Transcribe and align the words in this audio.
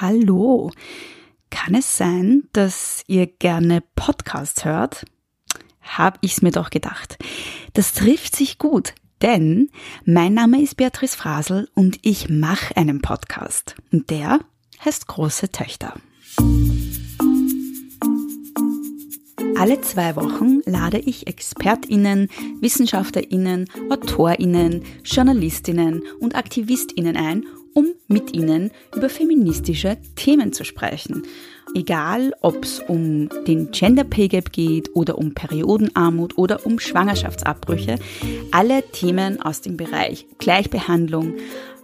Hallo. 0.00 0.70
Kann 1.50 1.74
es 1.74 1.96
sein, 1.96 2.44
dass 2.52 3.02
ihr 3.08 3.26
gerne 3.26 3.82
Podcasts 3.96 4.64
hört? 4.64 5.04
Hab 5.82 6.18
ich's 6.20 6.40
mir 6.40 6.52
doch 6.52 6.70
gedacht. 6.70 7.18
Das 7.72 7.94
trifft 7.94 8.36
sich 8.36 8.58
gut, 8.58 8.94
denn 9.22 9.70
mein 10.04 10.34
Name 10.34 10.62
ist 10.62 10.76
Beatrice 10.76 11.16
Frasel 11.16 11.68
und 11.74 11.98
ich 12.02 12.28
mache 12.28 12.76
einen 12.76 13.02
Podcast. 13.02 13.74
Und 13.90 14.08
der 14.10 14.38
heißt 14.84 15.08
Große 15.08 15.50
Töchter. 15.50 15.94
Alle 19.56 19.80
zwei 19.80 20.14
Wochen 20.14 20.60
lade 20.64 20.98
ich 20.98 21.26
ExpertInnen, 21.26 22.28
WissenschaftlerInnen, 22.60 23.68
AutorInnen, 23.90 24.84
JournalistInnen 25.04 26.04
und 26.20 26.36
AktivistInnen 26.36 27.16
ein, 27.16 27.44
um 27.74 27.86
mit 28.06 28.34
ihnen 28.34 28.70
über 28.94 29.08
feministische 29.08 29.96
Themen 30.16 30.52
zu 30.52 30.64
sprechen. 30.64 31.22
Egal, 31.74 32.32
ob 32.40 32.64
es 32.64 32.80
um 32.80 33.28
den 33.46 33.70
Gender 33.70 34.04
Pay 34.04 34.28
Gap 34.28 34.52
geht 34.52 34.94
oder 34.94 35.18
um 35.18 35.34
Periodenarmut 35.34 36.38
oder 36.38 36.64
um 36.64 36.78
Schwangerschaftsabbrüche, 36.78 37.96
alle 38.52 38.82
Themen 38.90 39.42
aus 39.42 39.60
dem 39.60 39.76
Bereich 39.76 40.26
Gleichbehandlung, 40.38 41.34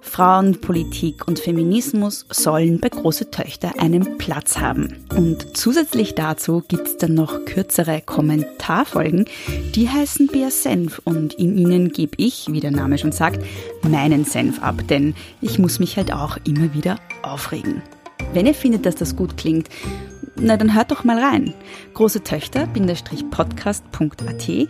Frauenpolitik 0.05 1.27
und 1.27 1.41
Feminismus 1.41 2.27
sollen 2.31 2.79
bei 2.79 2.89
Große 2.89 3.33
Töchter 3.33 3.81
einen 3.81 4.17
Platz 4.19 4.59
haben. 4.59 5.05
Und 5.17 5.57
zusätzlich 5.57 6.15
dazu 6.15 6.63
gibt 6.69 6.87
es 6.87 6.99
dann 6.99 7.15
noch 7.15 7.45
kürzere 7.47 8.01
Kommentarfolgen, 8.01 9.25
die 9.75 9.89
heißen 9.89 10.29
Bär 10.29 10.53
Senf 10.53 11.01
und 11.03 11.35
in 11.35 11.59
ihnen 11.59 11.91
gebe 11.91 12.15
ich, 12.19 12.47
wie 12.53 12.61
der 12.61 12.71
Name 12.71 12.99
schon 12.99 13.11
sagt, 13.11 13.45
meinen 13.83 14.25
Senf 14.25 14.63
ab, 14.63 14.87
denn 14.89 15.17
ich 15.41 15.59
muss 15.59 15.81
mich 15.81 15.97
halt 15.97 16.13
auch 16.13 16.39
immer 16.47 16.73
wieder 16.75 17.01
aufregen. 17.23 17.83
Wenn 18.33 18.47
ihr 18.47 18.55
findet, 18.55 18.87
dass 18.87 18.95
das 18.95 19.17
gut 19.17 19.37
klingt, 19.37 19.69
na 20.37 20.57
dann 20.57 20.75
hört 20.75 20.93
doch 20.93 21.03
mal 21.03 21.19
rein. 21.19 21.55
Große 21.95 22.23
Töchter-podcast.at 22.23 24.69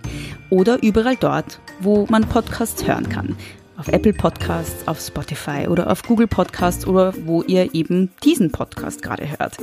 oder 0.48 0.82
überall 0.82 1.16
dort, 1.16 1.60
wo 1.80 2.06
man 2.08 2.26
Podcasts 2.26 2.86
hören 2.86 3.10
kann 3.10 3.36
auf 3.76 3.88
Apple 3.88 4.12
Podcasts, 4.12 4.86
auf 4.86 5.00
Spotify 5.00 5.66
oder 5.68 5.90
auf 5.90 6.02
Google 6.02 6.26
Podcasts 6.26 6.86
oder 6.86 7.12
wo 7.26 7.42
ihr 7.42 7.74
eben 7.74 8.10
diesen 8.22 8.52
Podcast 8.52 9.02
gerade 9.02 9.28
hört. 9.28 9.56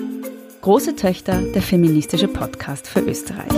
Große 0.62 0.96
Töchter, 0.96 1.42
der 1.42 1.62
feministische 1.62 2.28
Podcast 2.28 2.88
für 2.88 3.00
Österreich. 3.00 3.52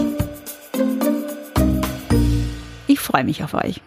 Ich 2.87 2.99
freue 2.99 3.23
mich 3.23 3.43
auf 3.43 3.53
euch. 3.53 3.81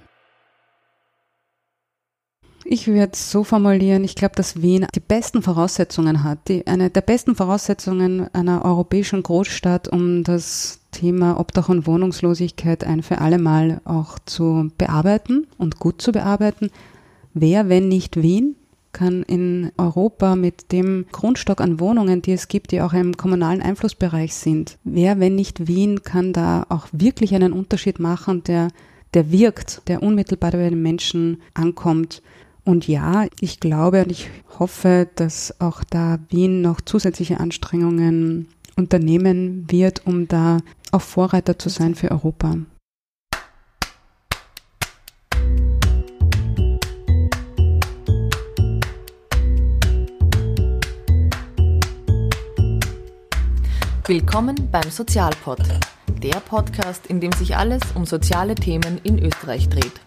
Ich 2.68 2.88
würde 2.88 3.12
es 3.12 3.30
so 3.30 3.44
formulieren, 3.44 4.02
ich 4.02 4.16
glaube, 4.16 4.34
dass 4.34 4.60
Wien 4.60 4.88
die 4.92 5.00
besten 5.00 5.40
Voraussetzungen 5.40 6.24
hat, 6.24 6.48
die, 6.48 6.66
eine 6.66 6.90
der 6.90 7.00
besten 7.00 7.36
Voraussetzungen 7.36 8.28
einer 8.34 8.64
europäischen 8.64 9.22
Großstadt, 9.22 9.86
um 9.86 10.24
das 10.24 10.80
Thema 10.96 11.38
Obdach 11.38 11.68
und 11.68 11.86
Wohnungslosigkeit 11.86 12.82
ein 12.82 13.02
für 13.02 13.18
alle 13.18 13.38
Mal 13.38 13.82
auch 13.84 14.18
zu 14.24 14.70
bearbeiten 14.78 15.46
und 15.58 15.78
gut 15.78 16.00
zu 16.00 16.10
bearbeiten. 16.10 16.70
Wer, 17.34 17.68
wenn 17.68 17.88
nicht 17.88 18.22
Wien, 18.22 18.56
kann 18.92 19.22
in 19.24 19.72
Europa 19.76 20.36
mit 20.36 20.72
dem 20.72 21.04
Grundstock 21.12 21.60
an 21.60 21.80
Wohnungen, 21.80 22.22
die 22.22 22.32
es 22.32 22.48
gibt, 22.48 22.72
die 22.72 22.80
auch 22.80 22.94
im 22.94 23.14
kommunalen 23.18 23.60
Einflussbereich 23.60 24.34
sind, 24.34 24.78
wer, 24.84 25.20
wenn 25.20 25.34
nicht 25.34 25.68
Wien, 25.68 26.02
kann 26.02 26.32
da 26.32 26.64
auch 26.70 26.86
wirklich 26.92 27.34
einen 27.34 27.52
Unterschied 27.52 27.98
machen, 27.98 28.42
der, 28.44 28.68
der 29.12 29.30
wirkt, 29.30 29.82
der 29.88 30.02
unmittelbar 30.02 30.52
bei 30.52 30.70
den 30.70 30.80
Menschen 30.80 31.42
ankommt. 31.52 32.22
Und 32.64 32.88
ja, 32.88 33.26
ich 33.38 33.60
glaube 33.60 34.02
und 34.04 34.10
ich 34.10 34.30
hoffe, 34.58 35.06
dass 35.14 35.60
auch 35.60 35.84
da 35.84 36.18
Wien 36.30 36.62
noch 36.62 36.80
zusätzliche 36.80 37.38
Anstrengungen 37.38 38.48
unternehmen 38.76 39.64
wird, 39.70 40.06
um 40.06 40.28
da 40.28 40.58
auch 40.92 41.00
Vorreiter 41.00 41.58
zu 41.58 41.68
sein 41.68 41.94
für 41.94 42.10
Europa. 42.10 42.56
Willkommen 54.08 54.68
beim 54.70 54.88
Sozialpod, 54.88 55.58
der 56.22 56.38
Podcast, 56.38 57.08
in 57.08 57.20
dem 57.20 57.32
sich 57.32 57.56
alles 57.56 57.82
um 57.96 58.06
soziale 58.06 58.54
Themen 58.54 59.00
in 59.02 59.18
Österreich 59.18 59.68
dreht. 59.68 60.00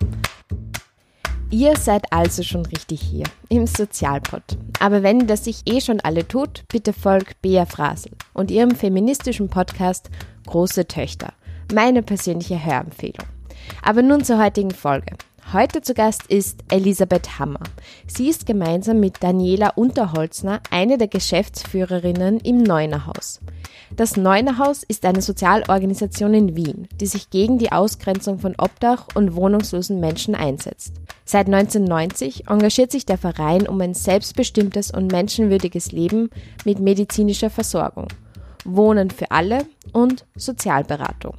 Ihr 1.51 1.75
seid 1.77 2.13
also 2.13 2.43
schon 2.43 2.63
richtig 2.67 3.01
hier 3.01 3.23
im 3.49 3.65
Sozialpod. 3.65 4.43
Aber 4.79 5.01
wenn 5.01 5.25
das 5.25 5.45
sich 5.45 5.63
eh 5.65 5.81
schon 5.81 5.99
alle 5.99 6.27
tut, 6.27 6.63
bitte 6.67 6.93
folgt 6.93 7.41
Bea 7.41 7.65
Frasel 7.65 8.11
und 8.33 8.51
ihrem 8.51 8.75
feministischen 8.75 9.49
Podcast 9.49 10.11
Große 10.45 10.85
Töchter. 10.85 11.33
Meine 11.73 12.03
persönliche 12.03 12.63
Hörempfehlung. 12.63 13.25
Aber 13.81 14.03
nun 14.03 14.23
zur 14.23 14.37
heutigen 14.37 14.69
Folge. 14.69 15.15
Heute 15.51 15.81
zu 15.81 15.95
Gast 15.95 16.27
ist 16.27 16.63
Elisabeth 16.69 17.39
Hammer. 17.39 17.61
Sie 18.05 18.29
ist 18.29 18.45
gemeinsam 18.45 18.99
mit 18.99 19.23
Daniela 19.23 19.71
Unterholzner 19.71 20.61
eine 20.69 20.99
der 20.99 21.07
Geschäftsführerinnen 21.07 22.41
im 22.41 22.61
Neunerhaus. 22.61 23.39
Das 23.95 24.17
Neunerhaus 24.17 24.83
ist 24.83 25.05
eine 25.05 25.21
Sozialorganisation 25.21 26.33
in 26.33 26.55
Wien, 26.55 26.87
die 26.99 27.07
sich 27.07 27.29
gegen 27.29 27.57
die 27.57 27.71
Ausgrenzung 27.71 28.39
von 28.39 28.55
Obdach 28.57 29.07
und 29.15 29.35
wohnungslosen 29.35 29.99
Menschen 29.99 30.35
einsetzt. 30.35 30.93
Seit 31.25 31.47
1990 31.47 32.47
engagiert 32.47 32.91
sich 32.91 33.05
der 33.05 33.17
Verein 33.17 33.67
um 33.67 33.81
ein 33.81 33.93
selbstbestimmtes 33.93 34.91
und 34.91 35.11
menschenwürdiges 35.11 35.91
Leben 35.91 36.29
mit 36.65 36.79
medizinischer 36.79 37.49
Versorgung, 37.49 38.07
Wohnen 38.65 39.09
für 39.09 39.31
alle 39.31 39.65
und 39.91 40.25
Sozialberatung. 40.35 41.35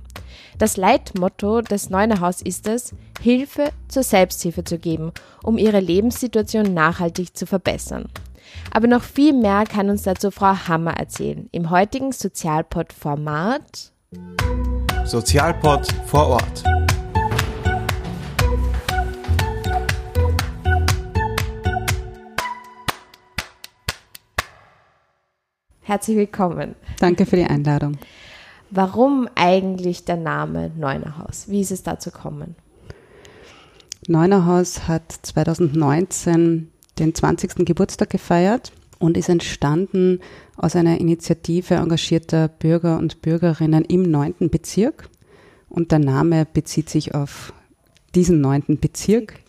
Das 0.58 0.76
Leitmotto 0.76 1.62
des 1.62 1.90
Neunerhaus 1.90 2.42
ist 2.42 2.68
es, 2.68 2.94
Hilfe 3.20 3.70
zur 3.88 4.02
Selbsthilfe 4.02 4.64
zu 4.64 4.78
geben, 4.78 5.12
um 5.42 5.56
ihre 5.58 5.80
Lebenssituation 5.80 6.74
nachhaltig 6.74 7.36
zu 7.36 7.46
verbessern. 7.46 8.08
Aber 8.70 8.86
noch 8.86 9.02
viel 9.02 9.32
mehr 9.32 9.64
kann 9.64 9.90
uns 9.90 10.02
dazu 10.02 10.30
Frau 10.30 10.54
Hammer 10.68 10.94
erzählen 10.96 11.48
im 11.52 11.70
heutigen 11.70 12.12
Sozialpod-Format 12.12 13.92
Sozialpod 15.04 15.86
vor 16.06 16.28
Ort. 16.28 16.64
Herzlich 25.80 26.16
willkommen. 26.16 26.76
Danke 27.00 27.26
für 27.26 27.34
die 27.34 27.44
Einladung. 27.44 27.98
Warum 28.70 29.28
eigentlich 29.34 30.04
der 30.04 30.16
Name 30.16 30.70
Neunerhaus? 30.76 31.48
Wie 31.48 31.60
ist 31.60 31.72
es 31.72 31.82
dazu 31.82 32.12
gekommen? 32.12 32.54
Neunerhaus 34.06 34.86
hat 34.86 35.10
2019 35.10 36.70
den 36.98 37.14
20. 37.14 37.64
Geburtstag 37.64 38.10
gefeiert 38.10 38.72
und 38.98 39.16
ist 39.16 39.28
entstanden 39.28 40.20
aus 40.56 40.76
einer 40.76 41.00
Initiative 41.00 41.74
engagierter 41.74 42.48
Bürger 42.48 42.98
und 42.98 43.22
Bürgerinnen 43.22 43.84
im 43.84 44.02
neunten 44.02 44.50
Bezirk. 44.50 45.08
Und 45.68 45.92
der 45.92 46.00
Name 46.00 46.46
bezieht 46.52 46.90
sich 46.90 47.14
auf 47.14 47.52
diesen 48.14 48.40
neunten 48.40 48.78
Bezirk. 48.78 49.40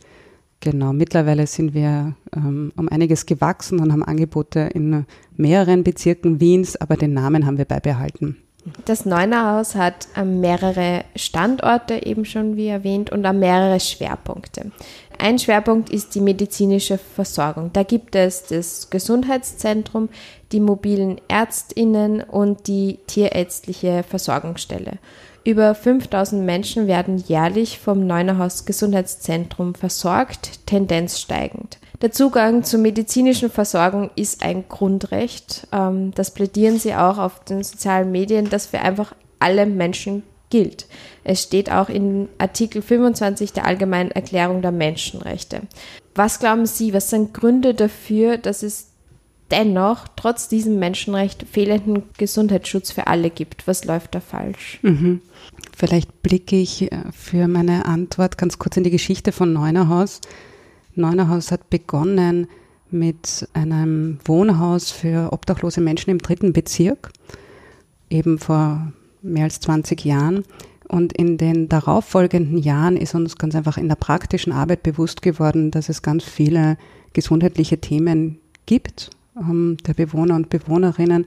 Genau, 0.61 0.93
mittlerweile 0.93 1.47
sind 1.47 1.73
wir 1.73 2.15
ähm, 2.35 2.71
um 2.77 2.87
einiges 2.87 3.25
gewachsen 3.25 3.79
und 3.79 3.91
haben 3.91 4.03
Angebote 4.03 4.69
in 4.73 5.05
mehreren 5.35 5.83
Bezirken 5.83 6.39
Wiens, 6.39 6.75
aber 6.75 6.95
den 6.95 7.13
Namen 7.13 7.45
haben 7.45 7.57
wir 7.57 7.65
beibehalten. 7.65 8.37
Das 8.85 9.05
Neunerhaus 9.05 9.73
hat 9.75 10.07
ähm, 10.15 10.39
mehrere 10.39 11.03
Standorte, 11.15 12.05
eben 12.05 12.25
schon 12.25 12.55
wie 12.57 12.67
erwähnt, 12.67 13.11
und 13.11 13.21
mehrere 13.39 13.79
Schwerpunkte. 13.79 14.71
Ein 15.17 15.39
Schwerpunkt 15.39 15.89
ist 15.89 16.13
die 16.13 16.21
medizinische 16.21 16.97
Versorgung. 16.97 17.71
Da 17.73 17.83
gibt 17.83 18.15
es 18.15 18.43
das 18.45 18.89
Gesundheitszentrum, 18.89 20.09
die 20.51 20.59
mobilen 20.59 21.19
Ärztinnen 21.27 22.21
und 22.21 22.67
die 22.67 22.99
tierärztliche 23.07 24.03
Versorgungsstelle. 24.03 24.99
Über 25.43 25.73
5000 25.73 26.43
Menschen 26.43 26.85
werden 26.85 27.17
jährlich 27.17 27.79
vom 27.79 28.05
Neunerhaus 28.05 28.65
Gesundheitszentrum 28.65 29.73
versorgt, 29.73 30.67
Tendenz 30.67 31.19
steigend. 31.19 31.79
Der 32.01 32.11
Zugang 32.11 32.63
zur 32.63 32.79
medizinischen 32.79 33.51
Versorgung 33.51 34.09
ist 34.15 34.43
ein 34.43 34.65
Grundrecht. 34.67 35.67
Ähm, 35.71 36.11
das 36.15 36.33
plädieren 36.33 36.79
sie 36.79 36.95
auch 36.95 37.19
auf 37.19 37.43
den 37.43 37.63
sozialen 37.63 38.11
Medien, 38.11 38.49
das 38.49 38.65
für 38.65 38.79
einfach 38.79 39.13
alle 39.39 39.65
Menschen 39.67 40.23
gilt. 40.49 40.87
Es 41.23 41.43
steht 41.43 41.71
auch 41.71 41.89
in 41.89 42.27
Artikel 42.39 42.81
25 42.81 43.53
der 43.53 43.65
Allgemeinen 43.65 44.11
Erklärung 44.11 44.61
der 44.61 44.71
Menschenrechte. 44.71 45.61
Was 46.15 46.39
glauben 46.39 46.65
Sie, 46.65 46.93
was 46.93 47.09
sind 47.09 47.33
Gründe 47.33 47.73
dafür, 47.73 48.37
dass 48.37 48.63
es 48.63 48.87
dennoch 49.51 50.07
trotz 50.15 50.47
diesem 50.47 50.79
Menschenrecht 50.79 51.45
fehlenden 51.49 52.03
Gesundheitsschutz 52.17 52.91
für 52.91 53.07
alle 53.07 53.29
gibt? 53.29 53.67
Was 53.67 53.85
läuft 53.85 54.15
da 54.15 54.21
falsch? 54.21 54.79
Mhm. 54.81 55.21
Vielleicht 55.77 56.23
blicke 56.23 56.55
ich 56.55 56.91
äh, 56.91 57.03
für 57.11 57.47
meine 57.47 57.85
Antwort 57.85 58.37
ganz 58.37 58.57
kurz 58.57 58.77
in 58.77 58.83
die 58.83 58.91
Geschichte 58.91 59.31
von 59.31 59.53
Neunerhaus. 59.53 60.21
Neunerhaus 60.95 61.51
hat 61.51 61.69
begonnen 61.69 62.47
mit 62.89 63.47
einem 63.53 64.19
Wohnhaus 64.25 64.91
für 64.91 65.31
obdachlose 65.31 65.81
Menschen 65.81 66.09
im 66.09 66.17
dritten 66.17 66.53
Bezirk, 66.53 67.11
eben 68.09 68.37
vor 68.37 68.91
mehr 69.21 69.45
als 69.45 69.59
20 69.61 70.03
Jahren. 70.03 70.43
Und 70.87 71.13
in 71.13 71.37
den 71.37 71.69
darauffolgenden 71.69 72.57
Jahren 72.57 72.97
ist 72.97 73.15
uns 73.15 73.37
ganz 73.37 73.55
einfach 73.55 73.77
in 73.77 73.87
der 73.87 73.95
praktischen 73.95 74.51
Arbeit 74.51 74.83
bewusst 74.83 75.21
geworden, 75.21 75.71
dass 75.71 75.87
es 75.87 76.01
ganz 76.01 76.25
viele 76.25 76.77
gesundheitliche 77.13 77.77
Themen 77.77 78.39
gibt 78.65 79.09
ähm, 79.37 79.77
der 79.87 79.93
Bewohner 79.93 80.35
und 80.35 80.49
Bewohnerinnen, 80.49 81.25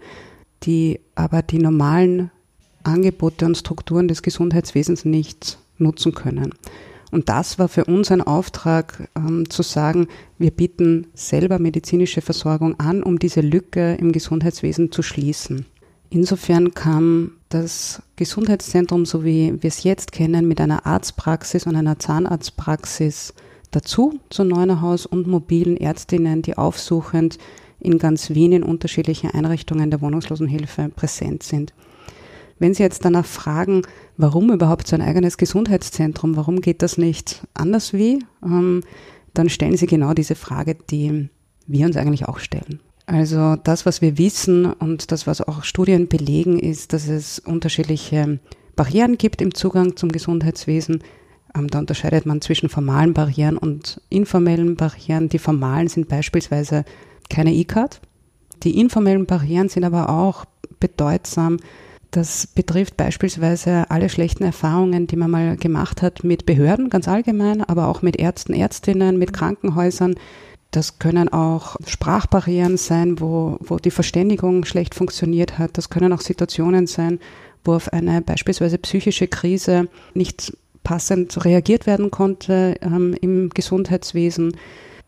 die 0.65 1.01
aber 1.15 1.43
die 1.43 1.59
normalen 1.59 2.31
Angebote 2.83 3.47
und 3.47 3.57
Strukturen 3.57 4.09
des 4.09 4.23
Gesundheitswesens 4.23 5.05
nicht 5.05 5.59
nutzen 5.79 6.15
können. 6.15 6.55
Und 7.15 7.29
das 7.29 7.61
war 7.61 7.69
für 7.69 7.85
uns 7.85 8.11
ein 8.11 8.23
Auftrag, 8.23 9.09
ähm, 9.15 9.49
zu 9.49 9.63
sagen, 9.63 10.09
wir 10.37 10.51
bieten 10.51 11.07
selber 11.15 11.61
medizinische 11.61 12.23
Versorgung 12.23 12.81
an, 12.81 13.05
um 13.05 13.21
diese 13.21 13.41
Lücke 13.41 13.95
im 13.95 14.11
Gesundheitswesen 14.11 14.91
zu 14.91 15.03
schließen. 15.03 15.65
Insofern 16.11 16.75
kam 16.75 17.31
das 17.51 18.03
Gesundheitszentrum, 18.17 19.07
so 19.07 19.25
wie 19.25 19.63
wir 19.63 19.69
es 19.69 19.85
jetzt 19.85 20.11
kennen, 20.11 20.49
mit 20.49 20.61
einer 20.61 20.87
Arztpraxis 20.87 21.69
und 21.69 21.77
einer 21.77 22.01
Zahnarztpraxis 22.01 23.33
dazu 23.71 24.19
zu 24.29 24.43
Neunerhaus 24.43 25.07
und 25.07 25.29
mobilen 25.29 25.77
Ärztinnen, 25.77 26.43
die 26.43 26.59
aufsuchend 26.59 27.39
in 27.79 27.99
ganz 27.99 28.31
Wien 28.31 28.51
in 28.51 28.65
unterschiedlichen 28.65 29.31
Einrichtungen 29.31 29.93
der 29.93 30.01
Wohnungslosenhilfe 30.01 30.89
präsent 30.89 31.45
sind. 31.45 31.75
Wenn 32.59 32.75
Sie 32.75 32.83
jetzt 32.83 33.05
danach 33.05 33.27
fragen, 33.27 33.83
warum 34.17 34.53
überhaupt 34.53 34.87
so 34.87 34.97
ein 34.97 35.03
eigenes 35.03 35.37
Gesundheitszentrum, 35.39 36.37
warum 36.37 36.61
geht 36.61 36.83
das 36.83 36.99
nicht 36.99 37.47
anders 37.55 37.93
wie, 37.93 38.25
ähm, 38.45 38.83
dann 39.33 39.49
stellen 39.49 39.77
Sie 39.77 39.87
genau 39.87 40.15
diese 40.15 40.35
Frage, 40.35 40.77
die 40.91 41.29
wir 41.67 41.87
uns 41.87 41.97
eigentlich 41.97 42.29
auch 42.29 42.39
stellen. 42.39 42.81
Also 43.07 43.57
das, 43.57 43.85
was 43.85 44.01
wir 44.01 44.17
wissen 44.17 44.67
und 44.67 45.13
das, 45.13 45.27
was 45.27 45.41
auch 45.41 45.65
Studien 45.65 46.09
belegen, 46.09 46.59
ist, 46.59 46.93
dass 46.93 47.09
es 47.09 47.39
unterschiedliche 47.39 48.39
Barrieren 48.77 49.19
gibt 49.19 49.43
im 49.43 49.55
Zugang 49.55 49.97
zum 49.97 50.11
Gesundheitswesen. 50.11 51.03
Ähm, 51.55 51.69
da 51.69 51.81
unterscheidet 51.81 52.27
man 52.27 52.41
zwischen 52.41 52.69
formalen 52.69 53.13
Barrieren 53.13 53.59
und 53.59 54.01
informellen 54.09 54.77
Barrieren. 54.77 55.29
Die 55.29 55.39
formalen 55.39 55.89
sind 55.89 56.09
beispielsweise 56.09 56.85
keine 57.29 57.53
E-Card. 57.53 58.01
Die 58.63 58.81
informellen 58.81 59.27
Barrieren 59.27 59.69
sind 59.69 59.85
aber 59.85 60.09
auch 60.09 60.47
bedeutsam. 60.81 61.59
Das 62.15 62.47
betrifft 62.47 62.97
beispielsweise 62.97 63.91
alle 63.91 64.09
schlechten 64.09 64.45
Erfahrungen, 64.45 65.09
die 65.09 65.17
man 65.17 65.33
mal 65.33 65.57
gemacht 65.57 66.01
hat 66.01 66.23
mit 66.23 66.47
Behörden 66.47 66.89
ganz 66.89 67.09
allgemein, 67.09 67.61
aber 67.61 67.89
auch 67.89 68.03
mit 68.03 68.15
Ärzten, 68.21 68.55
Ärztinnen, 68.55 69.19
mit 69.19 69.33
Krankenhäusern. 69.33 70.15
Das 70.71 71.01
können 71.01 71.29
auch 71.29 71.75
Sprachbarrieren 71.85 72.77
sein, 72.77 73.19
wo, 73.19 73.59
wo 73.59 73.79
die 73.79 73.91
Verständigung 73.91 74.65
schlecht 74.65 74.95
funktioniert 74.95 75.59
hat. 75.59 75.77
Das 75.77 75.91
können 75.91 76.13
auch 76.13 76.21
Situationen 76.21 76.87
sein, 76.87 77.19
wo 77.65 77.73
auf 77.75 77.93
eine 77.93 78.23
beispielsweise 78.23 78.79
psychische 78.79 79.27
Krise 79.27 79.89
nicht 80.15 80.57
passend 80.85 81.45
reagiert 81.45 81.85
werden 81.85 82.13
konnte 82.13 82.77
ähm, 82.81 83.17
im 83.23 83.49
Gesundheitswesen. 83.49 84.57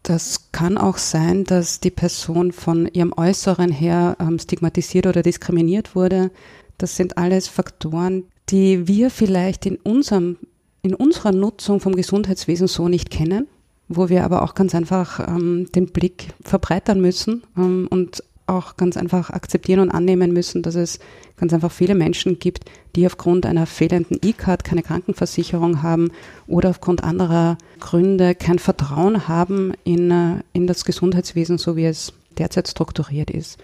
Das 0.02 0.50
kann 0.50 0.76
auch 0.76 0.98
sein, 0.98 1.44
dass 1.44 1.78
die 1.78 1.92
Person 1.92 2.50
von 2.50 2.88
ihrem 2.92 3.12
Äußeren 3.16 3.70
her 3.70 4.16
ähm, 4.18 4.40
stigmatisiert 4.40 5.06
oder 5.06 5.22
diskriminiert 5.22 5.94
wurde. 5.94 6.32
Das 6.78 6.96
sind 6.96 7.18
alles 7.18 7.48
Faktoren, 7.48 8.24
die 8.48 8.86
wir 8.86 9.10
vielleicht 9.10 9.66
in 9.66 9.76
unserem, 9.76 10.36
in 10.82 10.94
unserer 10.94 11.32
Nutzung 11.32 11.80
vom 11.80 11.96
Gesundheitswesen 11.96 12.68
so 12.68 12.88
nicht 12.88 13.10
kennen, 13.10 13.48
wo 13.88 14.08
wir 14.08 14.24
aber 14.24 14.42
auch 14.42 14.54
ganz 14.54 14.74
einfach 14.74 15.26
ähm, 15.26 15.68
den 15.74 15.86
Blick 15.86 16.28
verbreitern 16.42 17.00
müssen 17.00 17.42
ähm, 17.56 17.88
und 17.90 18.22
auch 18.46 18.76
ganz 18.76 18.96
einfach 18.96 19.30
akzeptieren 19.30 19.80
und 19.80 19.90
annehmen 19.90 20.32
müssen, 20.32 20.62
dass 20.62 20.76
es 20.76 21.00
ganz 21.36 21.52
einfach 21.52 21.72
viele 21.72 21.94
Menschen 21.94 22.38
gibt, 22.38 22.70
die 22.94 23.06
aufgrund 23.06 23.44
einer 23.44 23.66
fehlenden 23.66 24.18
E-Card 24.22 24.64
keine 24.64 24.82
Krankenversicherung 24.82 25.82
haben 25.82 26.12
oder 26.46 26.70
aufgrund 26.70 27.02
anderer 27.02 27.58
Gründe 27.80 28.34
kein 28.34 28.58
Vertrauen 28.58 29.28
haben 29.28 29.72
in, 29.84 30.10
äh, 30.10 30.42
in 30.52 30.66
das 30.66 30.84
Gesundheitswesen, 30.84 31.58
so 31.58 31.76
wie 31.76 31.86
es 31.86 32.12
derzeit 32.38 32.68
strukturiert 32.68 33.30
ist. 33.30 33.58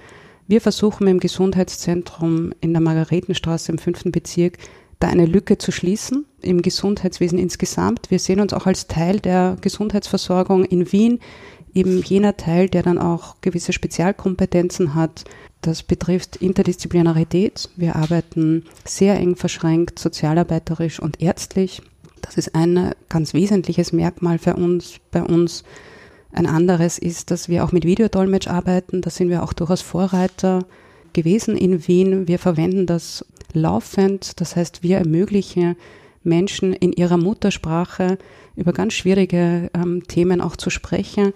Wir 0.47 0.61
versuchen 0.61 1.07
im 1.07 1.21
Gesundheitszentrum 1.21 2.53
in 2.61 2.73
der 2.73 2.83
Margaretenstraße 2.83 3.73
im 3.73 3.79
fünften 3.79 4.13
Bezirk 4.13 4.59
da 4.99 5.09
eine 5.09 5.27
Lücke 5.27 5.59
zu 5.59 5.73
schließen 5.73 6.27
im 6.43 6.63
Gesundheitswesen 6.63 7.39
insgesamt. 7.39 8.11
Wir 8.11 8.19
sehen 8.19 8.41
uns 8.41 8.53
auch 8.53 8.67
als 8.67 8.87
Teil 8.87 9.19
der 9.19 9.57
Gesundheitsversorgung 9.61 10.65
in 10.65 10.93
Wien 10.93 11.19
eben 11.75 12.03
jener 12.03 12.37
Teil, 12.37 12.69
der 12.69 12.83
dann 12.83 12.99
auch 12.99 13.37
gewisse 13.41 13.73
Spezialkompetenzen 13.73 14.95
hat. 14.95 15.25
Das 15.61 15.83
betrifft 15.83 16.37
Interdisziplinarität. 16.37 17.71
Wir 17.77 17.97
arbeiten 17.97 18.65
sehr 18.85 19.17
eng 19.17 19.37
verschränkt, 19.37 19.99
sozialarbeiterisch 19.99 21.01
und 21.01 21.21
ärztlich. 21.21 21.83
Das 22.21 22.37
ist 22.37 22.55
ein 22.55 22.93
ganz 23.09 23.35
wesentliches 23.35 23.93
Merkmal 23.93 24.39
für 24.39 24.55
uns, 24.55 25.01
bei 25.11 25.23
uns. 25.23 25.65
Ein 26.33 26.47
anderes 26.47 26.99
ist, 26.99 27.31
dass 27.31 27.49
wir 27.49 27.65
auch 27.65 27.73
mit 27.73 27.85
Videodolmetsch 27.85 28.49
arbeiten. 28.49 29.03
Da 29.03 29.11
sind 29.11 29.29
wir 29.29 29.43
auch 29.43 29.53
durchaus 29.53 29.83
Vorreiter 29.83 30.65
gewesen 31.13 31.57
in 31.57 31.87
Wien. 31.87 32.27
Wir 32.27 32.39
verwenden 32.39 32.87
das 32.87 33.25
laufend. 33.53 34.41
Das 34.41 34.57
heißt, 34.57 34.83
wir 34.83 34.99
ermöglichen 34.99 35.77
Menschen 36.25 36.73
in 36.73 36.93
ihrer 36.93 37.19
Muttersprache 37.19 38.17
über 38.57 38.73
ganz 38.73 38.95
schwierige 38.95 39.71
ähm, 39.75 40.07
Themen 40.07 40.41
auch 40.41 40.57
zu 40.57 40.71
sprechen 40.71 41.33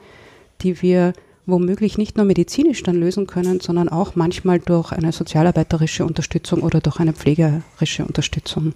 die 0.62 0.82
wir 0.82 1.12
womöglich 1.46 1.96
nicht 1.96 2.16
nur 2.16 2.26
medizinisch 2.26 2.82
dann 2.82 2.96
lösen 2.96 3.26
können, 3.26 3.60
sondern 3.60 3.88
auch 3.88 4.16
manchmal 4.16 4.58
durch 4.58 4.92
eine 4.92 5.12
sozialarbeiterische 5.12 6.04
Unterstützung 6.04 6.62
oder 6.62 6.80
durch 6.80 6.98
eine 6.98 7.12
pflegerische 7.12 8.04
Unterstützung. 8.04 8.72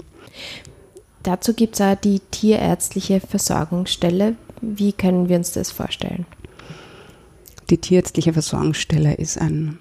Dazu 1.22 1.52
gibt 1.52 1.74
es 1.74 1.80
auch 1.80 1.96
die 1.96 2.20
tierärztliche 2.30 3.20
Versorgungsstelle. 3.20 4.36
Wie 4.60 4.92
können 4.92 5.28
wir 5.28 5.36
uns 5.36 5.52
das 5.52 5.70
vorstellen? 5.70 6.26
Die 7.70 7.78
tierärztliche 7.78 8.32
Versorgungsstelle 8.32 9.14
ist 9.14 9.38
ein 9.38 9.78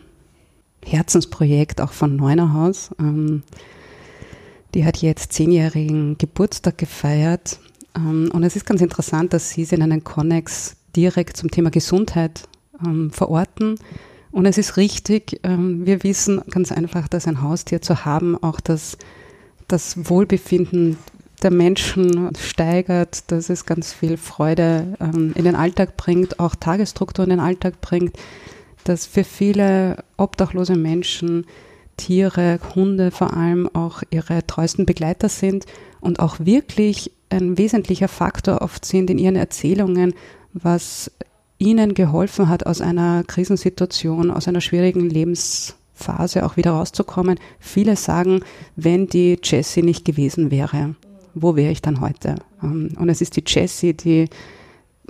Herzensprojekt 0.85 1.81
auch 1.81 1.91
von 1.91 2.15
Neunerhaus. 2.15 2.91
Ähm, 2.99 3.43
die 4.73 4.85
hat 4.85 4.97
jetzt 4.97 5.33
zehnjährigen 5.33 6.17
Geburtstag 6.17 6.77
gefeiert. 6.77 7.59
Ähm, 7.95 8.29
und 8.31 8.43
es 8.43 8.55
ist 8.55 8.65
ganz 8.65 8.81
interessant, 8.81 9.33
dass 9.33 9.49
sie 9.49 9.63
es 9.63 9.71
in 9.71 9.81
einen 9.81 10.03
Konnex 10.03 10.75
direkt 10.95 11.35
zum 11.35 11.51
Thema 11.51 11.71
Gesundheit 11.71 12.47
ähm, 12.85 13.11
verorten. 13.11 13.79
Und 14.31 14.45
es 14.45 14.59
ist 14.59 14.77
richtig, 14.77 15.39
wir 15.41 16.03
wissen 16.03 16.39
ganz 16.51 16.71
einfach, 16.71 17.07
dass 17.07 17.27
ein 17.27 17.41
Haustier 17.41 17.81
zu 17.81 18.05
haben 18.05 18.37
auch 18.43 18.59
das, 18.59 18.95
das 19.67 20.07
Wohlbefinden 20.07 20.97
der 21.39 21.51
Menschen 21.51 22.31
steigert, 22.37 23.31
dass 23.31 23.49
es 23.49 23.65
ganz 23.65 23.93
viel 23.93 24.17
Freude 24.17 24.97
ähm, 24.99 25.33
in 25.35 25.45
den 25.45 25.55
Alltag 25.55 25.97
bringt, 25.97 26.39
auch 26.39 26.55
Tagesstruktur 26.55 27.23
in 27.23 27.29
den 27.29 27.39
Alltag 27.39 27.81
bringt, 27.81 28.17
dass 28.83 29.05
für 29.05 29.23
viele 29.23 30.03
obdachlose 30.17 30.75
Menschen 30.75 31.45
Tiere, 31.97 32.59
Hunde 32.75 33.11
vor 33.11 33.33
allem 33.33 33.69
auch 33.73 34.03
ihre 34.09 34.45
treuesten 34.47 34.85
Begleiter 34.85 35.27
sind 35.29 35.65
und 35.99 36.19
auch 36.19 36.39
wirklich 36.39 37.11
ein 37.29 37.57
wesentlicher 37.57 38.07
Faktor 38.07 38.61
oft 38.61 38.85
sind 38.85 39.09
in 39.09 39.17
ihren 39.17 39.35
Erzählungen, 39.35 40.13
was 40.53 41.11
ihnen 41.57 41.93
geholfen 41.93 42.47
hat, 42.47 42.65
aus 42.65 42.79
einer 42.81 43.23
Krisensituation, 43.25 44.31
aus 44.31 44.47
einer 44.47 44.61
schwierigen 44.61 45.09
Lebensphase 45.09 46.45
auch 46.45 46.55
wieder 46.55 46.71
rauszukommen. 46.71 47.37
Viele 47.59 47.97
sagen, 47.97 48.41
wenn 48.77 49.07
die 49.07 49.37
Jessie 49.43 49.83
nicht 49.83 50.05
gewesen 50.05 50.51
wäre, 50.51 50.95
wo 51.41 51.55
wäre 51.55 51.71
ich 51.71 51.81
dann 51.81 52.01
heute? 52.01 52.35
Ähm, 52.63 52.91
und 52.97 53.09
es 53.09 53.21
ist 53.21 53.35
die 53.35 53.43
Jessie, 53.45 53.93
die 53.93 54.29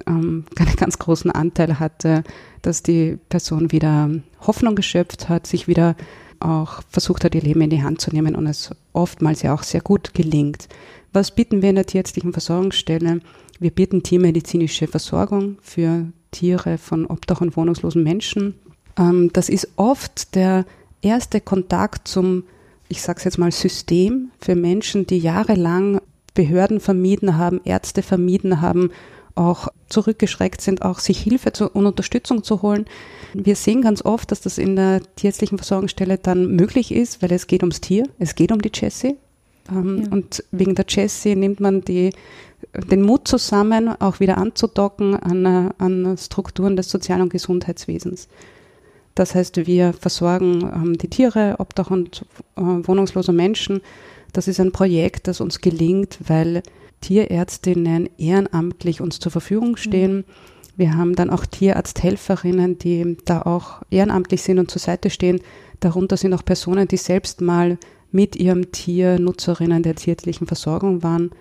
ähm, 0.07 0.45
einen 0.57 0.75
ganz 0.75 0.99
großen 0.99 1.31
Anteil 1.31 1.79
hatte, 1.79 2.23
dass 2.61 2.83
die 2.83 3.17
Person 3.29 3.71
wieder 3.71 4.09
Hoffnung 4.41 4.75
geschöpft 4.75 5.29
hat, 5.29 5.47
sich 5.47 5.67
wieder 5.67 5.95
auch 6.39 6.81
versucht 6.89 7.23
hat, 7.23 7.35
ihr 7.35 7.41
Leben 7.41 7.61
in 7.61 7.69
die 7.69 7.83
Hand 7.83 7.99
zu 7.99 8.11
nehmen 8.11 8.35
und 8.35 8.47
es 8.47 8.71
oftmals 8.93 9.41
ja 9.41 9.53
auch 9.53 9.63
sehr 9.63 9.81
gut 9.81 10.13
gelingt. 10.13 10.69
Was 11.11 11.31
bieten 11.31 11.61
wir 11.61 11.69
in 11.69 11.75
der 11.75 11.85
tierärztlichen 11.85 12.31
Versorgungsstelle? 12.31 13.19
Wir 13.59 13.71
bieten 13.71 14.03
tiermedizinische 14.03 14.87
Versorgung 14.87 15.57
für 15.61 16.05
Tiere 16.31 16.77
von 16.77 17.05
obdach- 17.05 17.41
und 17.41 17.57
wohnungslosen 17.57 18.03
Menschen. 18.03 18.55
Ähm, 18.97 19.31
das 19.33 19.49
ist 19.49 19.67
oft 19.75 20.35
der 20.35 20.65
erste 21.01 21.41
Kontakt 21.41 22.07
zum, 22.07 22.43
ich 22.87 23.01
sage 23.01 23.17
es 23.17 23.25
jetzt 23.25 23.37
mal, 23.37 23.51
System 23.51 24.31
für 24.39 24.55
Menschen, 24.55 25.07
die 25.07 25.17
jahrelang 25.17 25.99
Behörden 26.33 26.79
vermieden 26.79 27.37
haben, 27.37 27.61
Ärzte 27.63 28.01
vermieden 28.01 28.61
haben, 28.61 28.91
auch 29.35 29.69
zurückgeschreckt 29.87 30.61
sind, 30.61 30.81
auch 30.81 30.99
sich 30.99 31.19
Hilfe 31.19 31.53
zu, 31.53 31.69
und 31.69 31.85
Unterstützung 31.85 32.43
zu 32.43 32.61
holen. 32.61 32.85
Wir 33.33 33.55
sehen 33.55 33.81
ganz 33.81 34.03
oft, 34.03 34.31
dass 34.31 34.41
das 34.41 34.57
in 34.57 34.75
der 34.75 35.01
tierärztlichen 35.15 35.57
Versorgungsstelle 35.57 36.17
dann 36.17 36.55
möglich 36.55 36.91
ist, 36.91 37.21
weil 37.21 37.31
es 37.31 37.47
geht 37.47 37.63
ums 37.63 37.79
Tier, 37.81 38.07
es 38.19 38.35
geht 38.35 38.51
um 38.51 38.61
die 38.61 38.71
Jessie. 38.73 39.15
Ähm, 39.71 40.03
ja. 40.03 40.11
Und 40.11 40.43
wegen 40.51 40.75
der 40.75 40.85
Jessie 40.87 41.35
nimmt 41.35 41.59
man 41.59 41.81
die 41.81 42.11
den 42.91 43.01
Mut 43.01 43.27
zusammen, 43.27 43.89
auch 44.01 44.19
wieder 44.19 44.37
anzudocken 44.37 45.15
an, 45.15 45.71
an 45.77 46.17
Strukturen 46.17 46.75
des 46.75 46.89
Sozial- 46.89 47.21
und 47.21 47.29
Gesundheitswesens. 47.29 48.27
Das 49.15 49.35
heißt, 49.35 49.65
wir 49.65 49.93
versorgen 49.93 50.61
ähm, 50.73 50.97
die 50.97 51.09
Tiere, 51.09 51.55
Obdach 51.59 51.91
und 51.91 52.25
äh, 52.55 52.61
wohnungslose 52.61 53.33
Menschen. 53.33 53.81
Das 54.33 54.47
ist 54.47 54.59
ein 54.59 54.71
Projekt, 54.71 55.27
das 55.27 55.41
uns 55.41 55.61
gelingt, 55.61 56.19
weil 56.27 56.63
Tierärztinnen 57.01 58.09
ehrenamtlich 58.17 59.01
uns 59.01 59.19
zur 59.19 59.31
Verfügung 59.31 59.77
stehen. 59.77 60.17
Mhm. 60.17 60.23
Wir 60.75 60.95
haben 60.95 61.15
dann 61.15 61.29
auch 61.29 61.45
Tierarzthelferinnen, 61.45 62.77
die 62.79 63.17
da 63.25 63.41
auch 63.41 63.81
ehrenamtlich 63.89 64.41
sind 64.41 64.59
und 64.59 64.71
zur 64.71 64.79
Seite 64.79 65.09
stehen. 65.09 65.41
Darunter 65.81 66.15
sind 66.15 66.33
auch 66.33 66.45
Personen, 66.45 66.87
die 66.87 66.97
selbst 66.97 67.41
mal 67.41 67.77
mit 68.11 68.35
ihrem 68.35 68.71
Tier 68.71 69.19
Nutzerinnen 69.19 69.83
der 69.83 69.95
tierlichen 69.95 70.47
Versorgung 70.47 71.03
waren. 71.03 71.31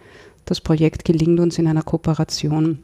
Das 0.44 0.60
Projekt 0.60 1.04
gelingt 1.04 1.38
uns 1.40 1.58
in 1.58 1.68
einer 1.68 1.82
Kooperation 1.82 2.80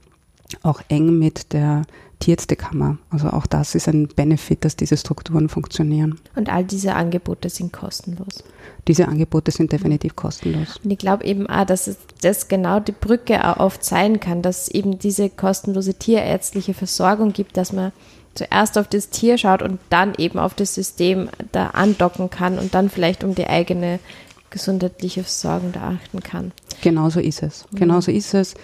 auch 0.63 0.81
eng 0.89 1.19
mit 1.19 1.53
der 1.53 1.83
Tierärztekammer. 2.21 2.99
Also 3.11 3.29
auch 3.29 3.47
das 3.47 3.75
ist 3.75 3.89
ein 3.89 4.09
Benefit, 4.09 4.65
dass 4.65 4.77
diese 4.77 4.97
Strukturen 4.97 5.49
funktionieren. 5.49 6.19
Und 6.35 6.51
all 6.51 6.65
diese 6.65 6.95
Angebote 6.95 7.49
sind 7.51 7.73
kostenlos. 7.73 8.45
Diese 8.89 9.09
Angebote 9.09 9.51
sind 9.51 9.73
definitiv 9.73 10.17
kostenlos. 10.17 10.79
Und 10.83 10.91
ich 10.91 10.99
glaube 10.99 11.25
eben 11.25 11.47
auch, 11.47 11.65
dass 11.65 11.87
es 11.87 11.99
das 12.21 12.49
genau 12.49 12.81
die 12.81 12.93
Brücke 12.93 13.47
auch 13.47 13.59
oft 13.59 13.85
sein 13.85 14.21
kann, 14.21 14.43
dass 14.43 14.69
eben 14.69 14.99
diese 14.99 15.31
kostenlose 15.31 15.95
tierärztliche 15.95 16.75
Versorgung 16.75 17.33
gibt, 17.33 17.57
dass 17.57 17.73
man 17.73 17.93
zuerst 18.35 18.79
auf 18.79 18.89
das 18.89 19.11
Tier 19.11 19.39
schaut 19.39 19.63
und 19.63 19.79
dann 19.91 20.15
eben 20.19 20.39
auf 20.39 20.55
das 20.55 20.75
System 20.75 21.29
da 21.53 21.69
andocken 21.69 22.31
kann 22.31 22.59
und 22.59 22.75
dann 22.75 22.91
vielleicht 22.91 23.25
um 23.25 23.35
die 23.35 23.47
eigene 23.47 24.01
gesundheitliche 24.51 25.23
Versorgung 25.23 25.73
da 25.73 25.99
achten 25.99 26.21
kann. 26.21 26.53
Genau 26.83 27.11
so 27.11 27.21
ist 27.21 27.43
es. 27.43 27.65
Genau 27.73 28.01
so 28.01 28.11
ist 28.11 28.35
es. 28.35 28.55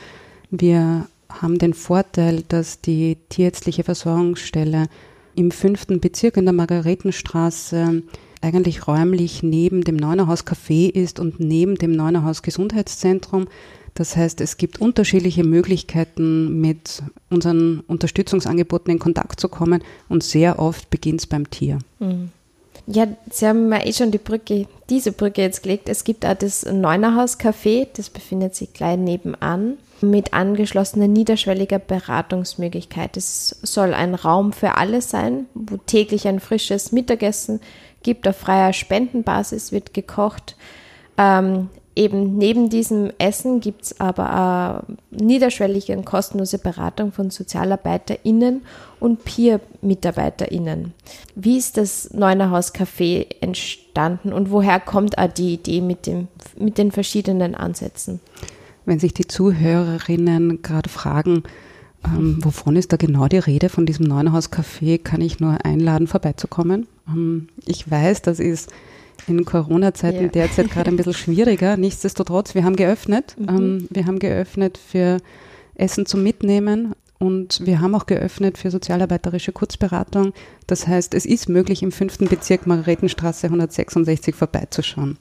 Wir 0.50 1.06
haben 1.40 1.58
den 1.58 1.74
Vorteil, 1.74 2.42
dass 2.48 2.80
die 2.80 3.16
tierärztliche 3.28 3.84
Versorgungsstelle 3.84 4.88
im 5.34 5.50
fünften 5.50 6.00
Bezirk 6.00 6.36
in 6.36 6.44
der 6.44 6.52
Margaretenstraße 6.52 8.02
eigentlich 8.42 8.86
räumlich 8.88 9.42
neben 9.42 9.84
dem 9.84 9.96
Neunerhaus 9.96 10.46
Café 10.46 10.90
ist 10.90 11.20
und 11.20 11.40
neben 11.40 11.76
dem 11.76 11.92
Neunerhaus 11.92 12.42
Gesundheitszentrum. 12.42 13.48
Das 13.94 14.16
heißt, 14.16 14.40
es 14.40 14.56
gibt 14.56 14.80
unterschiedliche 14.80 15.44
Möglichkeiten, 15.44 16.60
mit 16.60 17.02
unseren 17.28 17.80
Unterstützungsangeboten 17.80 18.92
in 18.92 18.98
Kontakt 18.98 19.40
zu 19.40 19.48
kommen 19.48 19.82
und 20.08 20.22
sehr 20.22 20.58
oft 20.58 20.90
beginnt 20.90 21.20
es 21.20 21.26
beim 21.26 21.50
Tier. 21.50 21.78
Mhm. 21.98 22.30
Ja, 22.86 23.06
Sie 23.30 23.46
haben 23.46 23.68
mir 23.68 23.86
eh 23.86 23.92
schon 23.92 24.10
die 24.10 24.18
Brücke, 24.18 24.66
diese 24.88 25.12
Brücke 25.12 25.42
jetzt 25.42 25.62
gelegt. 25.62 25.88
Es 25.88 26.02
gibt 26.02 26.24
auch 26.24 26.34
das 26.34 26.64
Neunerhaus 26.64 27.38
Café, 27.38 27.86
das 27.94 28.10
befindet 28.10 28.54
sich 28.54 28.72
gleich 28.72 28.96
nebenan 28.96 29.76
mit 30.02 30.32
angeschlossener 30.32 31.08
niederschwelliger 31.08 31.78
Beratungsmöglichkeit. 31.78 33.16
Es 33.16 33.58
soll 33.62 33.94
ein 33.94 34.14
Raum 34.14 34.52
für 34.52 34.76
alle 34.76 35.02
sein, 35.02 35.46
wo 35.54 35.76
täglich 35.76 36.26
ein 36.28 36.40
frisches 36.40 36.92
Mittagessen 36.92 37.60
gibt, 38.02 38.26
auf 38.26 38.36
freier 38.36 38.72
Spendenbasis 38.72 39.72
wird 39.72 39.94
gekocht. 39.94 40.56
Ähm, 41.18 41.68
eben 41.96 42.38
neben 42.38 42.70
diesem 42.70 43.12
Essen 43.18 43.60
gibt 43.60 43.82
es 43.82 44.00
aber 44.00 44.84
äh, 44.88 45.22
niederschwellige 45.22 45.96
und 45.96 46.06
kostenlose 46.06 46.58
Beratung 46.58 47.12
von 47.12 47.30
SozialarbeiterInnen 47.30 48.62
und 49.00 49.24
Peer-MitarbeiterInnen. 49.24 50.94
Wie 51.34 51.58
ist 51.58 51.76
das 51.76 52.10
Neunerhaus 52.12 52.74
Café 52.74 53.26
entstanden 53.40 54.32
und 54.32 54.50
woher 54.50 54.80
kommt 54.80 55.16
die 55.36 55.54
Idee 55.54 55.80
mit, 55.80 56.06
dem, 56.06 56.28
mit 56.56 56.78
den 56.78 56.90
verschiedenen 56.90 57.54
Ansätzen? 57.54 58.20
Wenn 58.90 58.98
sich 58.98 59.14
die 59.14 59.28
Zuhörerinnen 59.28 60.62
gerade 60.62 60.88
fragen, 60.90 61.44
ähm, 62.04 62.38
wovon 62.42 62.74
ist 62.74 62.92
da 62.92 62.96
genau 62.96 63.28
die 63.28 63.38
Rede 63.38 63.68
von 63.68 63.86
diesem 63.86 64.04
Neunerhaus 64.04 64.50
Café, 64.50 64.98
kann 64.98 65.20
ich 65.20 65.38
nur 65.38 65.64
einladen, 65.64 66.08
vorbeizukommen. 66.08 66.88
Ähm, 67.06 67.46
ich 67.66 67.88
weiß, 67.88 68.22
das 68.22 68.40
ist 68.40 68.72
in 69.28 69.44
Corona-Zeiten 69.44 70.22
ja. 70.22 70.28
derzeit 70.28 70.72
gerade 70.72 70.90
ein 70.90 70.96
bisschen 70.96 71.14
schwieriger. 71.14 71.76
Nichtsdestotrotz, 71.76 72.56
wir 72.56 72.64
haben 72.64 72.74
geöffnet. 72.74 73.36
Mhm. 73.38 73.48
Ähm, 73.48 73.88
wir 73.90 74.06
haben 74.06 74.18
geöffnet 74.18 74.76
für 74.76 75.18
Essen 75.76 76.04
zum 76.04 76.24
Mitnehmen 76.24 76.96
und 77.20 77.64
wir 77.64 77.80
haben 77.80 77.94
auch 77.94 78.06
geöffnet 78.06 78.58
für 78.58 78.72
sozialarbeiterische 78.72 79.52
Kurzberatung. 79.52 80.32
Das 80.66 80.88
heißt, 80.88 81.14
es 81.14 81.26
ist 81.26 81.48
möglich, 81.48 81.84
im 81.84 81.92
fünften 81.92 82.26
Bezirk 82.26 82.66
Margaretenstraße 82.66 83.46
166 83.46 84.34
vorbeizuschauen. 84.34 85.16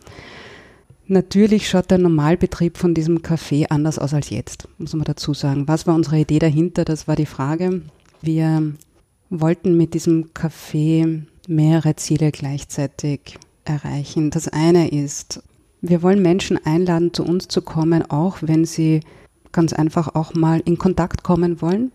Natürlich 1.12 1.68
schaut 1.68 1.90
der 1.90 1.98
Normalbetrieb 1.98 2.78
von 2.78 2.94
diesem 2.94 3.24
Café 3.24 3.66
anders 3.72 3.98
aus 3.98 4.14
als 4.14 4.30
jetzt, 4.30 4.68
muss 4.78 4.94
man 4.94 5.06
dazu 5.06 5.34
sagen. 5.34 5.68
Was 5.68 5.88
war 5.88 5.96
unsere 5.96 6.20
Idee 6.20 6.38
dahinter? 6.38 6.86
Das 6.86 7.08
war 7.08 7.16
die 7.16 7.26
Frage. 7.26 7.82
Wir 8.22 8.74
wollten 9.32 9.76
mit 9.76 9.96
diesem 9.96 10.26
Café 10.36 11.24
mehrere 11.48 11.96
Ziele 11.96 12.32
gleichzeitig 12.32 13.40
erreichen. 13.66 14.30
Das 14.30 14.50
eine 14.50 14.90
ist, 14.92 15.42
wir 15.82 16.04
wollen 16.04 16.22
Menschen 16.22 16.64
einladen, 16.64 17.12
zu 17.12 17.24
uns 17.24 17.48
zu 17.48 17.64
kommen, 17.64 18.08
auch 18.12 18.38
wenn 18.42 18.66
sie 18.66 19.00
ganz 19.52 19.74
einfach 19.74 20.14
auch 20.14 20.36
mal 20.36 20.60
in 20.60 20.78
Kontakt 20.78 21.24
kommen 21.24 21.60
wollen, 21.60 21.92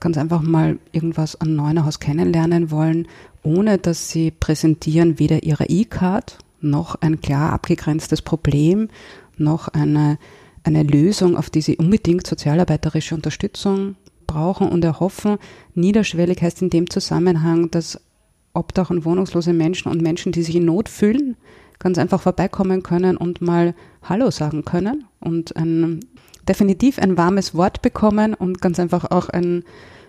ganz 0.00 0.16
einfach 0.16 0.40
mal 0.40 0.78
irgendwas 0.92 1.38
an 1.38 1.56
Neunerhaus 1.56 2.00
kennenlernen 2.00 2.70
wollen, 2.70 3.06
ohne 3.42 3.76
dass 3.76 4.08
sie 4.08 4.30
präsentieren 4.30 5.18
weder 5.18 5.42
ihre 5.42 5.66
E-Card 5.66 6.38
noch 6.60 6.96
ein 6.96 7.20
klar 7.20 7.52
abgegrenztes 7.52 8.22
Problem, 8.22 8.88
noch 9.36 9.68
eine, 9.68 10.18
eine 10.62 10.82
Lösung, 10.82 11.36
auf 11.36 11.50
die 11.50 11.60
sie 11.60 11.76
unbedingt 11.76 12.26
sozialarbeiterische 12.26 13.14
Unterstützung 13.14 13.96
brauchen 14.26 14.68
und 14.68 14.84
erhoffen. 14.84 15.38
Niederschwellig 15.74 16.42
heißt 16.42 16.62
in 16.62 16.70
dem 16.70 16.90
Zusammenhang, 16.90 17.70
dass 17.70 18.00
Obdach- 18.54 18.90
und 18.90 19.04
wohnungslose 19.04 19.52
Menschen 19.52 19.90
und 19.90 20.02
Menschen, 20.02 20.32
die 20.32 20.42
sich 20.42 20.56
in 20.56 20.64
Not 20.64 20.88
fühlen, 20.88 21.36
ganz 21.78 21.98
einfach 21.98 22.22
vorbeikommen 22.22 22.82
können 22.82 23.16
und 23.16 23.40
mal 23.40 23.74
Hallo 24.02 24.30
sagen 24.30 24.64
können 24.64 25.04
und 25.20 25.54
ein, 25.56 26.00
definitiv 26.48 26.98
ein 26.98 27.18
warmes 27.18 27.54
Wort 27.54 27.82
bekommen 27.82 28.34
und 28.34 28.60
ganz 28.60 28.78
einfach 28.78 29.10
auch 29.10 29.28
ein, 29.28 29.64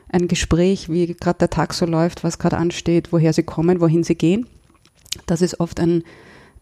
ein 0.10 0.28
Gespräch, 0.28 0.90
wie 0.90 1.14
gerade 1.14 1.40
der 1.40 1.50
Tag 1.50 1.74
so 1.74 1.86
läuft, 1.86 2.24
was 2.24 2.40
gerade 2.40 2.58
ansteht, 2.58 3.12
woher 3.12 3.34
sie 3.34 3.44
kommen, 3.44 3.82
wohin 3.82 4.04
sie 4.04 4.16
gehen. 4.16 4.48
Das 5.26 5.42
ist 5.42 5.60
oft 5.60 5.80
ein 5.80 6.04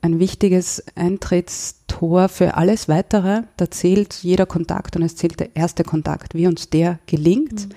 ein 0.05 0.19
wichtiges 0.19 0.83
Eintrittstor 0.95 2.29
für 2.29 2.55
alles 2.55 2.87
Weitere. 2.87 3.41
Da 3.57 3.71
zählt 3.71 4.13
jeder 4.21 4.45
Kontakt 4.45 4.95
und 4.95 5.01
es 5.01 5.15
zählt 5.15 5.39
der 5.39 5.55
erste 5.55 5.83
Kontakt, 5.83 6.35
wie 6.35 6.47
uns 6.47 6.69
der 6.69 6.99
gelingt. 7.07 7.67
Mhm. 7.67 7.73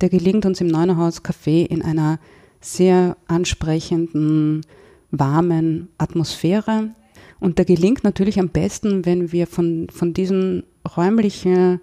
Der 0.00 0.08
gelingt 0.08 0.44
uns 0.44 0.60
im 0.60 0.66
Neunerhaus 0.66 1.24
Café 1.24 1.64
in 1.64 1.82
einer 1.82 2.18
sehr 2.60 3.16
ansprechenden, 3.28 4.66
warmen 5.12 5.88
Atmosphäre. 5.98 6.90
Und 7.38 7.58
der 7.58 7.64
gelingt 7.64 8.02
natürlich 8.02 8.40
am 8.40 8.48
besten, 8.48 9.06
wenn 9.06 9.30
wir 9.30 9.46
von, 9.46 9.86
von 9.90 10.12
diesen 10.12 10.64
räumlichen 10.96 11.80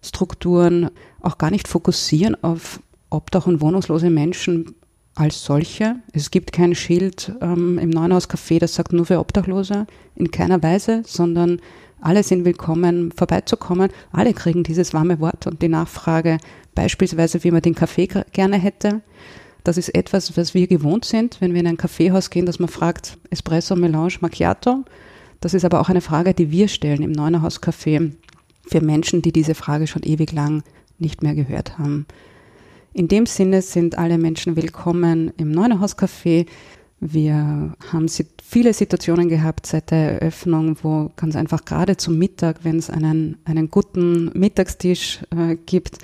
Strukturen 0.00 0.90
auch 1.20 1.38
gar 1.38 1.50
nicht 1.50 1.66
fokussieren 1.66 2.36
auf 2.42 2.80
Obdach- 3.10 3.48
und 3.48 3.60
wohnungslose 3.60 4.08
Menschen 4.08 4.76
als 5.14 5.44
solche. 5.44 5.96
Es 6.12 6.30
gibt 6.30 6.52
kein 6.52 6.74
Schild 6.74 7.32
ähm, 7.40 7.78
im 7.78 7.90
Neuenhaus-Café, 7.90 8.58
das 8.58 8.74
sagt 8.74 8.92
nur 8.92 9.06
für 9.06 9.18
Obdachlose, 9.18 9.86
in 10.16 10.30
keiner 10.30 10.62
Weise, 10.62 11.02
sondern 11.06 11.60
alle 12.00 12.22
sind 12.22 12.44
willkommen, 12.44 13.12
vorbeizukommen. 13.12 13.90
Alle 14.10 14.34
kriegen 14.34 14.64
dieses 14.64 14.92
warme 14.92 15.20
Wort 15.20 15.46
und 15.46 15.62
die 15.62 15.68
Nachfrage, 15.68 16.38
beispielsweise, 16.74 17.44
wie 17.44 17.50
man 17.50 17.62
den 17.62 17.74
Kaffee 17.74 18.08
gerne 18.32 18.58
hätte. 18.58 19.02
Das 19.62 19.76
ist 19.76 19.94
etwas, 19.94 20.36
was 20.36 20.54
wir 20.54 20.66
gewohnt 20.66 21.04
sind, 21.04 21.40
wenn 21.40 21.52
wir 21.52 21.60
in 21.60 21.68
ein 21.68 21.76
Kaffeehaus 21.76 22.30
gehen, 22.30 22.46
dass 22.46 22.58
man 22.58 22.68
fragt, 22.68 23.18
Espresso, 23.30 23.76
Melange, 23.76 24.14
Macchiato. 24.20 24.84
Das 25.40 25.54
ist 25.54 25.64
aber 25.64 25.80
auch 25.80 25.88
eine 25.88 26.00
Frage, 26.00 26.34
die 26.34 26.50
wir 26.50 26.66
stellen 26.66 27.02
im 27.02 27.12
Neunerhaus-Café 27.12 28.12
für 28.66 28.80
Menschen, 28.80 29.22
die 29.22 29.32
diese 29.32 29.54
Frage 29.54 29.86
schon 29.86 30.02
ewig 30.02 30.32
lang 30.32 30.64
nicht 30.98 31.22
mehr 31.22 31.34
gehört 31.34 31.78
haben. 31.78 32.06
In 32.94 33.08
dem 33.08 33.24
Sinne 33.24 33.62
sind 33.62 33.96
alle 33.96 34.18
Menschen 34.18 34.54
willkommen 34.54 35.32
im 35.38 35.50
Neunerhaus-Café. 35.50 36.46
Wir 37.00 37.74
haben 37.90 38.06
viele 38.42 38.74
Situationen 38.74 39.30
gehabt 39.30 39.66
seit 39.66 39.90
der 39.90 40.20
Eröffnung, 40.20 40.76
wo 40.82 41.10
ganz 41.16 41.34
einfach 41.34 41.64
gerade 41.64 41.96
zum 41.96 42.18
Mittag, 42.18 42.64
wenn 42.64 42.76
es 42.76 42.90
einen, 42.90 43.38
einen 43.46 43.70
guten 43.70 44.30
Mittagstisch 44.38 45.20
äh, 45.34 45.56
gibt, 45.64 45.98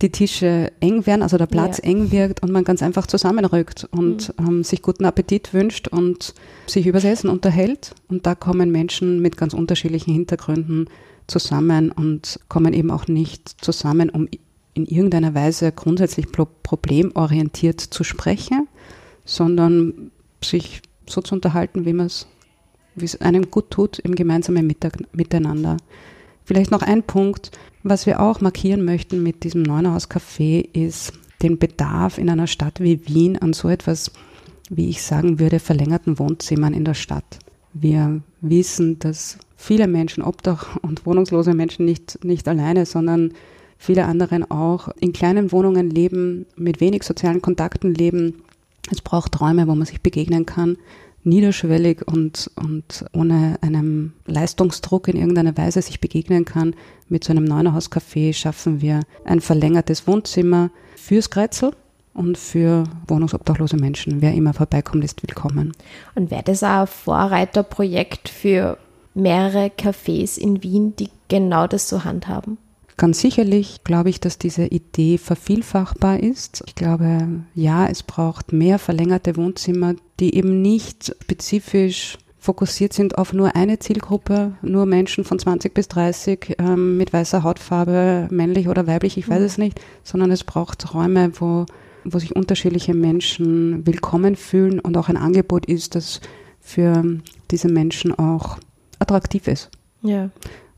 die 0.00 0.10
Tische 0.10 0.72
eng 0.80 1.04
werden, 1.04 1.22
also 1.22 1.36
der 1.36 1.46
Platz 1.46 1.76
ja. 1.76 1.84
eng 1.84 2.10
wirkt 2.10 2.42
und 2.42 2.50
man 2.50 2.64
ganz 2.64 2.82
einfach 2.82 3.06
zusammenrückt 3.06 3.86
und 3.90 4.32
mhm. 4.40 4.46
ähm, 4.48 4.64
sich 4.64 4.80
guten 4.80 5.04
Appetit 5.04 5.52
wünscht 5.52 5.88
und 5.88 6.32
sich 6.66 6.86
übers 6.86 7.04
Essen 7.04 7.28
unterhält. 7.28 7.94
Und 8.08 8.24
da 8.24 8.34
kommen 8.34 8.72
Menschen 8.72 9.20
mit 9.20 9.36
ganz 9.36 9.52
unterschiedlichen 9.52 10.14
Hintergründen 10.14 10.88
zusammen 11.26 11.92
und 11.92 12.40
kommen 12.48 12.72
eben 12.72 12.90
auch 12.90 13.08
nicht 13.08 13.62
zusammen, 13.62 14.08
um 14.08 14.26
in 14.74 14.86
irgendeiner 14.86 15.34
Weise 15.34 15.72
grundsätzlich 15.72 16.26
problemorientiert 16.30 17.80
zu 17.80 18.04
sprechen, 18.04 18.68
sondern 19.24 20.10
sich 20.42 20.82
so 21.06 21.20
zu 21.20 21.34
unterhalten, 21.34 21.84
wie 21.86 21.92
man 21.92 22.06
es 22.06 22.26
einem 23.20 23.50
gut 23.50 23.70
tut 23.70 23.98
im 23.98 24.14
gemeinsamen 24.14 24.72
Miteinander. 25.12 25.76
Vielleicht 26.44 26.70
noch 26.70 26.82
ein 26.82 27.02
Punkt, 27.02 27.50
was 27.82 28.06
wir 28.06 28.20
auch 28.20 28.40
markieren 28.40 28.84
möchten 28.84 29.22
mit 29.22 29.44
diesem 29.44 29.62
Neunerhaus 29.62 30.10
Café 30.10 30.68
ist 30.72 31.12
den 31.42 31.58
Bedarf 31.58 32.18
in 32.18 32.28
einer 32.28 32.46
Stadt 32.46 32.80
wie 32.80 33.06
Wien 33.06 33.38
an 33.38 33.52
so 33.52 33.68
etwas, 33.68 34.10
wie 34.68 34.88
ich 34.88 35.02
sagen 35.02 35.38
würde, 35.38 35.58
verlängerten 35.58 36.18
Wohnzimmern 36.18 36.74
in 36.74 36.84
der 36.84 36.94
Stadt. 36.94 37.38
Wir 37.72 38.20
wissen, 38.40 38.98
dass 38.98 39.38
viele 39.56 39.86
Menschen, 39.86 40.22
Obdach 40.22 40.76
und 40.82 41.06
wohnungslose 41.06 41.54
Menschen 41.54 41.84
nicht, 41.84 42.22
nicht 42.24 42.48
alleine, 42.48 42.84
sondern 42.84 43.32
viele 43.80 44.04
anderen 44.04 44.48
auch 44.50 44.88
in 45.00 45.14
kleinen 45.14 45.52
Wohnungen 45.52 45.90
leben, 45.90 46.44
mit 46.54 46.80
wenig 46.82 47.02
sozialen 47.02 47.40
Kontakten 47.40 47.94
leben. 47.94 48.42
Es 48.92 49.00
braucht 49.00 49.40
Räume, 49.40 49.66
wo 49.66 49.74
man 49.74 49.86
sich 49.86 50.02
begegnen 50.02 50.44
kann, 50.44 50.76
niederschwellig 51.24 52.06
und, 52.06 52.50
und 52.56 53.06
ohne 53.14 53.56
einem 53.62 54.12
Leistungsdruck 54.26 55.08
in 55.08 55.16
irgendeiner 55.16 55.56
Weise 55.56 55.80
sich 55.80 55.98
begegnen 55.98 56.44
kann. 56.44 56.74
Mit 57.08 57.24
so 57.24 57.32
einem 57.32 57.44
Neunerhaus-Café 57.44 58.34
schaffen 58.34 58.82
wir 58.82 59.00
ein 59.24 59.40
verlängertes 59.40 60.06
Wohnzimmer 60.06 60.70
fürs 60.94 61.30
Kretzel 61.30 61.72
und 62.12 62.36
für 62.36 62.84
wohnungsobdachlose 63.08 63.76
Menschen. 63.76 64.20
Wer 64.20 64.34
immer 64.34 64.52
vorbeikommt, 64.52 65.04
ist 65.04 65.22
willkommen. 65.22 65.72
Und 66.14 66.30
wäre 66.30 66.42
das 66.42 66.62
auch 66.62 66.82
ein 66.82 66.86
Vorreiterprojekt 66.86 68.28
für 68.28 68.76
mehrere 69.14 69.68
Cafés 69.68 70.38
in 70.38 70.62
Wien, 70.62 70.94
die 70.96 71.08
genau 71.28 71.66
das 71.66 71.88
so 71.88 72.04
handhaben? 72.04 72.58
Ganz 73.00 73.22
sicherlich 73.22 73.82
glaube 73.82 74.10
ich, 74.10 74.20
dass 74.20 74.36
diese 74.36 74.66
Idee 74.66 75.16
vervielfachbar 75.16 76.20
ist. 76.20 76.62
Ich 76.66 76.74
glaube, 76.74 77.28
ja, 77.54 77.86
es 77.86 78.02
braucht 78.02 78.52
mehr 78.52 78.78
verlängerte 78.78 79.38
Wohnzimmer, 79.38 79.94
die 80.20 80.34
eben 80.34 80.60
nicht 80.60 81.16
spezifisch 81.22 82.18
fokussiert 82.38 82.92
sind 82.92 83.16
auf 83.16 83.32
nur 83.32 83.56
eine 83.56 83.78
Zielgruppe, 83.78 84.52
nur 84.60 84.84
Menschen 84.84 85.24
von 85.24 85.38
20 85.38 85.72
bis 85.72 85.88
30 85.88 86.56
ähm, 86.58 86.98
mit 86.98 87.14
weißer 87.14 87.42
Hautfarbe, 87.42 88.28
männlich 88.30 88.68
oder 88.68 88.86
weiblich, 88.86 89.16
ich 89.16 89.30
weiß 89.30 89.40
mhm. 89.40 89.46
es 89.46 89.56
nicht, 89.56 89.80
sondern 90.04 90.30
es 90.30 90.44
braucht 90.44 90.92
Räume, 90.92 91.32
wo, 91.40 91.64
wo 92.04 92.18
sich 92.18 92.36
unterschiedliche 92.36 92.92
Menschen 92.92 93.86
willkommen 93.86 94.36
fühlen 94.36 94.78
und 94.78 94.98
auch 94.98 95.08
ein 95.08 95.16
Angebot 95.16 95.64
ist, 95.64 95.94
das 95.94 96.20
für 96.60 97.02
diese 97.50 97.68
Menschen 97.68 98.12
auch 98.18 98.58
attraktiv 98.98 99.48
ist. 99.48 99.70
Ja. 100.02 100.28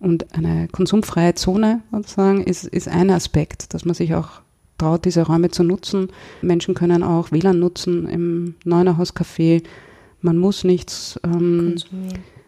Und 0.03 0.35
eine 0.35 0.67
konsumfreie 0.67 1.35
Zone 1.37 1.81
sozusagen 1.93 2.43
ist, 2.43 2.65
ist 2.65 2.89
ein 2.89 3.09
Aspekt, 3.11 3.73
dass 3.73 3.85
man 3.85 3.95
sich 3.95 4.15
auch 4.15 4.41
traut, 4.77 5.05
diese 5.05 5.23
Räume 5.23 5.51
zu 5.51 5.63
nutzen. 5.63 6.09
Menschen 6.43 6.75
können 6.75 7.05
auch 7.05 7.31
WLAN 7.31 7.61
nutzen 7.61 8.09
im 8.09 8.57
Neunerhaus 8.65 9.15
Café. 9.15 9.63
Man 10.21 10.39
muss 10.39 10.65
nichts 10.65 11.21
ähm, 11.25 11.77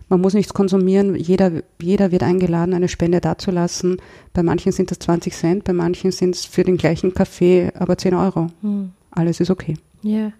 man 0.09 0.21
muss 0.21 0.35
nichts 0.35 0.53
konsumieren. 0.53 1.15
Jeder, 1.15 1.63
jeder 1.81 2.13
wird 2.13 2.23
eingeladen, 2.23 2.75
eine 2.75 2.89
Spende 2.89 3.21
dazulassen. 3.21 3.97
Bei 4.33 4.43
manchen 4.43 4.73
sind 4.73 4.91
das 4.91 4.99
20 4.99 5.33
Cent, 5.33 5.65
bei 5.65 5.73
manchen 5.73 6.11
sind 6.11 6.35
es 6.35 6.45
für 6.45 6.65
den 6.65 6.77
gleichen 6.77 7.15
Kaffee 7.15 7.73
aber 7.79 7.97
10 7.97 8.15
Euro. 8.15 8.49
Hm. 8.63 8.91
Alles 9.11 9.41
ist 9.41 9.51
okay. 9.51 9.77
Ja. 10.03 10.33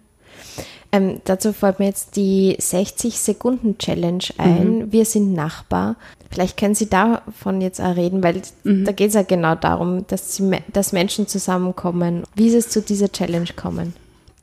Ähm, 0.95 1.19
dazu 1.25 1.51
fällt 1.51 1.79
mir 1.79 1.87
jetzt 1.87 2.15
die 2.15 2.55
60-Sekunden-Challenge 2.57 4.23
ein. 4.37 4.77
Mhm. 4.77 4.91
Wir 4.91 5.03
sind 5.03 5.33
Nachbar. 5.33 5.97
Vielleicht 6.29 6.57
können 6.57 6.75
Sie 6.75 6.89
davon 6.89 7.59
jetzt 7.59 7.81
auch 7.81 7.95
reden, 7.95 8.23
weil 8.23 8.41
mhm. 8.63 8.85
da 8.85 8.93
geht 8.93 9.09
es 9.09 9.15
ja 9.15 9.23
genau 9.23 9.55
darum, 9.55 10.07
dass, 10.07 10.35
sie, 10.35 10.49
dass 10.71 10.93
Menschen 10.93 11.27
zusammenkommen. 11.27 12.23
Wie 12.35 12.47
ist 12.47 12.53
es 12.53 12.69
zu 12.69 12.81
dieser 12.81 13.11
Challenge 13.11 13.49
kommen? 13.55 13.93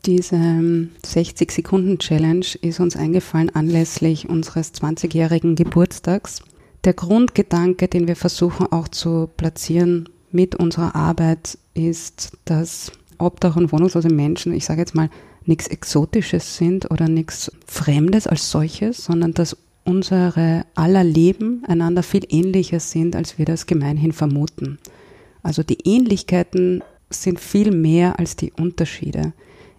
Diese 0.05 0.37
60-Sekunden-Challenge 0.37 2.45
ist 2.61 2.81
uns 2.81 2.97
eingefallen 2.97 3.55
anlässlich 3.55 4.29
unseres 4.29 4.75
20-jährigen 4.75 5.55
Geburtstags. 5.55 6.43
Der 6.85 6.93
Grundgedanke, 6.93 7.89
den 7.89 8.09
wir 8.09 8.17
versuchen 8.17 8.67
auch 8.73 8.89
zu 8.89 9.31
platzieren 9.37 10.09
mit 10.33 10.57
unserer 10.57 10.97
Arbeit, 10.97 11.57
ist, 11.75 12.33
dass 12.45 12.91
Obdach- 13.19 13.57
und 13.57 13.73
wohnungslose 13.73 14.09
Menschen, 14.09 14.53
ich 14.53 14.65
sage 14.65 14.81
jetzt 14.81 14.95
mal, 14.95 15.09
nichts 15.47 15.67
Exotisches 15.67 16.57
sind 16.57 16.91
oder 16.91 17.09
nichts 17.09 17.53
Fremdes 17.67 18.27
als 18.27 18.51
solches, 18.51 19.05
sondern 19.05 19.35
dass 19.35 19.57
unsere 19.85 20.65
aller 20.75 21.05
Leben 21.05 21.65
einander 21.67 22.03
viel 22.03 22.27
ähnlicher 22.29 22.81
sind, 22.81 23.17
als 23.17 23.39
wir 23.39 23.45
das 23.45 23.67
gemeinhin 23.67 24.13
vermuten. 24.13 24.79
Also 25.43 25.63
die 25.63 25.79
Ähnlichkeiten 25.85 26.83
sind 27.11 27.41
viel 27.41 27.73
mehr 27.73 28.19
als 28.19 28.37
die 28.37 28.53
Unterschiede. 28.53 29.33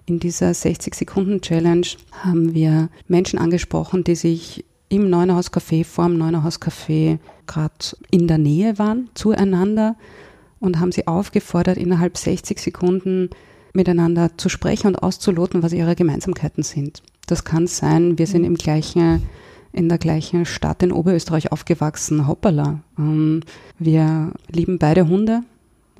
In 0.06 0.20
dieser 0.20 0.52
60-Sekunden-Challenge 0.52 1.88
haben 2.12 2.54
wir 2.54 2.90
Menschen 3.08 3.40
angesprochen, 3.40 4.04
die 4.04 4.16
sich 4.16 4.66
im 4.90 5.10
Neunerhaus 5.10 5.52
Café, 5.52 5.86
vor 5.86 6.06
dem 6.06 6.18
Neunerhaus 6.18 6.62
Café 6.62 7.18
gerade 7.48 7.96
in 8.12 8.28
der 8.28 8.38
Nähe 8.38 8.78
waren 8.78 9.10
zueinander 9.14 9.96
und 10.60 10.80
haben 10.80 10.92
sie 10.92 11.08
aufgefordert, 11.08 11.78
innerhalb 11.78 12.18
60 12.18 12.60
Sekunden 12.60 13.30
miteinander 13.74 14.38
zu 14.38 14.50
sprechen 14.50 14.88
und 14.88 14.96
auszuloten, 14.98 15.64
was 15.64 15.74
ihre 15.74 15.96
Gemeinsamkeiten 15.96 16.64
sind. 16.64 17.02
Das 17.28 17.44
kann 17.44 17.68
sein, 17.68 18.18
wir 18.18 18.28
sind 18.28 18.44
im 18.44 18.56
gleichen, 18.56 19.24
in 19.72 19.90
der 19.90 19.98
gleichen 19.98 20.46
Stadt 20.46 20.84
in 20.84 20.92
Oberösterreich 20.92 21.52
aufgewachsen, 21.52 22.28
hoppala. 22.28 22.82
Ähm, 22.98 23.42
wir 23.80 24.32
lieben 24.50 24.78
beide 24.78 25.08
Hunde. 25.08 25.42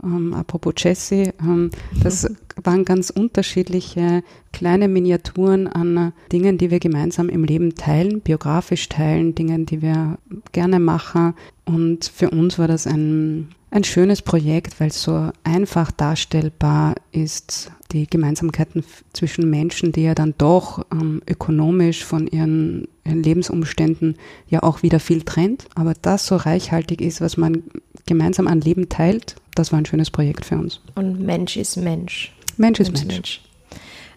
Ähm, 0.04 0.34
apropos 0.34 0.74
Jessie, 0.78 1.32
ähm, 1.40 1.70
das 2.02 2.30
waren 2.62 2.86
ganz 2.86 3.10
unterschiedliche 3.10 4.24
kleine 4.52 4.88
Miniaturen 4.88 5.68
an 5.68 6.14
Dingen, 6.32 6.58
die 6.58 6.72
wir 6.72 6.80
gemeinsam 6.80 7.30
im 7.30 7.44
Leben 7.44 7.76
teilen, 7.76 8.22
biografisch 8.22 8.90
teilen, 8.90 9.34
Dingen, 9.34 9.66
die 9.66 9.82
wir 9.82 10.18
gerne 10.52 10.80
machen. 10.80 11.34
Und 11.66 12.06
für 12.06 12.30
uns 12.30 12.60
war 12.60 12.68
das 12.68 12.86
ein 12.86 13.50
ein 13.74 13.84
schönes 13.84 14.22
Projekt, 14.22 14.80
weil 14.80 14.90
es 14.90 15.02
so 15.02 15.32
einfach 15.44 15.92
darstellbar 15.92 16.94
ist, 17.12 17.72
die 17.92 18.06
Gemeinsamkeiten 18.06 18.84
zwischen 19.14 19.50
Menschen, 19.50 19.92
die 19.92 20.04
ja 20.04 20.14
dann 20.14 20.36
doch 20.38 20.86
ähm, 20.92 21.24
ökonomisch 21.28 22.04
von 22.04 22.28
ihren, 22.28 22.88
ihren, 23.04 23.24
Lebensumständen 23.24 24.16
ja 24.48 24.62
auch 24.62 24.84
wieder 24.84 25.00
viel 25.00 25.24
trennt, 25.24 25.66
aber 25.74 25.96
das 26.00 26.28
so 26.28 26.36
reichhaltig 26.36 27.02
ist, 27.02 27.20
was 27.20 27.36
man 27.36 27.64
gemeinsam 28.06 28.48
an 28.48 28.62
Leben 28.62 28.90
teilt, 28.90 29.38
das 29.56 29.72
war 29.72 29.80
ein 29.80 29.88
schönes 29.88 30.12
Projekt 30.12 30.46
für 30.46 30.56
uns. 30.56 30.80
Und 30.94 31.20
Mensch 31.22 31.58
ist 31.58 31.76
Mensch. 31.78 32.32
Mensch 32.58 32.80
ist 32.80 32.92
Mensch. 32.92 33.08
Mensch. 33.08 33.42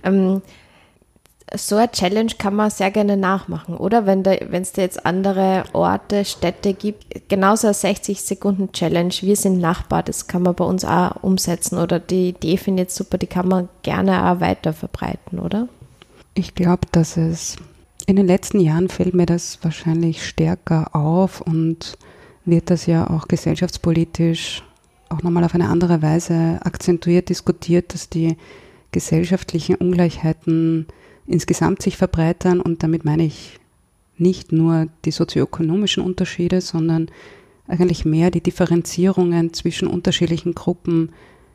Ähm, 0.05 0.43
so 1.55 1.77
eine 1.77 1.91
Challenge 1.91 2.33
kann 2.39 2.57
man 2.57 2.71
sehr 2.71 2.91
gerne 2.91 3.17
nachmachen, 3.17 3.77
oder? 3.77 4.05
Wenn 4.05 4.23
es 4.25 4.73
da 4.73 4.83
jetzt 4.83 5.07
andere 5.07 5.65
Orte, 5.73 6.25
Städte 6.25 6.75
gibt, 6.75 7.29
genauso 7.29 7.69
eine 7.69 7.77
60-Sekunden-Challenge, 7.77 9.15
wir 9.21 9.37
sind 9.37 9.61
Nachbar, 9.61 10.03
das 10.03 10.27
kann 10.27 10.43
man 10.43 10.57
bei 10.57 10.65
uns 10.65 10.85
auch 10.85 11.23
umsetzen 11.23 11.79
oder 11.79 12.01
die 12.01 12.31
Idee 12.31 12.57
finde 12.57 12.83
ich 12.85 12.91
super, 12.91 13.17
die 13.17 13.29
kann 13.29 13.47
man 13.47 13.69
gerne 13.83 14.31
auch 14.31 14.41
weiter 14.41 14.73
verbreiten, 14.73 15.39
oder? 15.39 15.69
Ich 16.35 16.55
glaube, 16.55 16.89
dass 16.91 17.17
es 17.17 17.57
in 18.07 18.17
den 18.17 18.27
letzten 18.27 18.61
Jahren 18.61 18.89
fällt 18.89 19.15
mir 19.15 19.27
das 19.27 19.59
wahrscheinlich 19.63 20.27
stärker 20.27 20.95
auf 20.97 21.41
und 21.41 21.97
wird 22.45 22.71
das 22.71 22.87
ja 22.87 23.09
auch 23.09 23.29
gesellschaftspolitisch 23.29 24.63
auch 25.09 25.23
nochmal 25.23 25.45
auf 25.45 25.55
eine 25.55 25.69
andere 25.69 26.03
Weise 26.03 26.59
akzentuiert 26.65 27.29
diskutiert, 27.29 27.95
dass 27.95 28.09
die 28.09 28.37
gesellschaftlichen 28.91 29.77
Ungleichheiten 29.77 30.87
insgesamt 31.27 31.83
sich 31.83 31.97
verbreitern. 31.97 32.61
Und 32.61 32.83
damit 32.83 33.05
meine 33.05 33.25
ich 33.25 33.59
nicht 34.19 34.53
nur 34.53 34.89
die 35.05 35.11
sozioökonomischen 35.11 36.03
Unterschiede, 36.03 36.61
sondern 36.61 37.11
eigentlich 37.69 38.05
mehr 38.05 38.31
die 38.31 38.43
Differenzierungen 38.43 39.53
zwischen 39.53 39.89
unterschiedlichen 39.89 40.55
Gruppen 40.55 41.11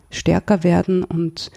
stärker 0.10 0.64
werden 0.64 1.04
und 1.04 1.52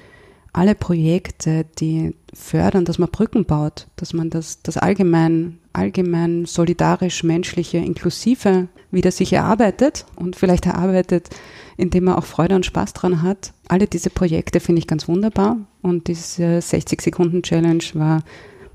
alle 0.54 0.76
Projekte, 0.76 1.66
die 1.80 2.14
fördern, 2.32 2.84
dass 2.84 2.98
man 2.98 3.10
Brücken 3.10 3.44
baut, 3.44 3.88
dass 3.96 4.12
man 4.12 4.30
das, 4.30 4.62
das 4.62 4.76
allgemein, 4.76 5.58
allgemein 5.72 6.46
solidarisch, 6.46 7.24
menschliche, 7.24 7.78
inklusive 7.78 8.68
wieder 8.92 9.10
sich 9.10 9.32
erarbeitet 9.32 10.06
und 10.14 10.36
vielleicht 10.36 10.66
erarbeitet, 10.66 11.28
indem 11.76 12.04
man 12.04 12.14
auch 12.14 12.24
Freude 12.24 12.54
und 12.54 12.64
Spaß 12.64 12.92
dran 12.92 13.22
hat. 13.22 13.52
Alle 13.66 13.88
diese 13.88 14.10
Projekte 14.10 14.60
finde 14.60 14.78
ich 14.78 14.86
ganz 14.86 15.08
wunderbar 15.08 15.58
und 15.82 16.06
diese 16.06 16.58
60-Sekunden-Challenge 16.60 17.84
war 17.94 18.22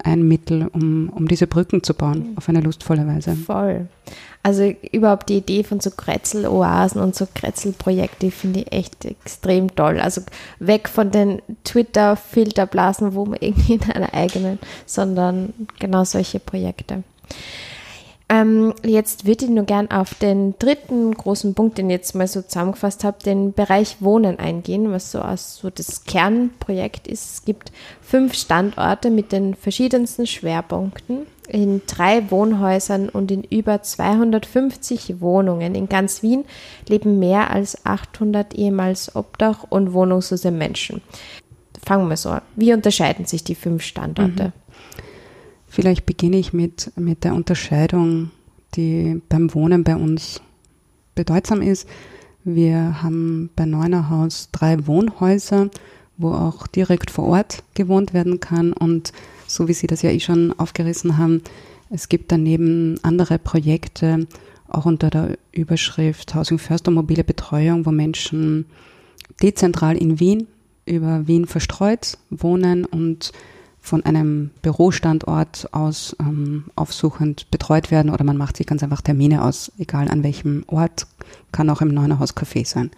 ein 0.03 0.27
Mittel, 0.27 0.67
um, 0.67 1.09
um 1.09 1.27
diese 1.27 1.47
Brücken 1.47 1.83
zu 1.83 1.93
bauen, 1.93 2.33
auf 2.35 2.49
eine 2.49 2.61
lustvolle 2.61 3.07
Weise. 3.07 3.35
Voll. 3.35 3.87
Also 4.41 4.73
überhaupt 4.91 5.29
die 5.29 5.37
Idee 5.37 5.63
von 5.63 5.81
so 5.81 5.91
Kretzel-Oasen 5.91 7.01
und 7.01 7.13
so 7.13 7.27
Kretzel-Projekte 7.33 8.31
finde 8.31 8.61
ich 8.61 8.71
echt 8.71 9.05
extrem 9.05 9.75
toll. 9.75 9.99
Also 9.99 10.21
weg 10.59 10.87
von 10.87 11.11
den 11.11 11.41
Twitter-Filterblasen, 11.65 13.13
wo 13.15 13.25
man 13.25 13.37
irgendwie 13.41 13.73
in 13.73 13.91
einer 13.91 14.13
eigenen, 14.13 14.59
sondern 14.85 15.53
genau 15.79 16.05
solche 16.05 16.39
Projekte. 16.39 17.03
Ähm, 18.31 18.75
jetzt 18.83 19.25
würde 19.25 19.45
ich 19.45 19.51
nur 19.51 19.63
gern 19.63 19.89
auf 19.89 20.13
den 20.13 20.53
dritten 20.59 21.15
großen 21.15 21.55
Punkt, 21.55 21.79
den 21.79 21.89
ich 21.89 21.95
jetzt 21.95 22.13
mal 22.13 22.27
so 22.27 22.43
zusammengefasst 22.43 23.03
habe, 23.03 23.17
den 23.25 23.53
Bereich 23.53 23.97
Wohnen 24.01 24.37
eingehen, 24.37 24.91
was 24.91 25.11
so 25.11 25.19
als 25.19 25.55
so 25.55 25.71
das 25.71 26.03
Kernprojekt 26.03 27.07
ist. 27.07 27.33
Es 27.33 27.45
gibt 27.45 27.71
fünf 28.01 28.35
Standorte 28.35 29.09
mit 29.09 29.31
den 29.31 29.55
verschiedensten 29.55 30.27
Schwerpunkten 30.27 31.25
in 31.47 31.81
drei 31.87 32.29
Wohnhäusern 32.29 33.09
und 33.09 33.31
in 33.31 33.43
über 33.43 33.81
250 33.81 35.19
Wohnungen 35.21 35.73
in 35.73 35.89
ganz 35.89 36.21
Wien 36.21 36.45
leben 36.87 37.17
mehr 37.17 37.49
als 37.49 37.83
800 37.85 38.53
ehemals 38.53 39.15
Obdach- 39.15 39.65
und 39.69 39.93
wohnungslose 39.93 40.51
Menschen. 40.51 41.01
Fangen 41.83 42.07
wir 42.07 42.17
so 42.17 42.29
an. 42.29 42.41
Wie 42.55 42.73
unterscheiden 42.73 43.25
sich 43.25 43.43
die 43.43 43.55
fünf 43.55 43.81
Standorte? 43.81 44.45
Mhm. 44.45 44.53
Vielleicht 45.69 46.05
beginne 46.05 46.37
ich 46.37 46.51
mit, 46.51 46.91
mit 46.97 47.23
der 47.23 47.35
Unterscheidung, 47.35 48.31
die 48.75 49.21
beim 49.29 49.53
Wohnen 49.53 49.83
bei 49.83 49.95
uns 49.95 50.41
bedeutsam 51.15 51.61
ist. 51.61 51.87
Wir 52.43 53.03
haben 53.03 53.51
bei 53.55 53.65
Neunerhaus 53.65 54.49
drei 54.51 54.87
Wohnhäuser, 54.87 55.69
wo 56.17 56.31
auch 56.31 56.65
direkt 56.67 57.11
vor 57.11 57.25
Ort 57.25 57.63
gewohnt 57.75 58.13
werden 58.13 58.39
kann. 58.39 58.73
Und 58.73 59.13
so 59.47 59.67
wie 59.67 59.73
Sie 59.73 59.87
das 59.87 60.01
ja 60.01 60.09
eh 60.09 60.19
schon 60.19 60.57
aufgerissen 60.57 61.17
haben, 61.17 61.43
es 61.91 62.09
gibt 62.09 62.31
daneben 62.31 62.99
andere 63.03 63.39
Projekte, 63.39 64.27
auch 64.67 64.85
unter 64.85 65.09
der 65.09 65.37
Überschrift 65.51 66.35
Housing 66.35 66.59
First 66.59 66.87
und 66.87 66.93
mobile 66.95 67.23
Betreuung, 67.23 67.85
wo 67.85 67.91
Menschen 67.91 68.65
dezentral 69.41 69.97
in 69.97 70.19
Wien 70.19 70.47
über 70.85 71.27
Wien 71.27 71.45
verstreut 71.45 72.17
wohnen 72.29 72.85
und 72.85 73.31
von 73.81 74.03
einem 74.05 74.51
Bürostandort 74.61 75.73
aus 75.73 76.15
ähm, 76.19 76.65
aufsuchend 76.75 77.49
betreut 77.49 77.91
werden 77.91 78.11
oder 78.11 78.23
man 78.23 78.37
macht 78.37 78.57
sich 78.57 78.67
ganz 78.67 78.83
einfach 78.83 79.01
Termine 79.01 79.43
aus, 79.43 79.71
egal 79.77 80.09
an 80.09 80.23
welchem 80.23 80.63
Ort, 80.67 81.07
kann 81.51 81.69
auch 81.69 81.81
im 81.81 81.89
Neunerhaus 81.89 82.35
Café 82.35 82.65
sein. 82.65 82.91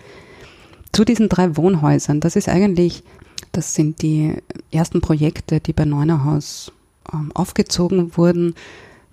Zu 0.91 1.06
diesen 1.06 1.30
drei 1.30 1.56
Wohnhäusern, 1.56 2.20
das 2.20 2.36
ist 2.36 2.50
eigentlich, 2.50 3.04
das 3.52 3.76
sind 3.76 4.02
die 4.02 4.36
ersten 4.72 5.02
Projekte, 5.02 5.60
die 5.60 5.74
bei 5.74 5.86
Neunerhaus 5.86 6.72
ähm, 7.13 7.32
aufgezogen 7.34 8.17
wurden, 8.17 8.56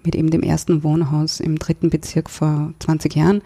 mit 0.05 0.15
eben 0.15 0.31
dem 0.31 0.43
ersten 0.43 0.83
Wohnhaus 0.83 1.41
im 1.41 1.59
dritten 1.59 1.91
Bezirk 1.91 2.31
vor 2.31 2.73
20 2.79 3.15
Jahren. 3.15 3.43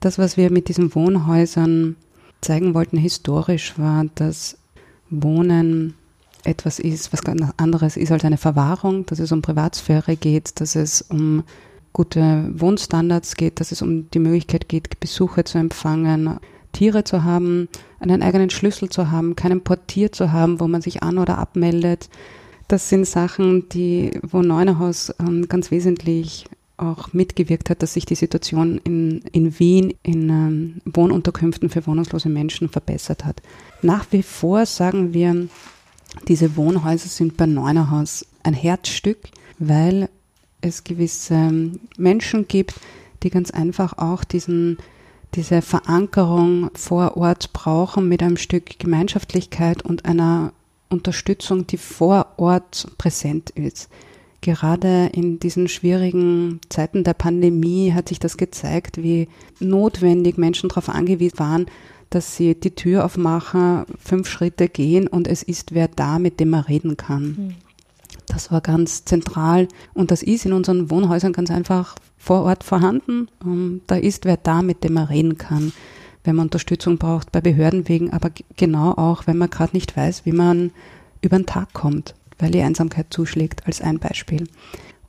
Das, 0.00 0.18
was 0.18 0.36
wir 0.36 0.50
mit 0.50 0.68
diesen 0.68 0.94
Wohnhäusern 0.94 1.96
zeigen 2.40 2.74
wollten 2.74 2.98
historisch, 2.98 3.78
war, 3.78 4.04
dass 4.14 4.58
Wohnen 5.10 5.94
etwas 6.46 6.78
ist, 6.78 7.12
was 7.12 7.22
ganz 7.22 7.42
anderes 7.56 7.96
ist 7.96 8.12
als 8.12 8.24
eine 8.24 8.36
Verwahrung, 8.36 9.06
dass 9.06 9.18
es 9.18 9.32
um 9.32 9.42
Privatsphäre 9.42 10.16
geht, 10.16 10.60
dass 10.60 10.76
es 10.76 11.02
um 11.02 11.44
gute 11.92 12.50
Wohnstandards 12.52 13.36
geht, 13.36 13.60
dass 13.60 13.72
es 13.72 13.82
um 13.82 14.10
die 14.10 14.18
Möglichkeit 14.18 14.68
geht, 14.68 15.00
Besuche 15.00 15.44
zu 15.44 15.58
empfangen, 15.58 16.38
Tiere 16.72 17.04
zu 17.04 17.24
haben, 17.24 17.68
einen 18.00 18.22
eigenen 18.22 18.50
Schlüssel 18.50 18.90
zu 18.90 19.10
haben, 19.10 19.34
keinen 19.34 19.62
Portier 19.62 20.12
zu 20.12 20.30
haben, 20.30 20.60
wo 20.60 20.68
man 20.68 20.82
sich 20.82 21.02
an- 21.02 21.18
oder 21.18 21.38
abmeldet. 21.38 22.10
Das 22.68 22.88
sind 22.90 23.06
Sachen, 23.06 23.68
die, 23.70 24.10
wo 24.22 24.42
Neunerhaus 24.42 25.14
ähm, 25.20 25.48
ganz 25.48 25.70
wesentlich 25.70 26.44
auch 26.76 27.12
mitgewirkt 27.14 27.70
hat, 27.70 27.82
dass 27.82 27.94
sich 27.94 28.04
die 28.04 28.14
Situation 28.14 28.78
in, 28.84 29.22
in 29.32 29.58
Wien 29.58 29.94
in 30.02 30.28
ähm, 30.28 30.74
Wohnunterkünften 30.84 31.70
für 31.70 31.86
wohnungslose 31.86 32.28
Menschen 32.28 32.68
verbessert 32.68 33.24
hat. 33.24 33.40
Nach 33.80 34.04
wie 34.10 34.22
vor 34.22 34.66
sagen 34.66 35.14
wir, 35.14 35.48
diese 36.28 36.56
Wohnhäuser 36.56 37.08
sind 37.08 37.36
bei 37.36 37.46
Neunerhaus 37.46 38.26
ein 38.42 38.54
Herzstück, 38.54 39.18
weil 39.58 40.08
es 40.60 40.84
gewisse 40.84 41.52
Menschen 41.96 42.48
gibt, 42.48 42.74
die 43.22 43.30
ganz 43.30 43.50
einfach 43.50 43.98
auch 43.98 44.24
diesen, 44.24 44.78
diese 45.34 45.62
Verankerung 45.62 46.70
vor 46.74 47.16
Ort 47.16 47.52
brauchen 47.52 48.08
mit 48.08 48.22
einem 48.22 48.36
Stück 48.36 48.78
Gemeinschaftlichkeit 48.78 49.82
und 49.82 50.04
einer 50.04 50.52
Unterstützung, 50.88 51.66
die 51.66 51.78
vor 51.78 52.34
Ort 52.36 52.88
präsent 52.98 53.50
ist. 53.50 53.88
Gerade 54.40 55.10
in 55.12 55.40
diesen 55.40 55.66
schwierigen 55.66 56.60
Zeiten 56.68 57.02
der 57.02 57.14
Pandemie 57.14 57.92
hat 57.92 58.08
sich 58.08 58.20
das 58.20 58.36
gezeigt, 58.36 59.02
wie 59.02 59.28
notwendig 59.58 60.38
Menschen 60.38 60.68
darauf 60.68 60.88
angewiesen 60.88 61.38
waren, 61.38 61.66
dass 62.10 62.36
sie 62.36 62.54
die 62.54 62.74
Tür 62.74 63.04
aufmachen, 63.04 63.84
fünf 63.98 64.28
Schritte 64.28 64.68
gehen 64.68 65.06
und 65.08 65.28
es 65.28 65.42
ist 65.42 65.74
wer 65.74 65.88
da, 65.88 66.18
mit 66.18 66.40
dem 66.40 66.50
man 66.50 66.64
reden 66.64 66.96
kann. 66.96 67.24
Mhm. 67.24 67.54
Das 68.26 68.50
war 68.50 68.60
ganz 68.60 69.04
zentral 69.04 69.68
und 69.94 70.10
das 70.10 70.22
ist 70.22 70.46
in 70.46 70.52
unseren 70.52 70.90
Wohnhäusern 70.90 71.32
ganz 71.32 71.50
einfach 71.50 71.94
vor 72.18 72.42
Ort 72.42 72.64
vorhanden. 72.64 73.28
Ähm, 73.44 73.82
da 73.86 73.96
ist 73.96 74.24
wer 74.24 74.36
da, 74.36 74.62
mit 74.62 74.82
dem 74.84 74.94
man 74.94 75.04
reden 75.04 75.38
kann, 75.38 75.72
wenn 76.24 76.36
man 76.36 76.46
Unterstützung 76.46 76.98
braucht 76.98 77.30
bei 77.32 77.40
Behörden 77.40 77.88
wegen, 77.88 78.12
aber 78.12 78.30
genau 78.56 78.92
auch, 78.92 79.26
wenn 79.26 79.38
man 79.38 79.50
gerade 79.50 79.76
nicht 79.76 79.96
weiß, 79.96 80.26
wie 80.26 80.32
man 80.32 80.72
über 81.22 81.36
den 81.36 81.46
Tag 81.46 81.72
kommt, 81.72 82.14
weil 82.38 82.50
die 82.50 82.62
Einsamkeit 82.62 83.06
zuschlägt, 83.10 83.66
als 83.66 83.80
ein 83.80 83.98
Beispiel. 83.98 84.48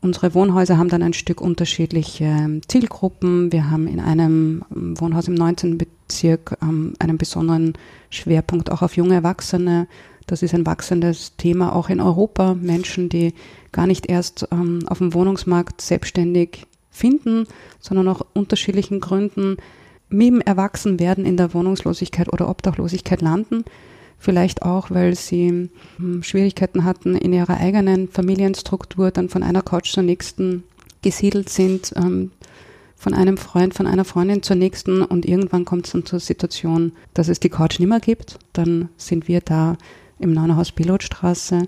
Unsere 0.01 0.33
Wohnhäuser 0.33 0.77
haben 0.77 0.89
dann 0.89 1.01
ein 1.01 1.13
Stück 1.13 1.41
unterschiedliche 1.41 2.61
Zielgruppen. 2.67 3.51
Wir 3.51 3.71
haben 3.71 3.87
in 3.87 3.99
einem 3.99 4.63
Wohnhaus 4.69 5.27
im 5.27 5.33
19. 5.33 5.77
Bezirk 5.77 6.57
ähm, 6.61 6.93
einen 6.99 7.17
besonderen 7.17 7.73
Schwerpunkt 8.09 8.71
auch 8.71 8.81
auf 8.81 8.95
junge 8.95 9.15
Erwachsene. 9.15 9.87
Das 10.27 10.43
ist 10.43 10.53
ein 10.53 10.65
wachsendes 10.65 11.35
Thema 11.37 11.75
auch 11.75 11.89
in 11.89 11.99
Europa. 11.99 12.53
Menschen, 12.53 13.09
die 13.09 13.33
gar 13.71 13.87
nicht 13.87 14.07
erst 14.07 14.47
ähm, 14.51 14.81
auf 14.87 14.99
dem 14.99 15.13
Wohnungsmarkt 15.13 15.81
selbstständig 15.81 16.67
finden, 16.91 17.47
sondern 17.79 18.07
aus 18.07 18.25
unterschiedlichen 18.33 18.99
Gründen 18.99 19.57
mit 20.09 20.27
dem 20.27 20.41
Erwachsenwerden 20.41 21.25
in 21.25 21.37
der 21.37 21.53
Wohnungslosigkeit 21.53 22.31
oder 22.31 22.49
Obdachlosigkeit 22.49 23.21
landen. 23.21 23.65
Vielleicht 24.19 24.63
auch, 24.63 24.89
weil 24.89 25.15
sie 25.15 25.69
hm, 25.97 26.23
Schwierigkeiten 26.23 26.83
hatten 26.83 27.15
in 27.15 27.33
ihrer 27.33 27.57
eigenen 27.57 28.07
Familienstruktur, 28.07 29.11
dann 29.11 29.29
von 29.29 29.43
einer 29.43 29.61
Couch 29.61 29.91
zur 29.91 30.03
nächsten 30.03 30.63
gesiedelt 31.01 31.49
sind, 31.49 31.93
ähm, 31.95 32.31
von 32.95 33.13
einem 33.13 33.37
Freund, 33.37 33.75
von 33.75 33.85
einer 33.85 34.05
Freundin 34.05 34.41
zur 34.41 34.55
nächsten 34.55 35.03
und 35.03 35.25
irgendwann 35.25 35.65
kommt 35.65 35.85
es 35.85 35.91
dann 35.91 36.05
zur 36.05 36.19
Situation, 36.19 36.93
dass 37.13 37.27
es 37.27 37.39
die 37.39 37.49
Couch 37.49 37.79
nicht 37.79 37.87
mehr 37.87 37.99
gibt. 37.99 38.39
Dann 38.53 38.89
sind 38.97 39.27
wir 39.27 39.41
da 39.41 39.77
im 40.17 40.33
Neunerhaus 40.33 40.71
Pilotstraße. 40.71 41.67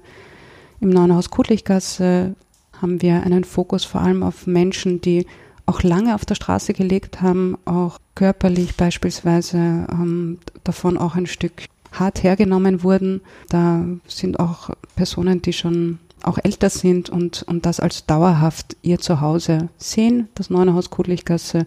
Im 0.81 0.89
Neunerhaus 0.89 1.29
Kutlichgasse 1.29 2.35
haben 2.81 3.01
wir 3.03 3.21
einen 3.23 3.43
Fokus 3.43 3.85
vor 3.85 4.01
allem 4.01 4.23
auf 4.23 4.47
Menschen, 4.47 5.01
die 5.01 5.27
auch 5.67 5.83
lange 5.83 6.15
auf 6.15 6.25
der 6.25 6.33
Straße 6.33 6.73
gelebt 6.73 7.21
haben, 7.21 7.55
auch 7.65 7.99
körperlich 8.15 8.75
beispielsweise 8.75 9.57
ähm, 9.91 10.39
davon 10.63 10.97
auch 10.97 11.15
ein 11.15 11.27
Stück 11.27 11.65
hart 11.91 12.23
hergenommen 12.23 12.83
wurden. 12.83 13.21
Da 13.49 13.85
sind 14.07 14.39
auch 14.39 14.69
Personen, 14.95 15.41
die 15.41 15.53
schon 15.53 15.99
auch 16.23 16.37
älter 16.43 16.69
sind 16.69 17.09
und, 17.09 17.43
und 17.43 17.65
das 17.65 17.79
als 17.79 18.05
dauerhaft 18.05 18.75
ihr 18.81 18.99
Zuhause 18.99 19.69
sehen, 19.77 20.27
das 20.35 20.49
Neunerhaus 20.49 20.89
Kudlichgasse, 20.89 21.65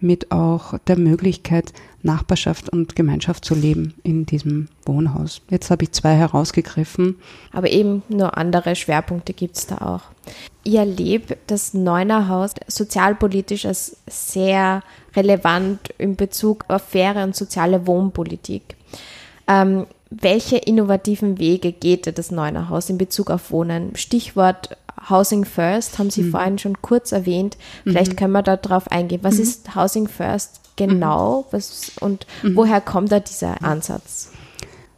mit 0.00 0.30
auch 0.32 0.78
der 0.86 0.98
Möglichkeit, 0.98 1.72
Nachbarschaft 2.02 2.68
und 2.68 2.94
Gemeinschaft 2.94 3.44
zu 3.44 3.54
leben 3.54 3.94
in 4.02 4.26
diesem 4.26 4.68
Wohnhaus. 4.84 5.40
Jetzt 5.48 5.70
habe 5.70 5.84
ich 5.84 5.92
zwei 5.92 6.14
herausgegriffen. 6.14 7.16
Aber 7.52 7.70
eben 7.70 8.02
nur 8.08 8.36
andere 8.36 8.76
Schwerpunkte 8.76 9.32
gibt 9.32 9.56
es 9.56 9.66
da 9.66 9.78
auch. 9.78 10.02
Ich 10.62 10.74
erlebe 10.74 11.38
das 11.46 11.72
Neunerhaus 11.72 12.52
sozialpolitisch 12.66 13.64
als 13.64 13.96
sehr 14.06 14.82
relevant 15.16 15.90
in 15.96 16.16
Bezug 16.16 16.66
auf 16.68 16.82
faire 16.82 17.24
und 17.24 17.34
soziale 17.34 17.86
Wohnpolitik. 17.86 18.76
Ähm, 19.46 19.86
welche 20.10 20.56
innovativen 20.56 21.38
Wege 21.38 21.72
geht 21.72 22.18
das 22.18 22.30
Neunerhaus 22.30 22.88
in 22.88 22.98
Bezug 22.98 23.30
auf 23.30 23.50
Wohnen? 23.50 23.96
Stichwort 23.96 24.76
Housing 25.08 25.44
First 25.44 25.98
haben 25.98 26.10
Sie 26.10 26.22
mhm. 26.22 26.30
vorhin 26.30 26.58
schon 26.58 26.80
kurz 26.80 27.12
erwähnt. 27.12 27.56
Vielleicht 27.82 28.12
mhm. 28.12 28.16
können 28.16 28.32
wir 28.32 28.42
da 28.42 28.56
drauf 28.56 28.90
eingehen. 28.90 29.20
Was 29.22 29.36
mhm. 29.36 29.42
ist 29.42 29.74
Housing 29.74 30.08
First 30.08 30.60
genau 30.76 31.40
mhm. 31.40 31.44
was, 31.50 31.92
und 32.00 32.26
mhm. 32.42 32.56
woher 32.56 32.80
kommt 32.80 33.12
da 33.12 33.20
dieser 33.20 33.62
Ansatz? 33.62 34.30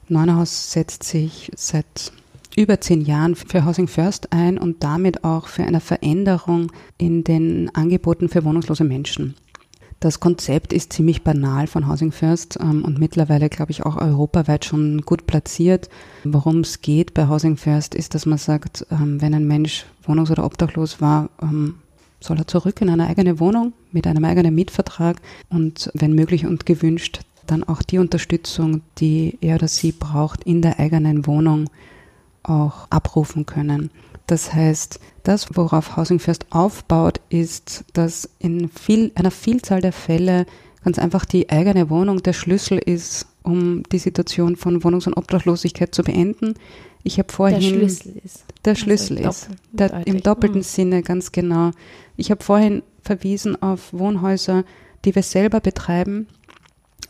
Neunerhaus 0.09 0.71
setzt 0.71 1.03
sich 1.03 1.51
seit 1.57 2.13
über 2.57 2.81
zehn 2.81 3.03
Jahren 3.03 3.35
für 3.35 3.65
Housing 3.65 3.89
First 3.89 4.33
ein 4.33 4.59
und 4.59 4.83
damit 4.83 5.25
auch 5.25 5.47
für 5.49 5.65
eine 5.65 5.81
Veränderung 5.81 6.73
in 6.97 7.23
den 7.23 7.71
Angeboten 7.75 8.29
für 8.29 8.45
wohnungslose 8.45 8.85
Menschen. 8.85 9.35
Das 10.01 10.21
Konzept 10.21 10.73
ist 10.75 10.93
ziemlich 10.93 11.23
banal 11.23 11.67
von 11.67 11.89
Housing 11.89 12.13
First 12.13 12.59
ähm, 12.61 12.85
und 12.85 12.99
mittlerweile, 12.99 13.49
glaube 13.49 13.71
ich, 13.71 13.87
auch 13.87 13.97
europaweit 13.97 14.65
schon 14.65 15.01
gut 15.03 15.27
platziert. 15.27 15.89
Worum 16.25 16.61
es 16.61 16.83
geht 16.83 17.15
bei 17.15 17.29
Housing 17.29 17.57
First 17.57 17.95
ist, 17.95 18.15
dass 18.15 18.27
man 18.27 18.39
sagt, 18.39 18.87
ähm, 18.91 19.23
wenn 19.23 19.35
ein 19.35 19.47
Mensch 19.47 19.87
wohnungs- 20.05 20.31
oder 20.31 20.45
obdachlos 20.45 21.01
war, 21.01 21.31
ähm, 21.41 21.77
soll 22.21 22.39
er 22.39 22.47
zurück 22.47 22.81
in 22.81 22.91
eine 22.91 23.07
eigene 23.07 23.41
Wohnung 23.41 23.73
mit 23.93 24.07
einem 24.07 24.25
eigenen 24.25 24.55
Mietvertrag 24.55 25.17
und 25.49 25.91
wenn 25.95 26.15
möglich 26.15 26.45
und 26.47 26.67
gewünscht, 26.67 27.21
dann 27.47 27.65
auch 27.65 27.83
die 27.83 27.99
Unterstützung, 27.99 28.83
die 28.99 29.39
er 29.41 29.57
oder 29.57 29.69
sie 29.69 29.93
braucht, 29.93 30.45
in 30.45 30.63
der 30.63 30.79
eigenen 30.79 31.27
Wohnung 31.27 31.71
auch 32.43 32.89
abrufen 32.91 33.47
können. 33.47 33.91
Das 34.27 34.53
heißt, 34.53 34.99
das, 35.23 35.57
worauf 35.57 35.97
Housing 35.97 36.19
First 36.19 36.47
aufbaut, 36.51 37.21
ist, 37.29 37.85
dass 37.93 38.29
in 38.39 38.69
viel, 38.69 39.13
einer 39.15 39.31
Vielzahl 39.31 39.81
der 39.81 39.93
Fälle 39.93 40.47
ganz 40.85 40.99
einfach 40.99 41.25
die 41.25 41.51
eigene 41.51 41.91
Wohnung 41.91 42.23
der 42.23 42.33
Schlüssel 42.33 42.79
ist, 42.79 43.27
um 43.43 43.83
die 43.91 43.99
Situation 43.99 44.57
von 44.57 44.83
Wohnungs- 44.83 45.07
und 45.07 45.17
Obdachlosigkeit 45.17 45.95
zu 45.95 46.03
beenden. 46.03 46.55
Ich 47.03 47.19
habe 47.19 47.33
vorhin 47.33 47.61
der 47.61 47.69
Schlüssel 47.69 48.21
ist. 48.25 48.45
Der 48.65 48.73
also 48.73 48.85
Schlüssel 48.85 49.19
also 49.19 49.29
ist. 49.29 49.49
Der, 49.73 50.07
Im 50.07 50.23
doppelten 50.23 50.59
mhm. 50.59 50.65
Sinne, 50.65 51.03
ganz 51.03 51.31
genau. 51.31 51.71
Ich 52.17 52.31
habe 52.31 52.43
vorhin 52.43 52.83
verwiesen 53.03 53.61
auf 53.63 53.93
Wohnhäuser, 53.93 54.65
die 55.05 55.15
wir 55.15 55.23
selber 55.23 55.61
betreiben, 55.61 56.27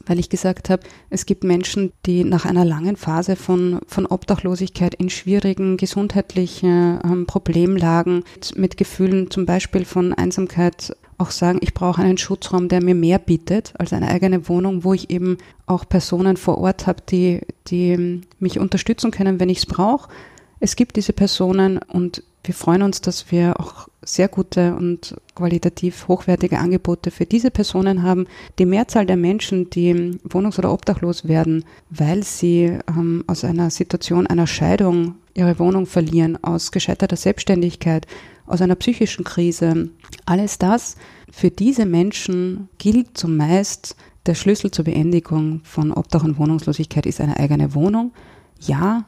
weil 0.07 0.18
ich 0.18 0.29
gesagt 0.29 0.70
habe, 0.70 0.83
es 1.11 1.27
gibt 1.27 1.44
Menschen, 1.44 1.92
die 2.07 2.25
nach 2.25 2.44
einer 2.44 2.64
langen 2.64 2.96
Phase 2.96 3.37
von, 3.37 3.81
von 3.87 4.07
Obdachlosigkeit 4.07 4.94
in 4.94 5.11
schwierigen 5.11 5.77
gesundheitlichen 5.77 7.01
ähm, 7.05 7.27
Problemlagen 7.27 8.25
mit, 8.35 8.57
mit 8.57 8.77
Gefühlen 8.77 9.31
zum 9.31 9.46
Beispiel 9.46 9.85
von 9.85 10.12
Einsamkeit 10.12 10.94
auch 11.18 11.31
sagen, 11.31 11.59
ich 11.62 11.75
brauche 11.75 12.03
einen 12.03 12.18
Schutzraum, 12.18 12.68
der 12.68 12.83
mir 12.83 12.94
mehr 12.94 13.18
bietet 13.18 13.72
als 13.79 13.92
eine 13.92 14.09
eigene 14.09 14.49
Wohnung, 14.49 14.85
wo 14.85 14.92
ich 14.92 15.11
eben 15.11 15.38
auch 15.64 15.88
Personen 15.88 16.37
vor 16.37 16.59
Ort 16.59 16.87
habe, 16.87 17.03
die, 17.09 17.40
die 17.68 18.20
mich 18.38 18.59
unterstützen 18.59 19.11
können, 19.11 19.40
wenn 19.40 19.49
ich 19.49 19.59
es 19.59 19.66
brauche. 19.66 20.11
Es 20.61 20.77
gibt 20.77 20.97
diese 20.97 21.12
Personen 21.12 21.79
und 21.79 22.23
wir 22.47 22.55
freuen 22.55 22.83
uns, 22.83 23.01
dass 23.01 23.31
wir 23.33 23.59
auch 23.59 23.88
sehr 24.03 24.29
gute 24.29 24.77
und 24.77 25.16
qualitativ 25.35 26.07
hochwertige 26.07 26.59
Angebote 26.59 27.11
für 27.11 27.27
diese 27.27 27.51
Personen 27.51 28.05
haben. 28.05 28.27
Die 28.59 28.66
Mehrzahl 28.66 29.05
der 29.05 29.16
Menschen, 29.16 29.69
die 29.69 30.12
wohnungs- 30.29 30.59
oder 30.59 30.73
obdachlos 30.73 31.27
werden, 31.27 31.64
weil 31.90 32.23
sie 32.23 32.79
ähm, 32.88 33.25
aus 33.27 33.45
einer 33.45 33.71
Situation 33.71 34.29
einer 34.29 34.47
Scheidung 34.47 35.16
ihre 35.35 35.59
Wohnung 35.59 35.87
verlieren, 35.87 36.42
aus 36.42 36.71
gescheiterter 36.71 37.16
Selbstständigkeit, 37.16 38.07
aus 38.47 38.62
einer 38.62 38.77
psychischen 38.77 39.25
Krise, 39.25 39.90
alles 40.25 40.59
das, 40.59 40.97
für 41.33 41.51
diese 41.51 41.85
Menschen 41.85 42.69
gilt 42.79 43.19
zumeist, 43.19 43.97
der 44.25 44.35
Schlüssel 44.35 44.71
zur 44.71 44.85
Beendigung 44.85 45.61
von 45.64 45.92
Obdach 45.92 46.25
und 46.25 46.38
Wohnungslosigkeit 46.38 47.07
ist 47.07 47.21
eine 47.21 47.38
eigene 47.38 47.75
Wohnung. 47.75 48.12
Ja, 48.61 49.05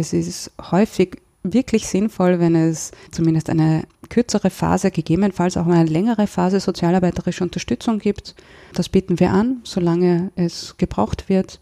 es 0.00 0.12
ist 0.12 0.50
häufig 0.70 1.18
wirklich 1.42 1.86
sinnvoll, 1.86 2.38
wenn 2.38 2.54
es 2.54 2.92
zumindest 3.10 3.48
eine 3.48 3.84
kürzere 4.08 4.50
Phase, 4.50 4.90
gegebenenfalls 4.90 5.56
auch 5.56 5.66
eine 5.66 5.84
längere 5.84 6.26
Phase 6.26 6.60
sozialarbeiterische 6.60 7.44
Unterstützung 7.44 7.98
gibt. 7.98 8.34
Das 8.74 8.88
bieten 8.88 9.20
wir 9.20 9.30
an, 9.30 9.60
solange 9.64 10.32
es 10.36 10.74
gebraucht 10.76 11.28
wird. 11.28 11.60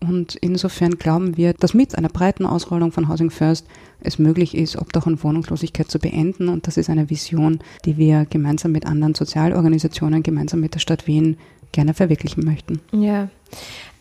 Und 0.00 0.34
insofern 0.36 0.98
glauben 0.98 1.36
wir, 1.36 1.52
dass 1.54 1.74
mit 1.74 1.96
einer 1.96 2.08
breiten 2.08 2.44
Ausrollung 2.44 2.90
von 2.90 3.08
Housing 3.08 3.30
First 3.30 3.66
es 4.00 4.18
möglich 4.18 4.56
ist, 4.56 4.76
Obdach 4.76 5.06
und 5.06 5.22
Wohnungslosigkeit 5.22 5.90
zu 5.90 5.98
beenden. 5.98 6.48
Und 6.48 6.66
das 6.66 6.76
ist 6.76 6.90
eine 6.90 7.08
Vision, 7.08 7.60
die 7.84 7.96
wir 7.96 8.26
gemeinsam 8.28 8.72
mit 8.72 8.86
anderen 8.86 9.14
Sozialorganisationen, 9.14 10.22
gemeinsam 10.22 10.60
mit 10.60 10.74
der 10.74 10.80
Stadt 10.80 11.06
Wien 11.06 11.36
gerne 11.70 11.94
verwirklichen 11.94 12.44
möchten. 12.44 12.80
Ja, 12.92 13.28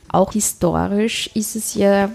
auch 0.10 0.34
historisch 0.34 1.30
ist 1.36 1.56
es 1.56 1.76
ja 1.76 2.10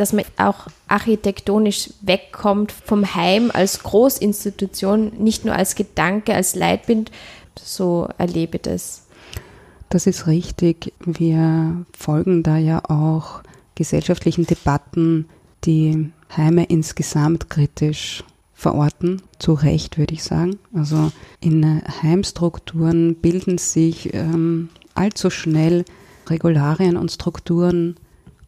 dass 0.00 0.14
man 0.14 0.24
auch 0.38 0.66
architektonisch 0.88 1.90
wegkommt 2.00 2.72
vom 2.72 3.14
Heim 3.14 3.50
als 3.52 3.82
Großinstitution, 3.82 5.12
nicht 5.18 5.44
nur 5.44 5.54
als 5.54 5.74
Gedanke, 5.74 6.34
als 6.34 6.54
Leitbild. 6.54 7.10
So 7.62 8.08
erlebe 8.16 8.56
ich 8.56 8.62
das. 8.62 9.06
Das 9.90 10.06
ist 10.06 10.26
richtig. 10.26 10.94
Wir 11.04 11.84
folgen 11.92 12.42
da 12.42 12.56
ja 12.56 12.82
auch 12.88 13.42
gesellschaftlichen 13.74 14.46
Debatten, 14.46 15.28
die 15.64 16.10
Heime 16.34 16.64
insgesamt 16.64 17.50
kritisch 17.50 18.24
verorten. 18.54 19.20
Zu 19.38 19.52
Recht, 19.52 19.98
würde 19.98 20.14
ich 20.14 20.22
sagen. 20.22 20.58
Also 20.74 21.12
in 21.40 21.82
Heimstrukturen 22.02 23.16
bilden 23.16 23.58
sich 23.58 24.14
ähm, 24.14 24.70
allzu 24.94 25.28
schnell 25.28 25.84
Regularien 26.28 26.96
und 26.96 27.10
Strukturen 27.10 27.96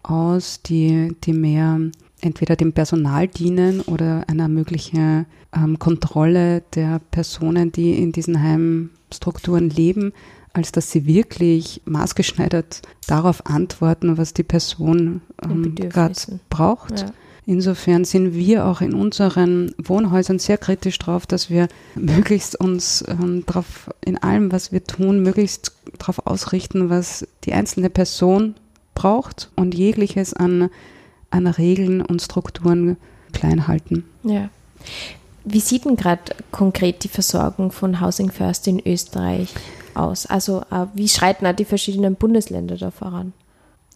aus, 0.02 0.62
die, 0.62 1.14
die 1.24 1.32
mehr 1.32 1.80
entweder 2.20 2.56
dem 2.56 2.72
Personal 2.72 3.28
dienen 3.28 3.80
oder 3.80 4.24
einer 4.28 4.48
möglichen 4.48 5.26
ähm, 5.54 5.78
Kontrolle 5.78 6.62
der 6.74 7.00
Personen, 7.10 7.72
die 7.72 7.98
in 7.98 8.12
diesen 8.12 8.40
Heimstrukturen 8.40 9.70
leben, 9.70 10.12
als 10.52 10.72
dass 10.72 10.90
sie 10.90 11.06
wirklich 11.06 11.82
maßgeschneidert 11.84 12.82
darauf 13.06 13.46
antworten, 13.46 14.18
was 14.18 14.34
die 14.34 14.42
Person 14.42 15.22
ähm, 15.42 15.74
gerade 15.74 16.14
braucht. 16.50 17.00
Ja. 17.00 17.12
Insofern 17.44 18.04
sind 18.04 18.34
wir 18.34 18.66
auch 18.66 18.80
in 18.80 18.94
unseren 18.94 19.74
Wohnhäusern 19.76 20.38
sehr 20.38 20.58
kritisch 20.58 20.98
drauf, 20.98 21.26
dass 21.26 21.50
wir 21.50 21.66
möglichst 21.96 22.58
uns 22.58 23.04
ähm, 23.08 23.44
drauf, 23.46 23.90
in 24.04 24.16
allem, 24.16 24.52
was 24.52 24.70
wir 24.70 24.84
tun, 24.84 25.22
möglichst 25.22 25.72
darauf 25.98 26.24
ausrichten, 26.24 26.88
was 26.88 27.26
die 27.44 27.52
einzelne 27.52 27.90
Person 27.90 28.54
braucht 28.94 29.50
und 29.56 29.74
jegliches 29.74 30.34
an, 30.34 30.70
an 31.30 31.46
Regeln 31.46 32.00
und 32.00 32.22
Strukturen 32.22 32.96
klein 33.32 33.66
halten. 33.68 34.04
Ja. 34.22 34.50
Wie 35.44 35.60
sieht 35.60 35.84
denn 35.84 35.96
gerade 35.96 36.22
konkret 36.50 37.02
die 37.04 37.08
Versorgung 37.08 37.72
von 37.72 38.00
Housing 38.00 38.30
First 38.30 38.68
in 38.68 38.80
Österreich 38.84 39.52
aus? 39.94 40.26
Also 40.26 40.60
äh, 40.70 40.86
wie 40.94 41.08
schreiten 41.08 41.46
auch 41.46 41.54
die 41.54 41.64
verschiedenen 41.64 42.14
Bundesländer 42.14 42.76
da 42.76 42.90
voran? 42.90 43.32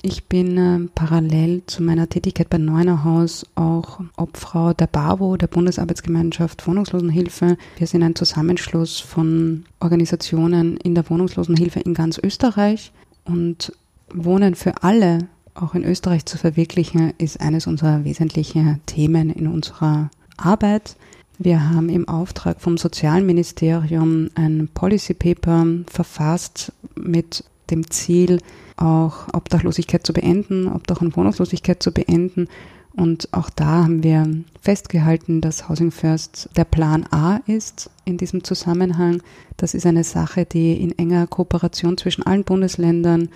Ich 0.03 0.25
bin 0.25 0.59
äh, 0.59 0.89
parallel 0.95 1.63
zu 1.67 1.83
meiner 1.83 2.09
Tätigkeit 2.09 2.51
bei 2.51 2.59
Neunerhaus 2.59 3.47
auch 3.55 4.01
Obfrau 4.17 4.73
der 4.73 4.87
BAWO, 4.87 5.37
der 5.37 5.47
Bundesarbeitsgemeinschaft 5.47 6.67
Wohnungslosenhilfe. 6.67 7.57
Wir 7.77 7.87
sind 7.87 8.03
ein 8.03 8.15
Zusammenschluss 8.15 9.01
von 9.01 9.65
Organisationen 9.81 10.77
in 10.77 10.95
der 10.95 11.09
Wohnungslosenhilfe 11.09 11.81
in 11.81 11.95
ganz 11.95 12.19
Österreich 12.23 12.93
und 13.25 13.73
Wohnen 14.13 14.55
für 14.55 14.83
alle 14.83 15.29
auch 15.55 15.75
in 15.75 15.85
Österreich 15.85 16.27
zu 16.27 16.39
verwirklichen, 16.39 17.13
ist 17.19 17.41
eines 17.41 17.67
unserer 17.67 18.05
wesentlichen 18.05 18.81
Themen 18.87 19.31
in 19.31 19.47
unserer 19.47 20.11
Arbeit. 20.37 20.97
Wir 21.39 21.71
haben 21.71 21.89
im 21.89 22.09
Auftrag 22.09 22.61
vom 22.61 22.79
Sozialministerium 22.79 24.31
ein 24.35 24.69
Policy 24.73 25.15
Paper 25.15 25.67
verfasst 25.87 26.73
mit 26.95 27.45
dem 27.71 27.91
Ziel, 27.91 28.41
auch 28.77 29.29
Obdachlosigkeit 29.33 30.07
zu 30.07 30.13
beenden, 30.13 30.69
Obdach- 30.69 31.01
und 31.01 31.17
Wohnungslosigkeit 31.17 31.83
zu 31.83 31.93
beenden. 31.93 32.49
Und 32.95 33.29
auch 33.33 33.51
da 33.51 33.85
haben 33.85 34.03
wir 34.03 34.27
festgehalten, 34.63 35.43
dass 35.43 35.69
Housing 35.69 35.91
First 35.91 36.49
der 36.57 36.65
Plan 36.65 37.05
A 37.11 37.41
ist 37.47 37.91
in 38.07 38.17
diesem 38.17 38.45
Zusammenhang. 38.45 39.23
Das 39.59 39.75
ist 39.75 39.85
eine 39.85 40.05
Sache, 40.05 40.47
die 40.47 40.81
in 40.81 40.97
enger 40.97 41.27
Kooperation 41.27 41.99
zwischen 41.99 42.25
allen 42.25 42.45
Bundesländern 42.45 43.29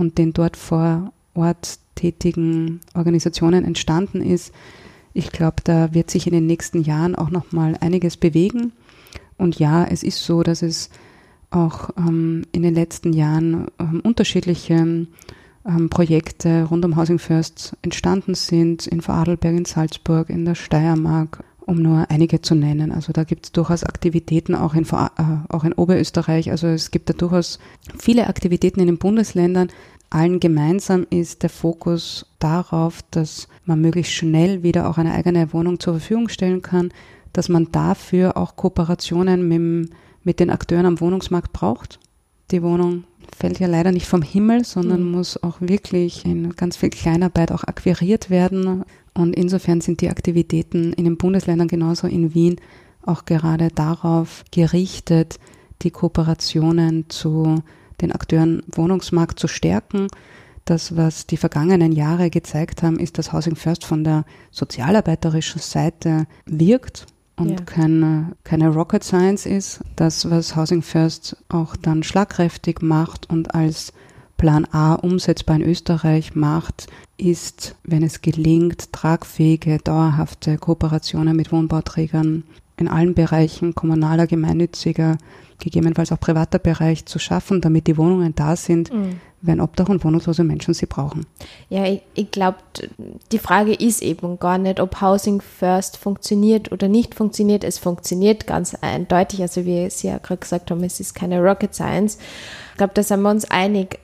und 0.00 0.18
den 0.18 0.32
dort 0.32 0.56
vor 0.56 1.12
Ort 1.34 1.78
tätigen 1.94 2.80
Organisationen 2.94 3.64
entstanden 3.64 4.22
ist. 4.22 4.52
Ich 5.12 5.30
glaube, 5.30 5.56
da 5.64 5.92
wird 5.94 6.10
sich 6.10 6.26
in 6.26 6.32
den 6.32 6.46
nächsten 6.46 6.82
Jahren 6.82 7.14
auch 7.14 7.30
noch 7.30 7.52
mal 7.52 7.76
einiges 7.80 8.16
bewegen. 8.16 8.72
Und 9.36 9.58
ja, 9.58 9.84
es 9.84 10.02
ist 10.02 10.24
so, 10.24 10.42
dass 10.42 10.62
es 10.62 10.90
auch 11.50 11.90
ähm, 11.96 12.44
in 12.52 12.62
den 12.62 12.74
letzten 12.74 13.12
Jahren 13.12 13.66
ähm, 13.78 14.00
unterschiedliche 14.04 15.06
ähm, 15.66 15.90
Projekte 15.90 16.64
rund 16.64 16.84
um 16.84 16.96
Housing 16.96 17.18
First 17.18 17.76
entstanden 17.82 18.34
sind, 18.34 18.86
in 18.86 19.00
Vorarlberg, 19.00 19.56
in 19.56 19.64
Salzburg, 19.64 20.30
in 20.30 20.44
der 20.44 20.54
Steiermark, 20.54 21.42
um 21.66 21.76
nur 21.82 22.06
einige 22.08 22.40
zu 22.40 22.54
nennen. 22.54 22.92
Also 22.92 23.12
da 23.12 23.24
gibt 23.24 23.46
es 23.46 23.52
durchaus 23.52 23.84
Aktivitäten 23.84 24.54
auch 24.54 24.74
in, 24.74 24.84
äh, 24.84 25.08
auch 25.48 25.64
in 25.64 25.72
Oberösterreich. 25.72 26.50
Also 26.50 26.68
es 26.68 26.90
gibt 26.90 27.08
da 27.10 27.14
durchaus 27.14 27.58
viele 27.98 28.28
Aktivitäten 28.28 28.80
in 28.80 28.86
den 28.86 28.98
Bundesländern. 28.98 29.68
Allen 30.10 30.40
gemeinsam 30.40 31.06
ist 31.08 31.44
der 31.44 31.50
Fokus 31.50 32.26
darauf, 32.40 33.00
dass 33.12 33.46
man 33.64 33.80
möglichst 33.80 34.12
schnell 34.12 34.64
wieder 34.64 34.90
auch 34.90 34.98
eine 34.98 35.14
eigene 35.14 35.52
Wohnung 35.52 35.78
zur 35.78 35.94
Verfügung 35.94 36.28
stellen 36.28 36.62
kann, 36.62 36.92
dass 37.32 37.48
man 37.48 37.70
dafür 37.70 38.36
auch 38.36 38.56
Kooperationen 38.56 39.46
mit, 39.46 39.90
mit 40.24 40.40
den 40.40 40.50
Akteuren 40.50 40.86
am 40.86 41.00
Wohnungsmarkt 41.00 41.52
braucht. 41.52 42.00
Die 42.50 42.62
Wohnung 42.62 43.04
fällt 43.38 43.60
ja 43.60 43.68
leider 43.68 43.92
nicht 43.92 44.08
vom 44.08 44.22
Himmel, 44.22 44.64
sondern 44.64 45.04
mhm. 45.04 45.12
muss 45.12 45.40
auch 45.40 45.60
wirklich 45.60 46.24
in 46.24 46.56
ganz 46.56 46.76
viel 46.76 46.90
Kleinarbeit 46.90 47.52
auch 47.52 47.62
akquiriert 47.62 48.30
werden. 48.30 48.84
Und 49.14 49.36
insofern 49.36 49.80
sind 49.80 50.00
die 50.00 50.10
Aktivitäten 50.10 50.92
in 50.92 51.04
den 51.04 51.18
Bundesländern 51.18 51.68
genauso 51.68 52.08
in 52.08 52.34
Wien 52.34 52.56
auch 53.02 53.24
gerade 53.24 53.68
darauf 53.68 54.44
gerichtet, 54.50 55.38
die 55.82 55.90
Kooperationen 55.90 57.08
zu 57.08 57.62
den 58.00 58.12
Akteuren 58.12 58.62
Wohnungsmarkt 58.72 59.38
zu 59.38 59.48
stärken. 59.48 60.08
Das, 60.64 60.96
was 60.96 61.26
die 61.26 61.36
vergangenen 61.36 61.92
Jahre 61.92 62.30
gezeigt 62.30 62.82
haben, 62.82 62.98
ist, 62.98 63.18
dass 63.18 63.32
Housing 63.32 63.56
First 63.56 63.84
von 63.84 64.04
der 64.04 64.24
sozialarbeiterischen 64.50 65.60
Seite 65.60 66.26
wirkt 66.46 67.06
und 67.36 67.50
ja. 67.50 67.64
keine, 67.64 68.32
keine 68.44 68.68
Rocket 68.68 69.02
Science 69.02 69.46
ist. 69.46 69.80
Das, 69.96 70.30
was 70.30 70.54
Housing 70.54 70.82
First 70.82 71.36
auch 71.48 71.76
dann 71.76 72.02
schlagkräftig 72.02 72.82
macht 72.82 73.28
und 73.30 73.54
als 73.54 73.92
Plan 74.36 74.66
A 74.72 74.94
umsetzbar 74.94 75.56
in 75.56 75.62
Österreich 75.62 76.34
macht, 76.34 76.86
ist, 77.18 77.76
wenn 77.84 78.02
es 78.02 78.22
gelingt, 78.22 78.92
tragfähige, 78.92 79.78
dauerhafte 79.78 80.56
Kooperationen 80.56 81.36
mit 81.36 81.52
Wohnbauträgern 81.52 82.44
in 82.80 82.88
allen 82.88 83.14
Bereichen 83.14 83.74
kommunaler, 83.74 84.26
gemeinnütziger, 84.26 85.18
gegebenenfalls 85.60 86.10
auch 86.10 86.20
privater 86.20 86.58
Bereich 86.58 87.06
zu 87.06 87.18
schaffen, 87.18 87.60
damit 87.60 87.86
die 87.86 87.96
Wohnungen 87.96 88.34
da 88.34 88.56
sind, 88.56 88.92
mhm. 88.92 89.20
wenn 89.42 89.60
Obdach- 89.60 89.88
und 89.88 90.02
wohnungslose 90.04 90.42
Menschen 90.42 90.74
sie 90.74 90.86
brauchen. 90.86 91.26
Ja, 91.68 91.84
ich, 91.84 92.02
ich 92.14 92.30
glaube, 92.30 92.58
die 93.30 93.38
Frage 93.38 93.74
ist 93.74 94.02
eben 94.02 94.38
gar 94.38 94.58
nicht, 94.58 94.80
ob 94.80 95.00
Housing 95.00 95.40
First 95.40 95.98
funktioniert 95.98 96.72
oder 96.72 96.88
nicht 96.88 97.14
funktioniert. 97.14 97.62
Es 97.62 97.78
funktioniert 97.78 98.46
ganz 98.46 98.74
eindeutig. 98.74 99.42
Also 99.42 99.66
wie 99.66 99.88
Sie 99.90 100.08
ja 100.08 100.18
gerade 100.18 100.40
gesagt 100.40 100.70
haben, 100.70 100.82
es 100.82 100.98
ist 100.98 101.14
keine 101.14 101.40
Rocket 101.40 101.74
Science. 101.74 102.18
Ich 102.72 102.78
glaube, 102.78 102.94
da 102.94 103.02
sind 103.02 103.20
wir 103.20 103.30
uns 103.30 103.50
einig 103.50 103.98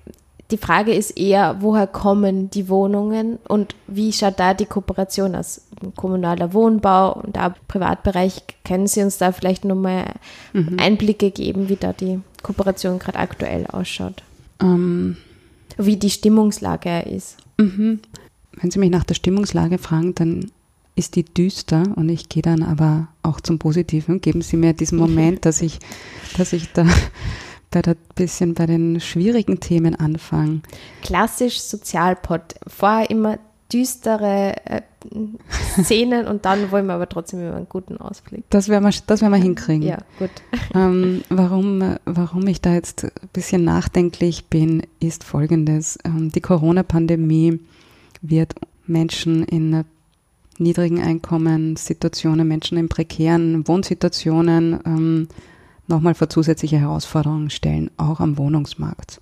die 0.50 0.58
Frage 0.58 0.94
ist 0.94 1.18
eher, 1.18 1.56
woher 1.60 1.86
kommen 1.86 2.50
die 2.50 2.68
Wohnungen 2.68 3.38
und 3.48 3.74
wie 3.88 4.12
schaut 4.12 4.38
da 4.38 4.54
die 4.54 4.66
Kooperation 4.66 5.34
aus? 5.34 5.62
Kommunaler 5.96 6.52
Wohnbau 6.52 7.14
und 7.20 7.36
auch 7.36 7.52
Privatbereich. 7.68 8.42
Können 8.64 8.86
Sie 8.86 9.02
uns 9.02 9.18
da 9.18 9.32
vielleicht 9.32 9.64
nochmal 9.64 10.14
mhm. 10.52 10.76
Einblicke 10.78 11.30
geben, 11.30 11.68
wie 11.68 11.76
da 11.76 11.92
die 11.92 12.20
Kooperation 12.42 12.98
gerade 12.98 13.18
aktuell 13.18 13.66
ausschaut? 13.66 14.22
Ähm. 14.62 15.16
Wie 15.76 15.96
die 15.96 16.10
Stimmungslage 16.10 17.00
ist? 17.00 17.36
Mhm. 17.58 18.00
Wenn 18.52 18.70
Sie 18.70 18.78
mich 18.78 18.90
nach 18.90 19.04
der 19.04 19.14
Stimmungslage 19.14 19.78
fragen, 19.78 20.14
dann 20.14 20.50
ist 20.94 21.16
die 21.16 21.24
düster 21.24 21.82
und 21.96 22.08
ich 22.08 22.30
gehe 22.30 22.42
dann 22.42 22.62
aber 22.62 23.08
auch 23.22 23.40
zum 23.40 23.58
Positiven. 23.58 24.20
Geben 24.20 24.40
Sie 24.40 24.56
mir 24.56 24.72
diesen 24.72 24.98
Moment, 25.04 25.44
dass 25.44 25.60
ich, 25.60 25.78
dass 26.38 26.52
ich 26.52 26.72
da 26.72 26.86
bei 27.70 27.82
der 27.82 27.96
bisschen 28.14 28.54
bei 28.54 28.66
den 28.66 29.00
schwierigen 29.00 29.60
Themen 29.60 29.94
anfangen. 29.96 30.62
Klassisch 31.02 31.60
Sozialpod. 31.60 32.54
Vorher 32.66 33.10
immer 33.10 33.38
düstere 33.72 34.54
äh, 34.64 34.82
Szenen 35.82 36.26
und 36.26 36.44
dann 36.44 36.70
wollen 36.70 36.86
wir 36.86 36.94
aber 36.94 37.08
trotzdem 37.08 37.40
immer 37.40 37.56
einen 37.56 37.68
guten 37.68 37.96
Ausblick. 37.96 38.44
Das 38.50 38.68
werden 38.68 38.84
wir, 38.84 38.94
das 39.06 39.20
werden 39.20 39.32
wir 39.32 39.40
hinkriegen. 39.40 39.82
Ja, 39.82 39.98
gut. 40.18 40.30
Ähm, 40.74 41.22
warum, 41.28 41.96
warum 42.04 42.46
ich 42.46 42.60
da 42.60 42.74
jetzt 42.74 43.04
ein 43.04 43.10
bisschen 43.32 43.64
nachdenklich 43.64 44.46
bin, 44.46 44.82
ist 45.00 45.24
folgendes. 45.24 45.98
Ähm, 46.04 46.30
die 46.30 46.40
Corona-Pandemie 46.40 47.60
wird 48.22 48.54
Menschen 48.86 49.44
in 49.44 49.84
niedrigen 50.58 51.02
Einkommenssituationen, 51.02 52.46
Menschen 52.46 52.78
in 52.78 52.88
prekären 52.88 53.66
Wohnsituationen 53.66 54.80
ähm, 54.86 55.28
nochmal 55.88 56.14
vor 56.14 56.28
zusätzliche 56.28 56.78
Herausforderungen 56.78 57.50
stellen, 57.50 57.90
auch 57.96 58.20
am 58.20 58.38
Wohnungsmarkt. 58.38 59.20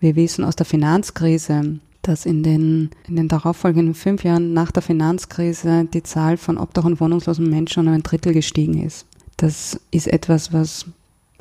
Wir 0.00 0.16
wissen 0.16 0.44
aus 0.44 0.56
der 0.56 0.66
Finanzkrise, 0.66 1.78
dass 2.02 2.24
in 2.24 2.42
den, 2.42 2.90
in 3.06 3.16
den 3.16 3.28
darauffolgenden 3.28 3.94
fünf 3.94 4.24
Jahren 4.24 4.54
nach 4.54 4.70
der 4.70 4.82
Finanzkrise 4.82 5.86
die 5.92 6.02
Zahl 6.02 6.36
von 6.36 6.56
obdach- 6.56 6.84
und 6.84 7.00
wohnungslosen 7.00 7.48
Menschen 7.48 7.86
um 7.86 7.92
ein 7.92 8.02
Drittel 8.02 8.32
gestiegen 8.32 8.82
ist. 8.82 9.06
Das 9.36 9.78
ist 9.90 10.06
etwas, 10.06 10.52
was 10.52 10.86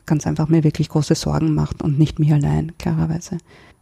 ganz 0.05 0.27
einfach 0.27 0.49
mir 0.49 0.63
wirklich 0.63 0.89
große 0.89 1.15
Sorgen 1.15 1.53
macht 1.53 1.81
und 1.81 1.99
nicht 1.99 2.19
mir 2.19 2.35
allein, 2.35 2.73
klarerweise. 2.77 3.37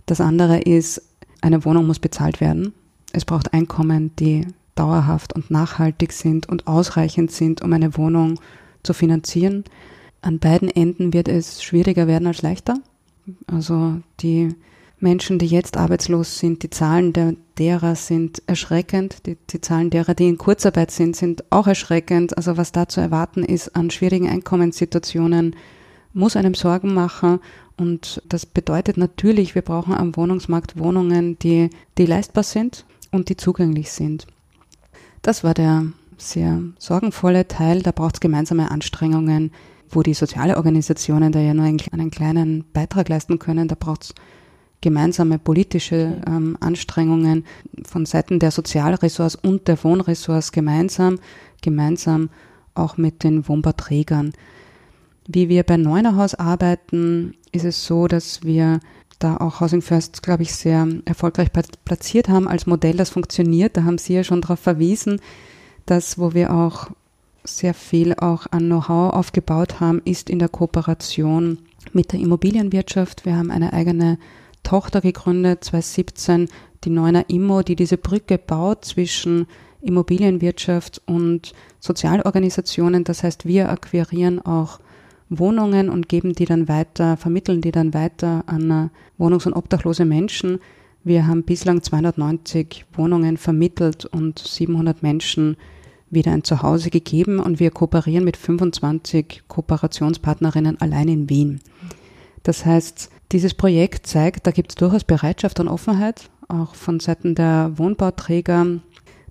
Das 0.06 0.22
andere 0.22 0.60
ist, 0.60 1.02
eine 1.42 1.66
Wohnung 1.66 1.88
muss 1.88 2.00
bezahlt 2.00 2.42
werden. 2.42 2.74
Es 3.13 3.26
braucht 3.26 3.54
Einkommen, 3.54 4.12
die 4.18 4.46
dauerhaft 4.76 5.34
und 5.34 5.50
nachhaltig 5.50 6.12
sind 6.12 6.48
und 6.48 6.68
ausreichend 6.68 7.32
sind, 7.32 7.62
um 7.62 7.74
eine 7.74 7.98
Wohnung 7.98 8.40
zu 8.84 8.94
finanzieren. 8.94 9.63
An 10.21 10.39
beiden 10.39 10.69
Enden 10.69 11.13
wird 11.13 11.27
es 11.27 11.63
schwieriger 11.63 12.08
werden 12.08 12.27
als 12.27 12.41
leichter. 12.41 12.75
Also 13.47 13.97
die 14.19 14.56
Menschen, 14.99 15.38
die 15.38 15.45
jetzt 15.45 15.77
arbeitslos 15.77 16.39
sind, 16.39 16.63
die 16.63 16.69
Zahlen 16.69 17.13
der, 17.13 17.36
derer 17.58 17.95
sind 17.95 18.41
erschreckend. 18.47 19.25
Die, 19.27 19.38
die 19.49 19.62
Zahlen 19.62 19.89
derer, 19.89 20.15
die 20.15 20.27
in 20.27 20.38
Kurzarbeit 20.38 20.91
sind, 20.91 21.15
sind 21.15 21.43
auch 21.51 21.67
erschreckend. 21.67 22.36
Also 22.36 22.58
was 22.58 22.71
da 22.71 22.88
zu 22.88 22.99
erwarten 22.99 23.43
ist 23.43 23.75
an 23.75 23.91
schwierigen 23.91 24.27
Einkommenssituationen, 24.27 25.56
muss 26.13 26.36
einem 26.36 26.56
Sorgen 26.56 26.93
machen. 26.93 27.39
Und 27.77 28.23
das 28.27 28.47
bedeutet 28.47 28.97
natürlich, 28.97 29.53
wir 29.53 29.62
brauchen 29.62 29.93
am 29.93 30.15
Wohnungsmarkt 30.15 30.80
Wohnungen, 30.80 31.38
die, 31.39 31.69
die 31.99 32.06
leistbar 32.08 32.43
sind 32.43 32.86
und 33.12 33.30
die 33.30 33.38
zugänglich 33.38 33.91
sind. 33.91 34.25
Das 35.21 35.43
war 35.43 35.53
der 35.53 35.86
sehr 36.17 36.63
sorgenvolle 36.80 37.47
Teil. 37.47 37.84
Da 37.84 37.91
braucht 37.91 38.15
es 38.15 38.19
gemeinsame 38.19 38.71
Anstrengungen 38.71 39.51
wo 39.89 40.04
die 40.04 40.13
soziale 40.13 40.58
Organisationen 40.58 41.32
da 41.32 41.39
ja 41.39 41.54
nur 41.54 41.65
einen 41.65 42.12
kleinen 42.12 42.65
Beitrag 42.73 43.10
leisten 43.10 43.39
können. 43.39 43.67
Da 43.67 43.76
braucht 43.80 44.04
es 44.04 44.15
gemeinsame 44.82 45.39
politische 45.39 46.21
ähm, 46.28 46.58
Anstrengungen 46.60 47.45
von 47.84 48.06
Seiten 48.06 48.39
der 48.39 48.52
Sozialressorts 48.52 49.36
und 49.36 49.67
der 49.67 49.84
Wohnressorts 49.84 50.52
gemeinsam, 50.52 51.19
gemeinsam 51.62 52.30
auch 52.76 52.97
mit 52.97 53.23
den 53.23 53.47
Wohnbauträgern. 53.47 54.34
Wie 55.28 55.50
wir 55.50 55.63
bei 55.63 55.78
Neunerhaus 55.78 56.36
arbeiten, 56.36 57.34
ist 57.52 57.65
es 57.65 57.86
so, 57.86 58.08
dass 58.08 58.43
wir 58.43 58.80
da 59.19 59.38
auch 59.38 59.62
Housing 59.62 59.82
First, 59.82 60.21
glaube 60.21 60.43
ich, 60.43 60.54
sehr 60.54 60.88
erfolgreich 61.06 61.50
platziert 61.52 62.30
haben 62.30 62.47
als 62.47 62.67
Modell, 62.67 62.95
das 62.95 63.10
funktioniert. 63.10 63.76
Da 63.76 63.84
haben 63.84 63.97
Sie 63.97 64.13
ja 64.13 64.23
schon 64.23 64.41
darauf 64.41 64.60
verwiesen, 64.60 65.19
dass 65.86 66.19
wo 66.19 66.34
wir 66.34 66.54
auch 66.54 66.91
sehr 67.48 67.74
viel 67.74 68.14
auch 68.16 68.48
an 68.52 68.66
Know-how 68.66 69.14
aufgebaut 69.14 69.80
haben, 69.80 70.02
ist 70.06 70.30
in 70.30 70.40
der 70.40 70.50
Kooperation 70.50 71.60
mit 71.94 72.12
der 72.12 72.20
Immobilienwirtschaft. 72.20 73.26
Wir 73.26 73.36
haben 73.36 73.52
eine 73.52 73.74
eigene 73.74 74.18
Tochter 74.64 75.02
gegründet, 75.02 75.64
2017, 75.64 76.50
die 76.84 76.90
Neuner 76.90 77.30
Immo, 77.30 77.62
die 77.62 77.76
diese 77.76 77.98
Brücke 77.98 78.38
baut 78.38 78.86
zwischen 78.86 79.48
Immobilienwirtschaft 79.82 81.02
und 81.06 81.54
Sozialorganisationen. 81.80 83.04
Das 83.04 83.24
heißt, 83.24 83.46
wir 83.46 83.70
akquirieren 83.70 84.42
auch 84.46 84.80
Wohnungen 85.30 85.90
und 85.90 86.10
geben 86.10 86.34
die 86.34 86.46
dann 86.46 86.68
weiter, 86.68 87.18
vermitteln 87.18 87.62
die 87.62 87.72
dann 87.72 87.94
weiter 87.94 88.44
an 88.48 88.92
wohnungs- 89.18 89.46
und 89.46 89.54
obdachlose 89.54 90.06
Menschen. 90.06 90.60
Wir 91.04 91.28
haben 91.28 91.44
bislang 91.44 91.82
290 91.82 92.86
Wohnungen 92.94 93.38
vermittelt 93.38 94.06
und 94.06 94.40
700 94.40 95.04
Menschen 95.04 95.58
wieder 96.10 96.32
ein 96.32 96.43
Zuhause 96.43 96.89
gegeben 96.89 97.39
und 97.39 97.60
wir 97.60 97.72
kooperieren 97.72 98.24
mit 98.24 98.38
25 98.38 99.43
Kooperationspartnerinnen 99.48 100.80
allein 100.80 101.08
in 101.08 101.30
Wien. 101.30 101.60
Das 102.43 102.65
heißt, 102.65 103.10
dieses 103.32 103.54
Projekt 103.54 104.08
zeigt, 104.08 104.48
da 104.48 104.52
gibt 104.52 104.72
es 104.72 104.76
durchaus 104.76 105.04
Bereitschaft 105.04 105.60
und 105.60 105.67
Offenheit, 105.67 106.30
auch 106.48 106.76
von 106.76 107.00
Seiten 107.00 107.36
der 107.36 107.74
Wohnbauträger. 107.76 108.80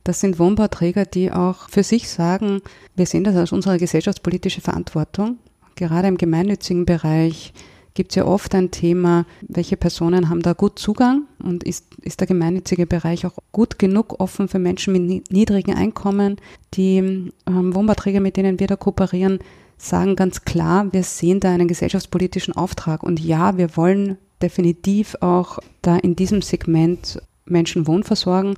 Das 0.05 0.21
sind 0.21 0.39
Wohnbauträger, 0.39 1.07
die 1.07 1.33
auch 1.33 1.69
für 1.71 1.83
sich 1.83 2.09
sagen, 2.09 2.61
wir 2.95 3.07
sehen 3.07 3.25
das 3.25 3.37
als 3.37 3.53
unsere 3.53 3.79
gesellschaftspolitische 3.79 4.61
Verantwortung, 4.61 5.39
gerade 5.77 6.09
im 6.09 6.19
gemeinnützigen 6.19 6.85
Bereich 6.85 7.55
gibt 7.97 8.13
es 8.13 8.17
ja 8.17 8.25
oft 8.25 8.55
ein 8.55 8.71
Thema, 8.71 9.27
welche 9.41 9.77
Personen 9.77 10.29
haben 10.29 10.43
da 10.43 10.53
gut 10.53 10.79
Zugang 10.79 11.23
und 11.43 11.65
ist, 11.65 11.87
ist 12.03 12.21
der 12.21 12.29
gemeinnützige 12.29 12.87
Bereich 12.87 13.27
auch 13.27 13.33
gut 13.51 13.81
genug 13.81 14.21
offen 14.21 14.47
für 14.47 14.61
Menschen 14.61 14.93
mit 14.93 15.33
niedrigen 15.33 15.75
Einkommen. 15.75 16.37
Die 16.75 16.99
ähm, 16.99 17.75
Wohnbauträger, 17.75 18.21
mit 18.21 18.37
denen 18.37 18.61
wir 18.61 18.69
da 18.69 18.77
kooperieren, 18.77 19.41
sagen 19.79 20.15
ganz 20.15 20.45
klar, 20.45 20.93
wir 20.93 21.03
sehen 21.03 21.41
da 21.41 21.51
einen 21.53 21.69
gesellschaftspolitischen 21.69 22.55
Auftrag 22.55 23.03
und 23.03 23.19
ja, 23.19 23.59
wir 23.59 23.77
wollen 23.77 24.19
definitiv 24.41 25.17
auch 25.21 25.59
da 25.83 25.97
in 25.97 26.15
diesem 26.15 26.43
Segment 26.43 27.21
Menschen 27.47 27.87
wohnversorgen. 27.87 28.57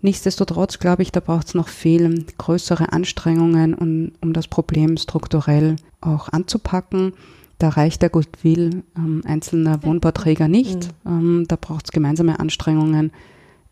Nichtsdestotrotz 0.00 0.78
glaube 0.78 1.02
ich, 1.02 1.10
da 1.10 1.18
braucht 1.20 1.48
es 1.48 1.54
noch 1.54 1.68
viel 1.68 2.24
größere 2.38 2.92
Anstrengungen, 2.92 3.74
um, 3.74 4.12
um 4.20 4.32
das 4.32 4.46
Problem 4.46 4.96
strukturell 4.96 5.76
auch 6.00 6.28
anzupacken. 6.28 7.14
Da 7.58 7.70
reicht 7.70 8.02
der 8.02 8.10
Goodwill 8.10 8.84
ähm, 8.96 9.22
einzelner 9.26 9.82
Wohnbauträger 9.82 10.48
nicht. 10.48 10.90
Mhm. 11.04 11.10
Ähm, 11.10 11.44
da 11.48 11.56
braucht 11.56 11.86
es 11.86 11.92
gemeinsame 11.92 12.38
Anstrengungen, 12.38 13.10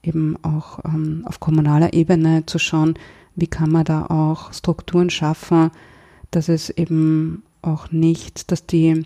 eben 0.03 0.37
auch 0.43 0.81
ähm, 0.85 1.23
auf 1.25 1.41
kommunaler 1.41 1.93
Ebene 1.93 2.45
zu 2.47 2.59
schauen, 2.59 2.95
wie 3.37 3.47
kann 3.47 3.71
man 3.71 3.85
da 3.85 4.07
auch 4.07 4.53
Strukturen 4.53 5.11
schaffen, 5.11 5.71
dass 6.31 6.49
es 6.49 6.71
eben 6.71 7.43
auch 7.63 7.93
nicht, 7.93 8.51
dass 8.51 8.67
die, 8.67 9.05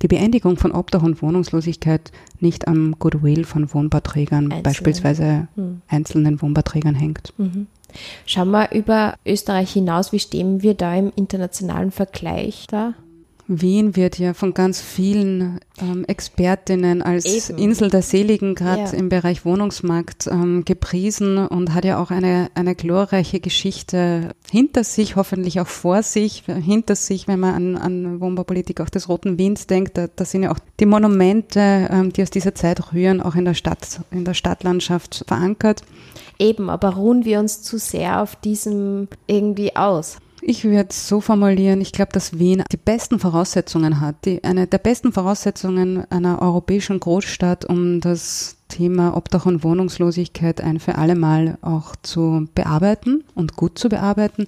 die 0.00 0.08
Beendigung 0.08 0.56
von 0.56 0.72
Obdach 0.72 1.02
und 1.02 1.20
Wohnungslosigkeit 1.20 2.12
nicht 2.40 2.68
am 2.68 2.98
Goodwill 2.98 3.44
von 3.44 3.72
Wohnbauträgern, 3.72 4.44
Einzelne. 4.44 4.62
beispielsweise 4.62 5.48
mhm. 5.56 5.82
einzelnen 5.88 6.40
Wohnbauträgern 6.40 6.94
hängt. 6.94 7.32
Mhm. 7.36 7.66
Schauen 8.26 8.50
wir 8.50 8.72
über 8.72 9.14
Österreich 9.24 9.72
hinaus, 9.72 10.12
wie 10.12 10.18
stehen 10.18 10.62
wir 10.62 10.74
da 10.74 10.96
im 10.96 11.12
internationalen 11.14 11.90
Vergleich 11.90 12.66
da? 12.68 12.94
Wien 13.46 13.94
wird 13.94 14.18
ja 14.18 14.32
von 14.32 14.54
ganz 14.54 14.80
vielen 14.80 15.60
ähm, 15.78 16.04
Expertinnen 16.06 17.02
als 17.02 17.50
Eben. 17.50 17.58
Insel 17.58 17.90
der 17.90 18.02
Seligen 18.02 18.54
gerade 18.54 18.82
Ja. 18.82 18.90
im 18.92 19.08
Bereich 19.10 19.44
Wohnungsmarkt 19.44 20.26
ähm, 20.28 20.64
gepriesen 20.64 21.38
und 21.46 21.74
hat 21.74 21.84
ja 21.84 22.00
auch 22.02 22.10
eine, 22.10 22.48
eine 22.54 22.74
glorreiche 22.74 23.40
Geschichte 23.40 24.30
hinter 24.50 24.82
sich, 24.84 25.16
hoffentlich 25.16 25.60
auch 25.60 25.66
vor 25.66 26.02
sich, 26.02 26.44
hinter 26.46 26.96
sich, 26.96 27.28
wenn 27.28 27.40
man 27.40 27.54
an, 27.54 27.76
an 27.76 28.20
Wohnbaupolitik 28.20 28.80
auch 28.80 28.88
des 28.88 29.08
Roten 29.08 29.38
Wiens 29.38 29.66
denkt. 29.66 29.98
Da, 29.98 30.06
da 30.14 30.24
sind 30.24 30.44
ja 30.44 30.50
auch 30.50 30.58
die 30.80 30.86
Monumente, 30.86 31.88
ähm, 31.90 32.12
die 32.12 32.22
aus 32.22 32.30
dieser 32.30 32.54
Zeit 32.54 32.92
rühren, 32.94 33.20
auch 33.20 33.34
in 33.34 33.44
der 33.44 33.54
Stadt, 33.54 34.00
in 34.10 34.24
der 34.24 34.34
Stadtlandschaft 34.34 35.24
verankert. 35.28 35.82
Eben, 36.38 36.70
aber 36.70 36.94
ruhen 36.94 37.24
wir 37.24 37.38
uns 37.40 37.62
zu 37.62 37.78
sehr 37.78 38.22
auf 38.22 38.36
diesem 38.36 39.08
irgendwie 39.26 39.76
aus. 39.76 40.16
Ich 40.46 40.64
würde 40.64 40.88
es 40.90 41.08
so 41.08 41.22
formulieren, 41.22 41.80
ich 41.80 41.92
glaube, 41.92 42.12
dass 42.12 42.38
Wien 42.38 42.64
die 42.70 42.76
besten 42.76 43.18
Voraussetzungen 43.18 44.02
hat, 44.02 44.26
die, 44.26 44.44
eine 44.44 44.66
der 44.66 44.76
besten 44.76 45.10
Voraussetzungen 45.10 46.04
einer 46.10 46.42
europäischen 46.42 47.00
Großstadt, 47.00 47.64
um 47.64 48.02
das 48.02 48.58
Thema 48.68 49.16
Obdach 49.16 49.46
und 49.46 49.64
Wohnungslosigkeit 49.64 50.60
ein 50.60 50.80
für 50.80 50.96
alle 50.96 51.14
Mal 51.14 51.56
auch 51.62 51.96
zu 51.96 52.46
bearbeiten 52.54 53.24
und 53.34 53.56
gut 53.56 53.78
zu 53.78 53.88
bearbeiten. 53.88 54.46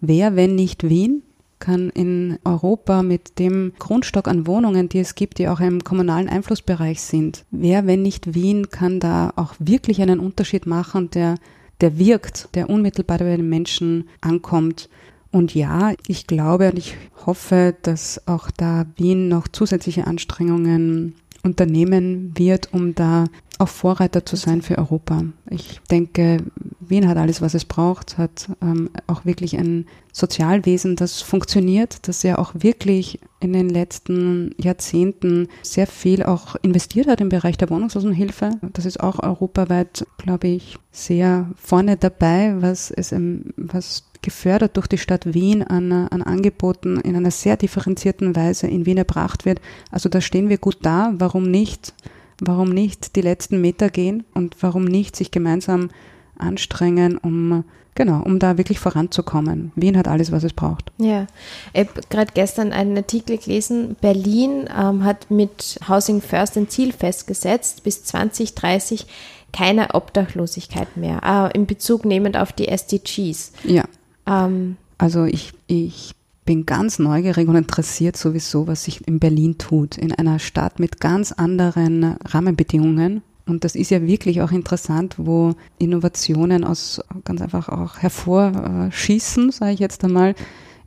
Wer, 0.00 0.36
wenn 0.36 0.54
nicht 0.54 0.88
Wien, 0.88 1.24
kann 1.58 1.90
in 1.90 2.38
Europa 2.44 3.02
mit 3.02 3.40
dem 3.40 3.72
Grundstock 3.80 4.28
an 4.28 4.46
Wohnungen, 4.46 4.88
die 4.88 5.00
es 5.00 5.16
gibt, 5.16 5.38
die 5.38 5.48
auch 5.48 5.58
im 5.58 5.82
kommunalen 5.82 6.28
Einflussbereich 6.28 7.00
sind, 7.00 7.44
wer, 7.50 7.88
wenn 7.88 8.02
nicht 8.02 8.34
Wien, 8.34 8.70
kann 8.70 9.00
da 9.00 9.32
auch 9.34 9.54
wirklich 9.58 10.00
einen 10.00 10.20
Unterschied 10.20 10.66
machen, 10.66 11.10
der, 11.10 11.34
der 11.80 11.98
wirkt, 11.98 12.50
der 12.54 12.70
unmittelbar 12.70 13.18
bei 13.18 13.36
den 13.36 13.48
Menschen 13.48 14.08
ankommt. 14.20 14.88
Und 15.34 15.52
ja, 15.52 15.94
ich 16.06 16.28
glaube 16.28 16.70
und 16.70 16.78
ich 16.78 16.94
hoffe, 17.26 17.74
dass 17.82 18.28
auch 18.28 18.52
da 18.56 18.86
Wien 18.94 19.26
noch 19.26 19.48
zusätzliche 19.48 20.06
Anstrengungen 20.06 21.16
unternehmen 21.42 22.30
wird, 22.36 22.72
um 22.72 22.94
da 22.94 23.24
auch 23.58 23.68
Vorreiter 23.68 24.26
zu 24.26 24.36
sein 24.36 24.62
für 24.62 24.78
Europa. 24.78 25.24
Ich 25.50 25.80
denke, 25.90 26.38
Wien 26.80 27.08
hat 27.08 27.16
alles, 27.16 27.40
was 27.40 27.54
es 27.54 27.64
braucht, 27.64 28.18
hat 28.18 28.48
ähm, 28.60 28.90
auch 29.06 29.24
wirklich 29.24 29.56
ein 29.56 29.86
Sozialwesen, 30.12 30.96
das 30.96 31.22
funktioniert, 31.22 32.06
das 32.08 32.22
ja 32.22 32.38
auch 32.38 32.52
wirklich 32.54 33.20
in 33.40 33.52
den 33.52 33.68
letzten 33.68 34.54
Jahrzehnten 34.58 35.48
sehr 35.62 35.86
viel 35.86 36.22
auch 36.22 36.56
investiert 36.62 37.06
hat 37.06 37.20
im 37.20 37.28
Bereich 37.28 37.56
der 37.56 37.70
Wohnungslosenhilfe. 37.70 38.50
Das 38.72 38.86
ist 38.86 39.00
auch 39.00 39.22
europaweit, 39.22 40.06
glaube 40.18 40.48
ich, 40.48 40.78
sehr 40.90 41.50
vorne 41.56 41.96
dabei, 41.96 42.54
was 42.60 42.90
es, 42.90 43.12
ähm, 43.12 43.52
was 43.56 44.04
gefördert 44.22 44.76
durch 44.76 44.86
die 44.86 44.98
Stadt 44.98 45.34
Wien 45.34 45.62
an, 45.62 45.92
an 45.92 46.22
Angeboten 46.22 46.98
in 47.00 47.14
einer 47.14 47.30
sehr 47.30 47.56
differenzierten 47.56 48.34
Weise 48.34 48.66
in 48.66 48.86
Wien 48.86 48.96
erbracht 48.96 49.44
wird. 49.44 49.60
Also 49.90 50.08
da 50.08 50.20
stehen 50.20 50.48
wir 50.48 50.58
gut 50.58 50.78
da. 50.82 51.12
Warum 51.18 51.50
nicht? 51.50 51.92
Warum 52.40 52.70
nicht 52.70 53.16
die 53.16 53.20
letzten 53.20 53.60
Meter 53.60 53.90
gehen 53.90 54.24
und 54.34 54.56
warum 54.60 54.84
nicht 54.84 55.16
sich 55.16 55.30
gemeinsam 55.30 55.90
anstrengen, 56.36 57.18
um 57.18 57.64
genau, 57.94 58.22
um 58.22 58.38
da 58.38 58.58
wirklich 58.58 58.80
voranzukommen. 58.80 59.72
Wien 59.76 59.96
hat 59.96 60.08
alles, 60.08 60.32
was 60.32 60.44
es 60.44 60.52
braucht. 60.52 60.90
Ja, 60.98 61.26
ich 61.72 61.80
habe 61.80 62.00
gerade 62.10 62.32
gestern 62.34 62.72
einen 62.72 62.96
Artikel 62.96 63.38
gelesen. 63.38 63.96
Berlin 64.00 64.68
ähm, 64.76 65.04
hat 65.04 65.30
mit 65.30 65.78
Housing 65.88 66.20
First 66.20 66.56
ein 66.56 66.68
Ziel 66.68 66.92
festgesetzt, 66.92 67.84
bis 67.84 68.04
2030 68.04 69.06
keine 69.52 69.94
Obdachlosigkeit 69.94 70.96
mehr, 70.96 71.20
äh, 71.22 71.56
in 71.56 71.66
Bezug 71.66 72.04
nehmend 72.04 72.36
auf 72.36 72.52
die 72.52 72.66
SDGs. 72.68 73.52
Ja, 73.62 73.84
Ähm, 74.26 74.76
also 74.98 75.24
ich, 75.24 75.52
ich 75.66 76.14
bin 76.44 76.66
ganz 76.66 76.98
neugierig 76.98 77.48
und 77.48 77.56
interessiert 77.56 78.16
sowieso, 78.16 78.66
was 78.66 78.84
sich 78.84 79.06
in 79.06 79.18
Berlin 79.18 79.58
tut, 79.58 79.96
in 79.96 80.12
einer 80.12 80.38
Stadt 80.38 80.78
mit 80.78 81.00
ganz 81.00 81.32
anderen 81.32 82.16
Rahmenbedingungen. 82.24 83.22
Und 83.46 83.64
das 83.64 83.74
ist 83.74 83.90
ja 83.90 84.06
wirklich 84.06 84.40
auch 84.42 84.52
interessant, 84.52 85.16
wo 85.18 85.54
Innovationen 85.78 86.64
aus 86.64 87.02
ganz 87.24 87.42
einfach 87.42 87.68
auch 87.68 87.98
hervorschießen, 87.98 89.50
sage 89.50 89.72
ich 89.72 89.80
jetzt 89.80 90.02
einmal. 90.04 90.34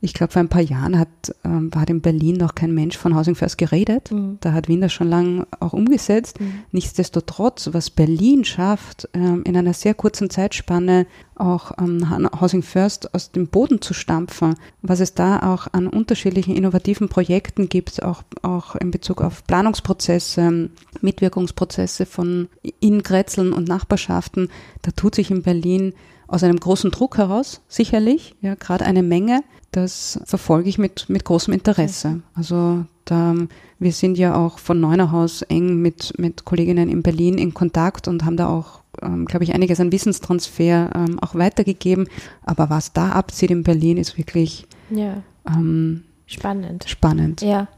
Ich 0.00 0.14
glaube, 0.14 0.32
vor 0.32 0.40
ein 0.40 0.48
paar 0.48 0.62
Jahren 0.62 0.98
hat, 0.98 1.08
ähm, 1.44 1.70
hat 1.74 1.90
in 1.90 2.00
Berlin 2.00 2.36
noch 2.36 2.54
kein 2.54 2.72
Mensch 2.72 2.96
von 2.96 3.16
Housing 3.16 3.34
First 3.34 3.58
geredet. 3.58 4.10
Da 4.40 4.52
hat 4.52 4.68
Wien 4.68 4.80
das 4.80 4.92
schon 4.92 5.08
lange 5.08 5.46
auch 5.58 5.72
umgesetzt. 5.72 6.38
Nichtsdestotrotz, 6.70 7.70
was 7.72 7.90
Berlin 7.90 8.44
schafft, 8.44 9.08
ähm, 9.14 9.42
in 9.44 9.56
einer 9.56 9.74
sehr 9.74 9.94
kurzen 9.94 10.30
Zeitspanne 10.30 11.06
auch 11.34 11.72
ähm, 11.78 12.30
Housing 12.40 12.62
First 12.62 13.14
aus 13.14 13.32
dem 13.32 13.48
Boden 13.48 13.80
zu 13.80 13.94
stampfen, 13.94 14.54
was 14.82 15.00
es 15.00 15.14
da 15.14 15.52
auch 15.52 15.66
an 15.72 15.88
unterschiedlichen 15.88 16.54
innovativen 16.54 17.08
Projekten 17.08 17.68
gibt, 17.68 18.02
auch, 18.02 18.22
auch 18.42 18.76
in 18.76 18.90
Bezug 18.90 19.20
auf 19.20 19.44
Planungsprozesse, 19.46 20.70
Mitwirkungsprozesse 21.00 22.06
von 22.06 22.48
Ingrätzeln 22.80 23.52
und 23.52 23.68
Nachbarschaften, 23.68 24.48
da 24.82 24.90
tut 24.92 25.14
sich 25.14 25.30
in 25.30 25.42
Berlin 25.42 25.92
aus 26.28 26.44
einem 26.44 26.60
großen 26.60 26.90
Druck 26.90 27.16
heraus, 27.16 27.62
sicherlich, 27.68 28.36
ja, 28.40 28.54
gerade 28.54 28.84
eine 28.84 29.02
Menge. 29.02 29.42
Das 29.70 30.20
verfolge 30.24 30.68
ich 30.68 30.78
mit, 30.78 31.08
mit 31.08 31.24
großem 31.24 31.52
Interesse. 31.52 32.20
Also 32.34 32.84
da, 33.04 33.34
wir 33.78 33.92
sind 33.92 34.16
ja 34.16 34.34
auch 34.34 34.58
von 34.58 34.80
Neunerhaus 34.80 35.42
eng 35.42 35.80
mit, 35.82 36.18
mit 36.18 36.44
Kolleginnen 36.44 36.88
in 36.88 37.02
Berlin 37.02 37.36
in 37.36 37.52
Kontakt 37.52 38.08
und 38.08 38.24
haben 38.24 38.36
da 38.36 38.48
auch, 38.48 38.80
ähm, 39.02 39.26
glaube 39.26 39.44
ich, 39.44 39.54
einiges 39.54 39.78
an 39.80 39.92
Wissenstransfer 39.92 40.90
ähm, 40.94 41.18
auch 41.20 41.34
weitergegeben. 41.34 42.08
Aber 42.44 42.70
was 42.70 42.92
da 42.92 43.10
abzieht 43.12 43.50
in 43.50 43.62
Berlin, 43.62 43.98
ist 43.98 44.16
wirklich 44.16 44.66
ja, 44.90 45.22
ähm, 45.46 46.04
spannend. 46.26 46.84
spannend. 46.88 47.42
Ja. 47.42 47.68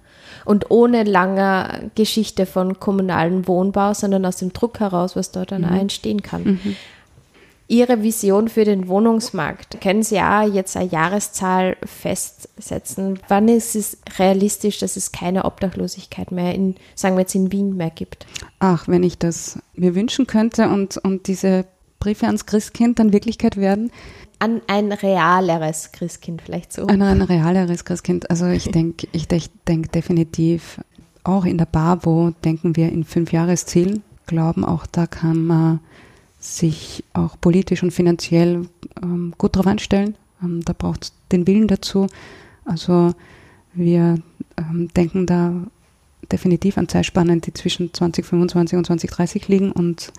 Und 0.44 0.70
ohne 0.70 1.02
lange 1.02 1.90
Geschichte 1.96 2.46
von 2.46 2.78
kommunalen 2.78 3.48
Wohnbau, 3.48 3.94
sondern 3.94 4.24
aus 4.24 4.36
dem 4.36 4.52
Druck 4.52 4.78
heraus, 4.80 5.16
was 5.16 5.32
dort 5.32 5.52
dann 5.52 5.64
auch 5.64 5.74
entstehen 5.74 6.22
kann. 6.22 6.60
Ihre 7.70 8.02
Vision 8.02 8.48
für 8.48 8.64
den 8.64 8.88
Wohnungsmarkt. 8.88 9.80
Können 9.80 10.02
Sie 10.02 10.16
ja 10.16 10.44
jetzt 10.44 10.76
eine 10.76 10.90
Jahreszahl 10.90 11.76
festsetzen? 11.84 13.20
Wann 13.28 13.46
ist 13.46 13.76
es 13.76 13.98
realistisch, 14.18 14.80
dass 14.80 14.96
es 14.96 15.12
keine 15.12 15.44
Obdachlosigkeit 15.44 16.32
mehr 16.32 16.52
in, 16.52 16.74
sagen 16.96 17.14
wir 17.14 17.20
jetzt 17.20 17.36
in 17.36 17.52
Wien 17.52 17.76
mehr 17.76 17.90
gibt? 17.90 18.26
Ach, 18.58 18.88
wenn 18.88 19.04
ich 19.04 19.18
das 19.18 19.60
mir 19.76 19.94
wünschen 19.94 20.26
könnte 20.26 20.68
und, 20.68 20.96
und 20.96 21.28
diese 21.28 21.64
Briefe 22.00 22.26
ans 22.26 22.44
Christkind 22.44 22.98
dann 22.98 23.12
Wirklichkeit 23.12 23.56
werden, 23.56 23.92
An 24.40 24.62
ein 24.66 24.90
realeres 24.90 25.92
Christkind 25.92 26.42
vielleicht 26.42 26.72
so. 26.72 26.86
Ein, 26.88 27.02
ein 27.02 27.22
realeres 27.22 27.84
Christkind. 27.84 28.30
Also 28.30 28.46
ich 28.46 28.64
denke, 28.72 29.06
ich 29.12 29.28
denk, 29.28 29.44
denk 29.68 29.92
definitiv, 29.92 30.80
auch 31.22 31.44
in 31.44 31.56
der 31.56 31.66
BAWO 31.66 32.32
denken 32.42 32.74
wir 32.74 32.90
in 32.90 33.04
Fünfjahreszielen, 33.04 34.02
glauben 34.26 34.64
auch, 34.64 34.86
da 34.86 35.06
kann 35.06 35.46
man 35.46 35.80
sich 36.40 37.04
auch 37.12 37.36
politisch 37.40 37.82
und 37.82 37.92
finanziell 37.92 38.66
ähm, 39.02 39.34
gut 39.38 39.54
drauf 39.54 39.66
einstellen. 39.66 40.16
Ähm, 40.42 40.62
da 40.64 40.72
braucht 40.72 41.04
es 41.04 41.12
den 41.30 41.46
Willen 41.46 41.68
dazu. 41.68 42.08
Also 42.64 43.14
wir 43.74 44.18
ähm, 44.56 44.88
denken 44.96 45.26
da 45.26 45.52
definitiv 46.32 46.78
an 46.78 46.88
Zeitspannen, 46.88 47.40
die 47.40 47.52
zwischen 47.52 47.92
2025 47.92 48.78
und 48.78 48.86
2030 48.86 49.48
liegen 49.48 49.72
und 49.72 50.12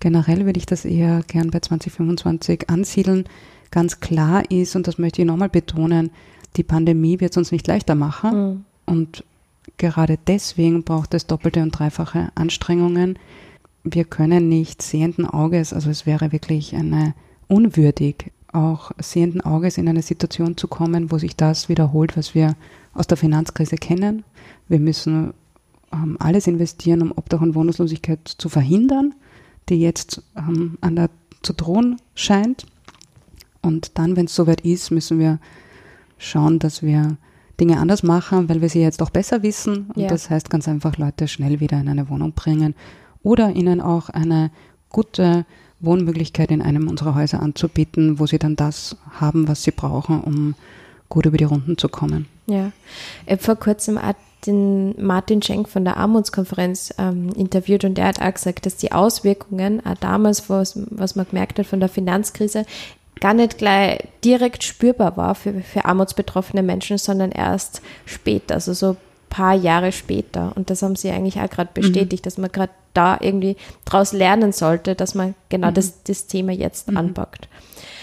generell 0.00 0.44
würde 0.46 0.58
ich 0.58 0.66
das 0.66 0.84
eher 0.84 1.22
gern 1.26 1.50
bei 1.50 1.60
2025 1.60 2.68
ansiedeln. 2.68 3.24
Ganz 3.70 4.00
klar 4.00 4.50
ist, 4.50 4.74
und 4.76 4.86
das 4.86 4.98
möchte 4.98 5.22
ich 5.22 5.26
nochmal 5.26 5.48
betonen, 5.48 6.10
die 6.56 6.64
Pandemie 6.64 7.20
wird 7.20 7.32
es 7.32 7.36
uns 7.36 7.52
nicht 7.52 7.66
leichter 7.66 7.94
machen. 7.94 8.64
Und 8.84 9.24
gerade 9.78 10.18
deswegen 10.26 10.82
braucht 10.82 11.14
es 11.14 11.26
doppelte 11.26 11.62
und 11.62 11.70
dreifache 11.70 12.30
Anstrengungen. 12.34 13.18
Wir 13.84 14.04
können 14.04 14.48
nicht 14.48 14.80
sehenden 14.82 15.26
Auges, 15.26 15.72
also 15.72 15.90
es 15.90 16.06
wäre 16.06 16.30
wirklich 16.32 16.74
eine 16.74 17.14
unwürdig, 17.48 18.30
auch 18.52 18.92
sehenden 18.98 19.40
Auges 19.40 19.78
in 19.78 19.88
eine 19.88 20.02
Situation 20.02 20.56
zu 20.56 20.68
kommen, 20.68 21.10
wo 21.10 21.18
sich 21.18 21.36
das 21.36 21.68
wiederholt, 21.68 22.16
was 22.16 22.34
wir 22.34 22.54
aus 22.94 23.06
der 23.06 23.16
Finanzkrise 23.16 23.76
kennen. 23.76 24.24
Wir 24.68 24.78
müssen 24.78 25.32
ähm, 25.92 26.16
alles 26.20 26.46
investieren, 26.46 27.02
um 27.02 27.12
Obdach 27.12 27.40
und 27.40 27.54
Wohnungslosigkeit 27.54 28.20
zu 28.26 28.48
verhindern, 28.48 29.14
die 29.68 29.80
jetzt 29.80 30.22
ähm, 30.36 30.78
an 30.80 30.96
der 30.96 31.10
zu 31.42 31.52
drohen 31.54 31.96
scheint. 32.14 32.66
Und 33.62 33.98
dann, 33.98 34.16
wenn 34.16 34.26
es 34.26 34.34
soweit 34.34 34.60
ist, 34.62 34.90
müssen 34.90 35.18
wir 35.18 35.38
schauen, 36.18 36.58
dass 36.58 36.82
wir 36.82 37.16
Dinge 37.58 37.78
anders 37.78 38.02
machen, 38.02 38.48
weil 38.48 38.60
wir 38.60 38.68
sie 38.68 38.80
jetzt 38.80 39.02
auch 39.02 39.10
besser 39.10 39.42
wissen. 39.42 39.90
Und 39.94 40.02
Ja. 40.02 40.08
das 40.08 40.30
heißt 40.30 40.50
ganz 40.50 40.68
einfach, 40.68 40.98
Leute 40.98 41.26
schnell 41.26 41.60
wieder 41.60 41.80
in 41.80 41.88
eine 41.88 42.08
Wohnung 42.08 42.32
bringen 42.32 42.74
oder 43.22 43.50
ihnen 43.50 43.80
auch 43.80 44.08
eine 44.08 44.50
gute 44.88 45.44
Wohnmöglichkeit 45.80 46.50
in 46.50 46.62
einem 46.62 46.88
unserer 46.88 47.14
Häuser 47.14 47.40
anzubieten, 47.40 48.18
wo 48.18 48.26
sie 48.26 48.38
dann 48.38 48.56
das 48.56 48.96
haben, 49.10 49.48
was 49.48 49.64
sie 49.64 49.72
brauchen, 49.72 50.20
um 50.20 50.54
gut 51.08 51.26
über 51.26 51.36
die 51.36 51.44
Runden 51.44 51.76
zu 51.76 51.88
kommen. 51.88 52.26
Ja, 52.46 52.72
ich 53.26 53.32
habe 53.32 53.42
vor 53.42 53.56
kurzem 53.56 53.98
den 54.46 54.94
Martin 55.04 55.42
Schenk 55.42 55.68
von 55.68 55.84
der 55.84 55.96
Armutskonferenz 55.96 56.94
ähm, 56.98 57.30
interviewt 57.36 57.84
und 57.84 57.96
der 57.96 58.06
hat 58.06 58.20
auch 58.20 58.32
gesagt, 58.32 58.66
dass 58.66 58.76
die 58.76 58.92
Auswirkungen 58.92 59.84
auch 59.84 59.94
damals, 59.94 60.50
was, 60.50 60.78
was 60.90 61.14
man 61.14 61.26
gemerkt 61.28 61.58
hat 61.58 61.66
von 61.66 61.80
der 61.80 61.88
Finanzkrise, 61.88 62.64
gar 63.20 63.34
nicht 63.34 63.58
gleich 63.58 64.00
direkt 64.24 64.64
spürbar 64.64 65.16
war 65.16 65.34
für, 65.34 65.60
für 65.60 65.84
armutsbetroffene 65.84 66.62
Menschen, 66.62 66.98
sondern 66.98 67.30
erst 67.30 67.82
später, 68.04 68.54
also 68.54 68.72
so 68.72 68.96
paar 69.32 69.54
Jahre 69.54 69.92
später. 69.92 70.52
Und 70.54 70.68
das 70.68 70.82
haben 70.82 70.94
sie 70.94 71.10
eigentlich 71.10 71.40
auch 71.40 71.48
gerade 71.48 71.70
bestätigt, 71.72 72.22
mhm. 72.22 72.26
dass 72.26 72.38
man 72.38 72.52
gerade 72.52 72.72
da 72.92 73.16
irgendwie 73.18 73.56
daraus 73.86 74.12
lernen 74.12 74.52
sollte, 74.52 74.94
dass 74.94 75.14
man 75.14 75.34
genau 75.48 75.70
mhm. 75.70 75.74
das, 75.74 76.02
das 76.04 76.26
Thema 76.26 76.52
jetzt 76.52 76.90
mhm. 76.90 76.98
anpackt. 76.98 77.48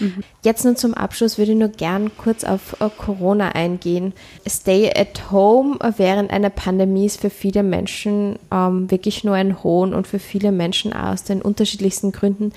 Mhm. 0.00 0.24
Jetzt 0.42 0.64
nur 0.64 0.74
zum 0.74 0.92
Abschluss 0.92 1.38
würde 1.38 1.52
ich 1.52 1.58
nur 1.58 1.68
gern 1.68 2.10
kurz 2.16 2.42
auf 2.42 2.80
äh, 2.80 2.88
Corona 2.98 3.50
eingehen. 3.50 4.12
Stay 4.48 4.90
at 4.90 5.30
home 5.30 5.78
während 5.96 6.32
einer 6.32 6.50
Pandemie 6.50 7.06
ist 7.06 7.20
für 7.20 7.30
viele 7.30 7.62
Menschen 7.62 8.36
ähm, 8.50 8.90
wirklich 8.90 9.22
nur 9.22 9.36
ein 9.36 9.62
Hohn 9.62 9.94
und 9.94 10.08
für 10.08 10.18
viele 10.18 10.50
Menschen 10.50 10.92
aus 10.92 11.22
den 11.22 11.42
unterschiedlichsten 11.42 12.10
Gründen 12.10 12.52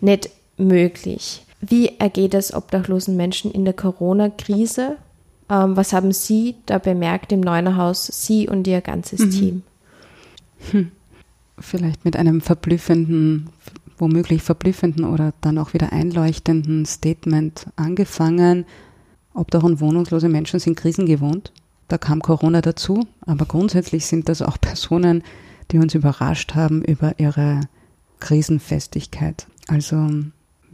nicht 0.00 0.30
möglich. 0.56 1.42
Wie 1.60 1.92
ergeht 2.00 2.34
es 2.34 2.52
obdachlosen 2.52 3.16
Menschen 3.16 3.52
in 3.52 3.64
der 3.64 3.74
Corona-Krise? 3.74 4.96
Ähm, 5.48 5.76
was 5.76 5.92
haben 5.92 6.12
Sie 6.12 6.56
da 6.66 6.78
bemerkt 6.78 7.32
im 7.32 7.40
Neunerhaus, 7.40 8.06
Sie 8.06 8.48
und 8.48 8.66
Ihr 8.66 8.80
ganzes 8.80 9.20
mhm. 9.20 9.30
Team? 9.30 9.62
Hm. 10.70 10.90
Vielleicht 11.58 12.04
mit 12.04 12.16
einem 12.16 12.40
verblüffenden 12.40 13.50
womöglich 13.98 14.42
verblüffenden 14.42 15.04
oder 15.04 15.32
dann 15.40 15.58
auch 15.58 15.74
wieder 15.74 15.92
einleuchtenden 15.92 16.86
Statement 16.86 17.66
angefangen. 17.76 18.64
Obdach- 19.34 19.64
und 19.64 19.80
wohnungslose 19.80 20.28
Menschen 20.28 20.60
sind 20.60 20.76
Krisen 20.76 21.06
gewohnt. 21.06 21.52
Da 21.88 21.98
kam 21.98 22.20
Corona 22.20 22.60
dazu, 22.62 23.06
aber 23.22 23.46
grundsätzlich 23.46 24.06
sind 24.06 24.28
das 24.28 24.42
auch 24.42 24.58
Personen, 24.60 25.22
die 25.70 25.78
uns 25.78 25.94
überrascht 25.94 26.54
haben 26.54 26.82
über 26.82 27.18
ihre 27.18 27.60
Krisenfestigkeit. 28.20 29.46
Also 29.68 30.08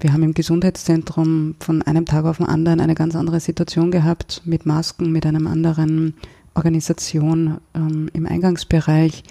wir 0.02 0.12
haben 0.12 0.22
im 0.24 0.34
Gesundheitszentrum 0.34 1.54
von 1.60 1.82
einem 1.82 2.06
Tag 2.06 2.24
auf 2.24 2.38
den 2.38 2.46
anderen 2.46 2.80
eine 2.80 2.94
ganz 2.94 3.14
andere 3.14 3.40
Situation 3.40 3.90
gehabt 3.90 4.42
mit 4.44 4.66
Masken, 4.66 5.12
mit 5.12 5.24
einer 5.26 5.48
anderen 5.48 6.14
Organisation 6.54 7.58
ähm, 7.74 8.10
im 8.12 8.26
Eingangsbereich. 8.26 9.22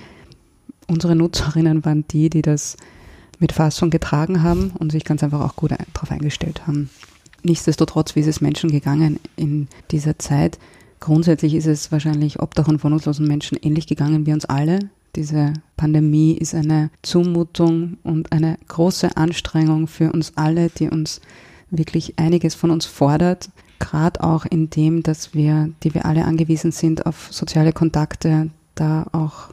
Unsere 0.88 1.16
Nutzerinnen 1.16 1.84
waren 1.84 2.06
die, 2.08 2.30
die 2.30 2.42
das 2.42 2.78
mit 3.40 3.52
Fassung 3.52 3.90
getragen 3.90 4.44
haben 4.44 4.72
und 4.80 4.92
sich 4.92 5.04
ganz 5.04 5.24
einfach 5.24 5.42
auch 5.42 5.56
gut 5.56 5.72
darauf 5.72 6.12
eingestellt 6.12 6.68
haben. 6.68 6.90
Nichtsdestotrotz, 7.44 8.16
wie 8.16 8.22
ist 8.22 8.28
es 8.28 8.40
Menschen 8.40 8.72
gegangen 8.72 9.20
in 9.36 9.68
dieser 9.90 10.20
Zeit? 10.20 10.58
Grundsätzlich 11.00 11.56
ist 11.56 11.66
es 11.66 11.92
wahrscheinlich 11.92 12.40
Obdach- 12.40 12.68
und 12.68 12.84
wohnungslosen 12.84 13.28
Menschen 13.28 13.58
ähnlich 13.62 13.88
gegangen 13.88 14.26
wie 14.26 14.34
uns 14.34 14.46
alle. 14.46 14.80
Diese 15.16 15.54
Pandemie 15.78 16.34
ist 16.34 16.56
eine 16.56 16.90
Zumutung 17.02 17.98
und 18.04 18.32
eine 18.32 18.58
große 18.68 19.18
Anstrengung 19.18 19.88
für 19.88 20.12
uns 20.12 20.34
alle, 20.36 20.70
die 20.70 20.90
uns 20.90 21.22
wirklich 21.70 22.18
einiges 22.18 22.56
von 22.56 22.72
uns 22.72 22.86
fordert. 22.86 23.50
Gerade 23.80 24.24
auch 24.24 24.46
in 24.46 24.70
dem, 24.70 25.04
dass 25.04 25.34
wir, 25.34 25.72
die 25.84 25.94
wir 25.94 26.06
alle 26.06 26.26
angewiesen 26.26 26.72
sind 26.72 27.06
auf 27.06 27.30
soziale 27.32 27.74
Kontakte, 27.74 28.52
da 28.76 29.08
auch 29.12 29.50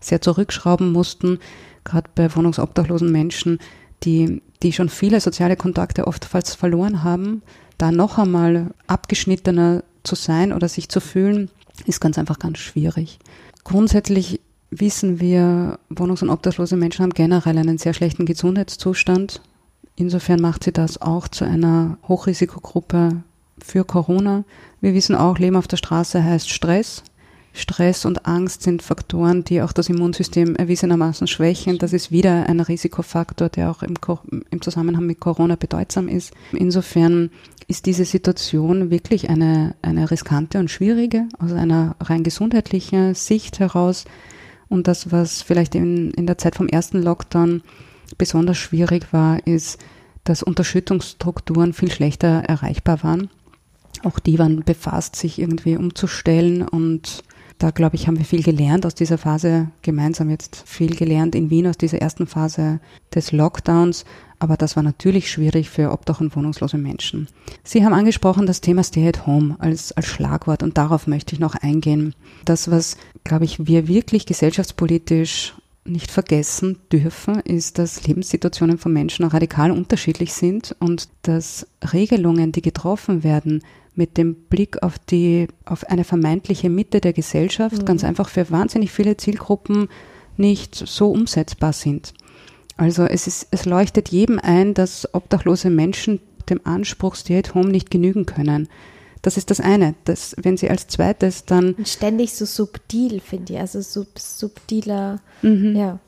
sehr 0.00 0.20
zurückschrauben 0.20 0.92
mussten 0.92 1.38
gerade 1.84 2.08
bei 2.14 2.34
wohnungsobdachlosen 2.34 3.10
Menschen, 3.10 3.58
die, 4.04 4.42
die 4.62 4.72
schon 4.72 4.88
viele 4.88 5.20
soziale 5.20 5.56
Kontakte 5.56 6.06
oftmals 6.06 6.54
verloren 6.54 7.02
haben, 7.02 7.42
da 7.78 7.90
noch 7.92 8.18
einmal 8.18 8.70
abgeschnittener 8.86 9.84
zu 10.02 10.14
sein 10.14 10.52
oder 10.52 10.68
sich 10.68 10.88
zu 10.88 11.00
fühlen, 11.00 11.50
ist 11.86 12.00
ganz 12.00 12.18
einfach 12.18 12.38
ganz 12.38 12.58
schwierig. 12.58 13.18
Grundsätzlich 13.64 14.40
wissen 14.72 15.20
wir, 15.20 15.78
wohnungs- 15.90 16.22
und 16.22 16.30
obdachlose 16.30 16.76
Menschen 16.76 17.02
haben 17.02 17.14
generell 17.14 17.58
einen 17.58 17.78
sehr 17.78 17.92
schlechten 17.92 18.24
Gesundheitszustand. 18.24 19.42
Insofern 19.96 20.40
macht 20.40 20.64
sie 20.64 20.72
das 20.72 21.00
auch 21.00 21.28
zu 21.28 21.44
einer 21.44 21.98
Hochrisikogruppe 22.08 23.22
für 23.62 23.84
Corona. 23.84 24.44
Wir 24.80 24.94
wissen 24.94 25.14
auch, 25.14 25.38
Leben 25.38 25.56
auf 25.56 25.68
der 25.68 25.76
Straße 25.76 26.24
heißt 26.24 26.50
Stress. 26.50 27.04
Stress 27.52 28.06
und 28.06 28.24
Angst 28.24 28.62
sind 28.62 28.82
Faktoren, 28.82 29.44
die 29.44 29.60
auch 29.60 29.72
das 29.72 29.90
Immunsystem 29.90 30.56
erwiesenermaßen 30.56 31.26
schwächen. 31.26 31.76
Das 31.76 31.92
ist 31.92 32.10
wieder 32.10 32.48
ein 32.48 32.60
Risikofaktor, 32.60 33.50
der 33.50 33.70
auch 33.70 33.82
im, 33.82 33.94
im, 34.50 34.62
Zusammenhang 34.62 35.04
mit 35.04 35.20
Corona 35.20 35.56
bedeutsam 35.56 36.08
ist. 36.08 36.32
Insofern 36.52 37.30
ist 37.68 37.84
diese 37.84 38.06
Situation 38.06 38.90
wirklich 38.90 39.28
eine, 39.28 39.74
eine 39.82 40.10
riskante 40.10 40.58
und 40.58 40.70
schwierige 40.70 41.28
aus 41.38 41.52
einer 41.52 41.94
rein 42.00 42.22
gesundheitlichen 42.22 43.14
Sicht 43.14 43.60
heraus. 43.60 44.06
Und 44.72 44.88
das, 44.88 45.12
was 45.12 45.42
vielleicht 45.42 45.74
in, 45.74 46.12
in 46.12 46.26
der 46.26 46.38
Zeit 46.38 46.54
vom 46.54 46.66
ersten 46.66 47.02
Lockdown 47.02 47.60
besonders 48.16 48.56
schwierig 48.56 49.12
war, 49.12 49.46
ist, 49.46 49.78
dass 50.24 50.42
Unterschüttungsstrukturen 50.42 51.74
viel 51.74 51.90
schlechter 51.90 52.44
erreichbar 52.44 53.02
waren. 53.02 53.28
Auch 54.02 54.18
die 54.18 54.38
waren 54.38 54.64
befasst, 54.64 55.14
sich 55.16 55.38
irgendwie 55.38 55.76
umzustellen 55.76 56.66
und 56.66 57.22
da 57.58 57.70
glaube 57.70 57.96
ich, 57.96 58.06
haben 58.06 58.16
wir 58.16 58.24
viel 58.24 58.42
gelernt 58.42 58.86
aus 58.86 58.94
dieser 58.94 59.18
Phase, 59.18 59.68
gemeinsam 59.82 60.30
jetzt 60.30 60.62
viel 60.66 60.96
gelernt 60.96 61.34
in 61.34 61.50
Wien 61.50 61.66
aus 61.66 61.76
dieser 61.76 61.98
ersten 61.98 62.26
Phase 62.26 62.80
des 63.14 63.30
Lockdowns. 63.30 64.06
Aber 64.42 64.56
das 64.56 64.74
war 64.74 64.82
natürlich 64.82 65.30
schwierig 65.30 65.70
für 65.70 65.92
obdach- 65.92 66.20
und 66.20 66.34
wohnungslose 66.34 66.76
Menschen. 66.76 67.28
Sie 67.62 67.84
haben 67.84 67.92
angesprochen 67.92 68.44
das 68.44 68.60
Thema 68.60 68.82
Stay 68.82 69.06
at 69.06 69.24
Home 69.24 69.54
als, 69.60 69.92
als 69.92 70.06
Schlagwort 70.06 70.64
und 70.64 70.76
darauf 70.76 71.06
möchte 71.06 71.32
ich 71.32 71.38
noch 71.38 71.54
eingehen. 71.54 72.16
Das, 72.44 72.68
was, 72.68 72.96
glaube 73.22 73.44
ich, 73.44 73.68
wir 73.68 73.86
wirklich 73.86 74.26
gesellschaftspolitisch 74.26 75.54
nicht 75.84 76.10
vergessen 76.10 76.78
dürfen, 76.90 77.38
ist, 77.38 77.78
dass 77.78 78.04
Lebenssituationen 78.04 78.78
von 78.78 78.92
Menschen 78.92 79.24
auch 79.24 79.32
radikal 79.32 79.70
unterschiedlich 79.70 80.32
sind 80.32 80.74
und 80.80 81.08
dass 81.22 81.68
Regelungen, 81.92 82.50
die 82.50 82.62
getroffen 82.62 83.22
werden, 83.22 83.62
mit 83.94 84.16
dem 84.16 84.34
Blick 84.34 84.82
auf 84.82 84.98
die, 84.98 85.46
auf 85.66 85.88
eine 85.88 86.02
vermeintliche 86.02 86.68
Mitte 86.68 87.00
der 87.00 87.12
Gesellschaft 87.12 87.78
mhm. 87.78 87.84
ganz 87.84 88.02
einfach 88.02 88.28
für 88.28 88.50
wahnsinnig 88.50 88.90
viele 88.90 89.16
Zielgruppen 89.16 89.88
nicht 90.36 90.74
so 90.74 91.12
umsetzbar 91.12 91.72
sind. 91.72 92.12
Also 92.76 93.04
es 93.04 93.26
ist, 93.26 93.48
es 93.50 93.64
leuchtet 93.64 94.08
jedem 94.08 94.38
ein, 94.38 94.74
dass 94.74 95.12
obdachlose 95.14 95.70
Menschen 95.70 96.20
dem 96.48 96.60
Anspruch 96.64 97.14
Stay 97.14 97.38
at 97.38 97.54
Home 97.54 97.70
nicht 97.70 97.90
genügen 97.90 98.26
können. 98.26 98.68
Das 99.22 99.36
ist 99.36 99.50
das 99.50 99.60
eine. 99.60 99.94
Das, 100.04 100.34
wenn 100.40 100.56
sie 100.56 100.68
als 100.68 100.88
zweites 100.88 101.44
dann. 101.44 101.74
Und 101.74 101.88
ständig 101.88 102.32
so 102.32 102.44
subtil, 102.44 103.20
finde 103.20 103.54
ich. 103.54 103.58
Also 103.60 103.80
sub, 103.80 104.18
subtiler, 104.18 105.20
mhm. 105.42 105.76
ja. 105.76 105.98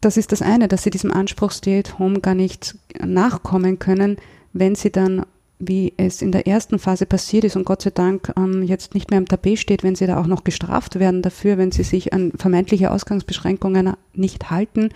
Das 0.00 0.16
ist 0.16 0.32
das 0.32 0.42
eine, 0.42 0.68
dass 0.68 0.82
sie 0.82 0.90
diesem 0.90 1.12
Anspruch 1.12 1.52
Stay 1.52 1.78
at 1.78 1.98
Home 1.98 2.20
gar 2.20 2.34
nicht 2.34 2.76
nachkommen 3.00 3.78
können, 3.78 4.16
wenn 4.52 4.74
sie 4.74 4.90
dann 4.90 5.24
wie 5.60 5.92
es 5.96 6.22
in 6.22 6.30
der 6.30 6.46
ersten 6.46 6.78
Phase 6.78 7.04
passiert 7.04 7.44
ist 7.44 7.56
und 7.56 7.64
Gott 7.64 7.82
sei 7.82 7.90
Dank 7.90 8.32
ähm, 8.36 8.62
jetzt 8.62 8.94
nicht 8.94 9.10
mehr 9.10 9.18
am 9.18 9.26
Tapet 9.26 9.58
steht, 9.58 9.82
wenn 9.82 9.96
sie 9.96 10.06
da 10.06 10.20
auch 10.20 10.26
noch 10.26 10.44
gestraft 10.44 11.00
werden 11.00 11.20
dafür, 11.20 11.58
wenn 11.58 11.72
sie 11.72 11.82
sich 11.82 12.12
an 12.12 12.32
vermeintliche 12.36 12.92
Ausgangsbeschränkungen 12.92 13.94
nicht 14.14 14.50
halten, 14.50 14.90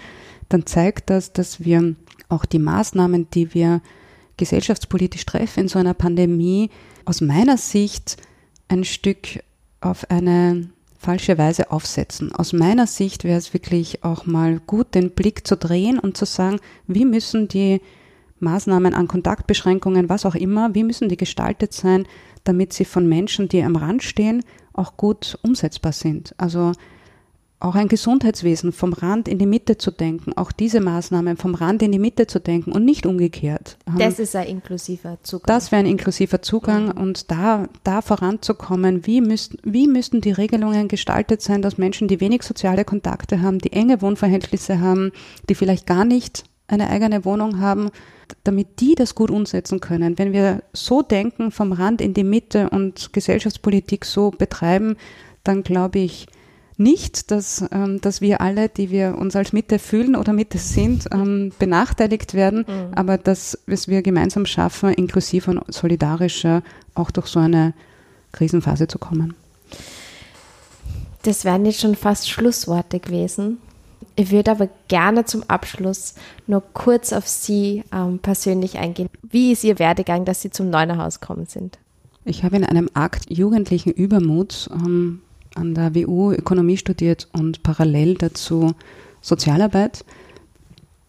dann 0.53 0.67
zeigt 0.67 1.11
das, 1.11 1.33
dass 1.33 1.65
wir 1.65 1.95
auch 2.29 2.45
die 2.45 2.59
Maßnahmen, 2.59 3.29
die 3.31 3.55
wir 3.55 3.81
gesellschaftspolitisch 4.37 5.25
treffen 5.27 5.61
in 5.61 5.69
so 5.69 5.79
einer 5.79 5.95
Pandemie, 5.95 6.71
aus 7.05 7.21
meiner 7.21 7.57
Sicht 7.57 8.17
ein 8.69 8.85
Stück 8.85 9.43
auf 9.81 10.11
eine 10.11 10.71
falsche 10.99 11.37
Weise 11.37 11.71
aufsetzen. 11.71 12.33
Aus 12.33 12.53
meiner 12.53 12.87
Sicht 12.87 13.25
wäre 13.25 13.39
es 13.39 13.53
wirklich 13.53 14.05
auch 14.05 14.25
mal 14.25 14.61
gut, 14.61 14.95
den 14.95 15.11
Blick 15.11 15.47
zu 15.47 15.57
drehen 15.57 15.99
und 15.99 16.17
zu 16.17 16.25
sagen, 16.25 16.61
wie 16.87 17.05
müssen 17.05 17.49
die 17.49 17.81
Maßnahmen 18.39 18.95
an 18.95 19.09
Kontaktbeschränkungen, 19.09 20.09
was 20.09 20.27
auch 20.27 20.35
immer, 20.35 20.75
wie 20.75 20.85
müssen 20.85 21.09
die 21.09 21.17
gestaltet 21.17 21.73
sein, 21.73 22.07
damit 22.45 22.73
sie 22.73 22.85
von 22.85 23.09
Menschen, 23.09 23.49
die 23.49 23.63
am 23.63 23.77
Rand 23.77 24.03
stehen, 24.03 24.45
auch 24.73 24.97
gut 24.97 25.39
umsetzbar 25.43 25.93
sind. 25.93 26.35
Also 26.39 26.73
auch 27.63 27.75
ein 27.75 27.89
Gesundheitswesen 27.89 28.73
vom 28.73 28.93
Rand 28.93 29.29
in 29.29 29.39
die 29.39 29.47
Mitte 29.47 29.79
zu 29.79 29.91
denken, 29.91 30.33
auch 30.37 30.53
diese 30.53 30.81
Maßnahmen 30.81 31.37
vom 31.37 31.55
Rand 31.55 31.83
in 31.83 31.93
die 31.93 31.99
Mitte 31.99 32.27
zu 32.27 32.41
denken 32.41 32.73
und 32.73 32.85
nicht 32.85 33.07
umgekehrt. 33.07 33.79
Das 33.99 34.19
ist 34.19 34.35
ein 34.35 34.47
inklusiver 34.47 35.19
Zugang. 35.23 35.47
Das 35.47 35.71
wäre 35.71 35.81
ein 35.81 35.87
inklusiver 35.87 36.43
Zugang 36.43 36.87
mhm. 36.87 37.01
und 37.01 37.31
da, 37.31 37.69
da 37.85 38.03
voranzukommen, 38.03 39.07
wie, 39.07 39.21
müssten, 39.21 39.59
wie 39.63 39.87
müssten 39.87 40.21
die 40.21 40.33
Regelungen 40.33 40.89
gestaltet 40.89 41.43
sein, 41.43 41.63
dass 41.63 41.79
Menschen, 41.79 42.09
die 42.09 42.21
wenig 42.21 42.43
soziale 42.43 42.85
Kontakte 42.85 43.43
haben, 43.43 43.59
die 43.59 43.73
enge 43.73 44.03
Wohnverhältnisse 44.03 44.81
haben, 44.81 45.13
die 45.49 45.55
vielleicht 45.55 45.87
gar 45.87 46.05
nicht 46.05 46.45
eine 46.67 46.89
eigene 46.89 47.25
Wohnung 47.25 47.61
haben, 47.61 47.91
damit 48.45 48.81
die 48.81 48.95
das 48.95 49.15
gut 49.15 49.31
umsetzen 49.31 49.81
können. 49.81 50.19
Wenn 50.19 50.33
wir 50.33 50.63
so 50.73 51.03
denken, 51.03 51.51
vom 51.51 51.73
Rand 51.73 52.01
in 52.01 52.15
die 52.15 52.25
Mitte 52.25 52.71
und 52.71 53.13
Gesellschaftspolitik 53.13 54.05
so 54.05 54.31
betreiben, 54.31 54.97
dann 55.45 55.63
glaube 55.63 55.99
ich 55.99 56.27
nicht, 56.83 57.31
dass, 57.31 57.65
ähm, 57.73 58.01
dass 58.01 58.21
wir 58.21 58.41
alle, 58.41 58.69
die 58.69 58.91
wir 58.91 59.17
uns 59.19 59.37
als 59.37 59.53
Mitte 59.53 59.79
fühlen 59.79 60.17
oder 60.17 60.33
Mitte 60.33 60.59
sind, 60.59 61.07
ähm, 61.13 61.53
benachteiligt 61.59 62.35
werden, 62.35 62.65
mhm. 62.67 62.95
aber 62.95 63.19
dass 63.19 63.59
es 63.67 63.89
wir 63.89 64.03
gemeinsam 64.03 64.47
schaffen, 64.47 64.93
inklusiver 64.93 65.53
und 65.53 65.73
solidarischer 65.73 66.63
auch 66.95 67.11
durch 67.11 67.27
so 67.27 67.41
eine 67.41 67.75
Krisenphase 68.33 68.89
zu 68.89 68.99
kommen. 68.99 69.35
Das 71.23 71.45
wären 71.45 71.65
jetzt 71.65 71.81
schon 71.81 71.95
fast 71.95 72.29
Schlussworte 72.29 72.99
gewesen. 72.99 73.59
Ich 74.17 74.31
würde 74.31 74.51
aber 74.51 74.69
gerne 74.89 75.25
zum 75.25 75.45
Abschluss 75.49 76.15
nur 76.47 76.63
kurz 76.75 77.13
auf 77.13 77.27
Sie 77.27 77.85
ähm, 77.93 78.19
persönlich 78.19 78.79
eingehen. 78.79 79.09
Wie 79.23 79.53
ist 79.53 79.65
Ihr 79.65 79.79
Werdegang, 79.79 80.25
dass 80.25 80.43
Sie 80.43 80.51
zum 80.51 80.69
Neunerhaus 80.69 81.21
gekommen 81.21 81.47
sind? 81.47 81.79
Ich 82.25 82.45
habe 82.45 82.57
in 82.57 82.65
einem 82.65 82.89
Akt 82.95 83.31
jugendlichen 83.31 83.93
Übermuts 83.93 84.69
ähm, 84.73 85.23
an 85.55 85.75
der 85.75 85.95
WU 85.95 86.33
Ökonomie 86.33 86.77
studiert 86.77 87.29
und 87.33 87.63
parallel 87.63 88.15
dazu 88.15 88.75
Sozialarbeit. 89.21 90.05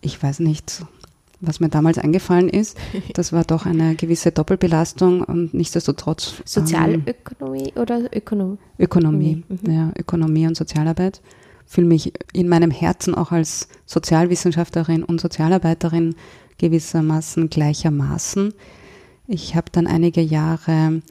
Ich 0.02 0.22
weiß 0.22 0.40
nicht, 0.40 0.86
was 1.42 1.60
mir 1.60 1.70
damals 1.70 1.98
eingefallen 1.98 2.50
ist. 2.50 2.78
Das 3.14 3.34
war 3.34 3.44
doch 3.44 3.66
eine 3.66 3.96
gewisse 3.96 4.32
Doppelbelastung 4.32 5.22
und 5.22 5.54
nichtsdestotrotz. 5.54 6.42
Sozialökonomie 6.46 7.74
ähm, 7.76 7.82
oder 7.82 8.16
Ökonomie? 8.16 8.58
Ökonomie, 8.80 9.44
mhm. 9.48 9.72
ja, 9.72 9.92
Ökonomie 9.98 10.48
und 10.48 10.56
Sozialarbeit. 10.56 11.22
Fühle 11.66 11.88
mich 11.88 12.14
in 12.34 12.50
meinem 12.50 12.72
Herzen 12.72 13.16
auch 13.16 13.32
als 13.32 13.68
Sozialwissenschaftlerin 13.86 15.04
und 15.04 15.22
Sozialarbeiterin 15.22 16.16
gewissermaßen 16.58 17.50
gleichermaßen. 17.50 18.54
Ich 19.28 19.56
habe 19.56 19.68
dann 19.72 19.88
einige 19.88 20.22
Jahre 20.22 21.02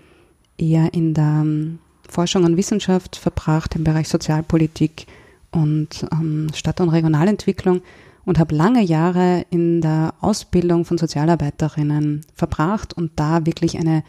eher 0.59 0.93
in 0.95 1.15
der 1.15 1.43
ähm, 1.43 1.79
Forschung 2.13 2.45
und 2.45 2.59
Wissenschaft 2.59 3.17
verbracht 3.17 3.75
im 3.75 3.85
Bereich 3.85 4.09
Sozialpolitik 4.09 5.07
und 5.51 6.07
ähm, 6.13 6.49
Stadt- 6.55 6.81
und 6.81 6.91
Regionalentwicklung 6.91 7.81
und 8.25 8.39
habe 8.39 8.55
lange 8.55 8.83
Jahre 8.83 9.47
in 9.51 9.81
der 9.81 10.15
Ausbildung 10.21 10.85
von 10.85 10.99
Sozialarbeiterinnen 10.99 12.21
verbracht 12.35 12.93
und 12.95 13.13
da 13.17 13.47
wirklich 13.47 13.79
eine, 13.79 14.05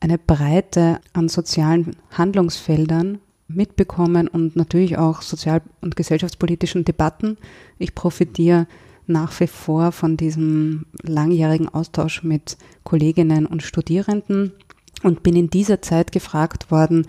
eine 0.00 0.16
Breite 0.16 1.00
an 1.12 1.28
sozialen 1.28 1.96
Handlungsfeldern 2.12 3.18
mitbekommen 3.48 4.28
und 4.28 4.54
natürlich 4.54 4.96
auch 4.96 5.20
sozial- 5.20 5.62
und 5.80 5.96
gesellschaftspolitischen 5.96 6.84
Debatten. 6.84 7.36
Ich 7.78 7.94
profitiere 7.94 8.66
nach 9.06 9.38
wie 9.40 9.48
vor 9.48 9.92
von 9.92 10.16
diesem 10.16 10.86
langjährigen 11.02 11.68
Austausch 11.68 12.22
mit 12.22 12.56
Kolleginnen 12.84 13.44
und 13.44 13.62
Studierenden 13.62 14.52
und 15.04 15.22
bin 15.22 15.36
in 15.36 15.50
dieser 15.50 15.82
Zeit 15.82 16.12
gefragt 16.12 16.70
worden, 16.70 17.06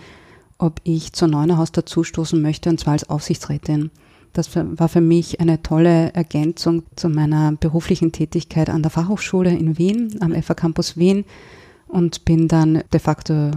ob 0.58 0.80
ich 0.84 1.14
zur 1.14 1.28
Neunerhaus 1.28 1.72
dazustoßen 1.72 2.42
möchte, 2.42 2.70
und 2.70 2.80
zwar 2.80 2.94
als 2.94 3.10
Aufsichtsrätin. 3.10 3.92
Das 4.34 4.50
war 4.54 4.90
für 4.90 5.02
mich 5.02 5.40
eine 5.40 5.64
tolle 5.64 6.14
Ergänzung 6.14 6.84
zu 6.98 7.08
meiner 7.08 7.54
beruflichen 7.54 8.12
Tätigkeit 8.12 8.70
an 8.70 8.82
der 8.82 8.92
Fachhochschule 8.92 9.50
in 9.52 9.78
Wien, 9.78 10.18
am 10.20 10.34
FA 10.44 10.54
Campus 10.54 10.98
Wien 10.98 11.24
und 11.88 12.26
bin 12.26 12.50
dann 12.50 12.84
de 12.92 13.00
facto 13.00 13.34
äh, 13.34 13.52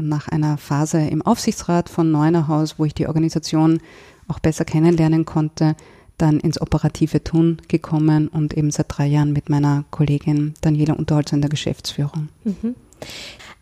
nach 0.00 0.26
einer 0.26 0.56
Phase 0.56 1.00
im 1.00 1.22
Aufsichtsrat 1.22 1.88
von 1.88 2.10
Neunerhaus, 2.10 2.78
wo 2.78 2.84
ich 2.84 2.94
die 2.94 3.06
Organisation 3.06 3.78
auch 4.26 4.40
besser 4.40 4.64
kennenlernen 4.64 5.24
konnte, 5.24 5.76
dann 6.16 6.40
ins 6.40 6.60
operative 6.60 7.22
Tun 7.22 7.62
gekommen 7.68 8.26
und 8.26 8.54
eben 8.54 8.72
seit 8.72 8.86
drei 8.88 9.06
Jahren 9.06 9.32
mit 9.32 9.48
meiner 9.48 9.84
Kollegin 9.92 10.54
Daniela 10.60 10.94
Unterholzer 10.94 11.36
in 11.36 11.42
der 11.42 11.50
Geschäftsführung. 11.50 12.28
Mhm. 12.42 12.74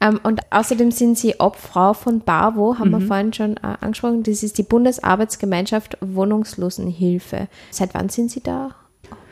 Ähm, 0.00 0.20
und 0.22 0.40
außerdem 0.50 0.90
sind 0.90 1.18
Sie 1.18 1.40
Obfrau 1.40 1.94
von 1.94 2.20
BAWO, 2.20 2.78
haben 2.78 2.90
mhm. 2.90 3.00
wir 3.00 3.00
vorhin 3.00 3.32
schon 3.32 3.56
äh, 3.56 3.76
angesprochen. 3.80 4.22
Das 4.22 4.42
ist 4.42 4.58
die 4.58 4.62
Bundesarbeitsgemeinschaft 4.62 5.98
Wohnungslosenhilfe. 6.00 7.48
Seit 7.70 7.94
wann 7.94 8.08
sind 8.08 8.30
Sie 8.30 8.42
da? 8.42 8.74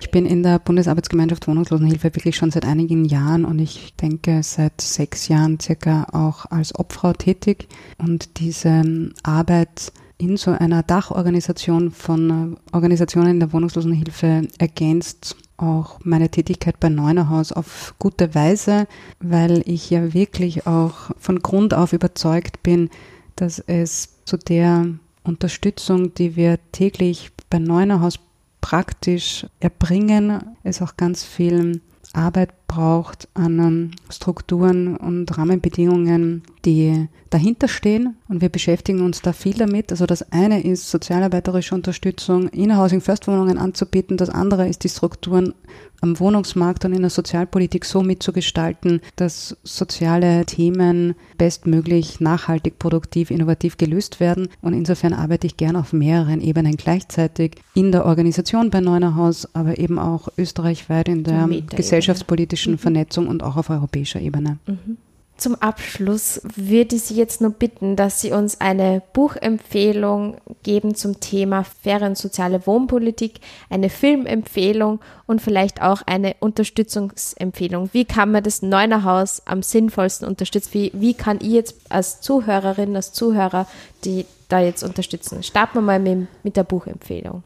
Ich 0.01 0.11
bin 0.11 0.27
in 0.27 0.43
der 0.43 0.59
Bundesarbeitsgemeinschaft 0.59 1.49
Wohnungslosenhilfe 1.49 2.15
wirklich 2.15 2.37
schon 2.37 2.51
seit 2.51 2.65
einigen 2.65 3.05
Jahren 3.05 3.45
und 3.45 3.59
ich 3.59 3.95
denke 3.97 4.43
seit 4.43 4.81
sechs 4.81 5.29
Jahren 5.29 5.59
circa 5.61 6.07
auch 6.13 6.47
als 6.51 6.79
Obfrau 6.79 7.13
tätig. 7.13 7.69
Und 7.99 8.39
diese 8.39 9.11
Arbeit 9.23 9.93
in 10.19 10.37
so 10.37 10.53
einer 10.53 10.83
Dachorganisation 10.83 11.91
von 11.91 12.59
Organisationen 12.73 13.41
der 13.41 13.53
Wohnungslosenhilfe 13.53 14.49
ergänzt 14.59 15.37
auch 15.57 16.01
meine 16.03 16.29
Tätigkeit 16.29 16.81
bei 16.81 16.89
Neunerhaus 16.89 17.53
auf 17.53 17.95
gute 17.99 18.35
Weise, 18.35 18.87
weil 19.21 19.63
ich 19.67 19.91
ja 19.91 20.13
wirklich 20.13 20.67
auch 20.67 21.11
von 21.19 21.41
Grund 21.41 21.75
auf 21.75 21.93
überzeugt 21.93 22.63
bin, 22.63 22.91
dass 23.37 23.59
es 23.59 24.25
zu 24.25 24.37
der 24.37 24.87
Unterstützung, 25.23 26.15
die 26.15 26.37
wir 26.37 26.59
täglich 26.73 27.31
bei 27.51 27.59
Neunerhaus 27.59 28.19
praktisch 28.61 29.47
erbringen, 29.61 30.43
es 30.63 30.83
auch 30.83 30.97
ganz 30.97 31.25
viel 31.25 31.81
Arbeit 32.13 32.64
braucht 32.75 33.29
an 33.35 33.93
Strukturen 34.11 34.97
und 34.97 35.39
Rahmenbedingungen, 35.39 36.43
die 36.65 37.09
dahinter 37.31 37.69
stehen. 37.69 38.17
Und 38.29 38.41
wir 38.41 38.49
beschäftigen 38.49 39.01
uns 39.03 39.23
da 39.23 39.33
viel 39.33 39.55
damit. 39.55 39.93
Also 39.93 40.07
das 40.07 40.33
eine 40.33 40.63
ist 40.63 40.91
sozialarbeiterische 40.91 41.75
Unterstützung 41.75 42.49
in 42.49 42.77
Housing 42.77 43.01
First 43.01 43.29
Wohnungen 43.29 43.59
anzubieten. 43.59 44.17
Das 44.17 44.29
andere 44.29 44.69
ist 44.69 44.83
die 44.83 44.89
Strukturen 44.89 45.55
am 46.01 46.21
Wohnungsmarkt 46.21 46.85
und 46.85 46.93
in 46.93 47.01
der 47.01 47.11
Sozialpolitik 47.11 47.85
so 47.85 48.03
mitzugestalten, 48.03 49.01
dass 49.17 49.57
soziale 49.65 50.45
Themen 50.45 51.15
bestmöglich 51.39 52.21
nachhaltig, 52.21 52.79
produktiv, 52.79 53.31
innovativ 53.31 53.79
gelöst 53.79 54.21
werden. 54.21 54.49
Und 54.61 54.75
insofern 54.75 55.15
arbeite 55.15 55.47
ich 55.47 55.57
gern 55.57 55.77
auf 55.77 55.93
mehreren 55.93 56.41
Ebenen 56.41 56.77
gleichzeitig 56.77 57.57
in 57.75 57.91
der 57.91 58.05
Organisation 58.05 58.71
bei 58.71 58.81
Neunerhaus, 58.81 59.49
aber 59.55 59.79
eben 59.79 59.99
auch 59.99 60.29
österreichweit 60.37 61.09
in 61.09 61.25
der 61.25 61.49
gesellschaftspolitischen 61.75 62.64
mhm. 62.73 62.79
Vernetzung 62.79 63.29
und 63.29 63.43
auch 63.43 63.57
auf 63.57 63.71
europäischer 63.71 64.21
Ebene. 64.21 64.59
Mhm. 64.67 64.99
Zum 65.37 65.57
Abschluss 65.57 66.41
würde 66.55 66.95
ich 66.95 67.03
Sie 67.03 67.17
jetzt 67.17 67.41
nur 67.41 67.51
bitten, 67.51 67.97
dass 67.97 68.21
Sie 68.21 68.31
uns 68.31 68.61
eine 68.61 69.03
Buchempfehlung 69.13 70.37
geben 70.63 70.95
zum 70.95 71.19
Thema 71.19 71.65
faire 71.65 72.07
und 72.07 72.17
soziale 72.17 72.65
Wohnpolitik, 72.69 73.41
eine 73.69 73.91
Filmempfehlung 73.91 75.01
und 75.27 75.43
vielleicht 75.43 75.83
auch 75.83 76.03
eine 76.07 76.37
Unterstützungsempfehlung. 76.39 77.91
Wie 77.93 78.05
kann 78.05 78.31
man 78.31 78.45
das 78.45 78.63
Neunerhaus 78.63 79.43
am 79.45 79.63
sinnvollsten 79.63 80.29
unterstützen? 80.29 80.71
Wie, 80.73 80.93
wie 80.95 81.15
kann 81.15 81.39
ich 81.41 81.49
jetzt 81.49 81.75
als 81.89 82.21
Zuhörerin, 82.21 82.95
als 82.95 83.13
Zuhörer 83.13 83.67
die 84.05 84.27
da 84.49 84.61
jetzt 84.61 84.85
unterstützen? 84.85 85.43
Starten 85.43 85.79
wir 85.79 85.83
mal 85.83 85.99
mit, 85.99 86.29
mit 86.45 86.57
der 86.57 86.65
Buchempfehlung. 86.65 87.43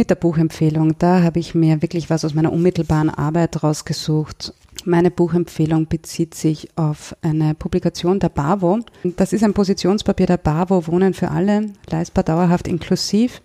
Mit 0.00 0.08
der 0.08 0.14
Buchempfehlung, 0.14 0.96
da 0.96 1.22
habe 1.22 1.40
ich 1.40 1.54
mir 1.54 1.82
wirklich 1.82 2.08
was 2.08 2.24
aus 2.24 2.32
meiner 2.32 2.54
unmittelbaren 2.54 3.10
Arbeit 3.10 3.62
rausgesucht 3.62 4.54
meine 4.86 5.10
Buchempfehlung 5.10 5.88
bezieht 5.88 6.34
sich 6.34 6.70
auf 6.74 7.14
eine 7.20 7.54
Publikation 7.54 8.18
der 8.18 8.30
BAWO. 8.30 8.80
Das 9.04 9.34
ist 9.34 9.44
ein 9.44 9.52
Positionspapier 9.52 10.24
der 10.24 10.38
BAWO 10.38 10.86
Wohnen 10.86 11.12
für 11.12 11.30
alle, 11.30 11.66
leistbar 11.90 12.24
dauerhaft 12.24 12.66
inklusiv 12.66 13.42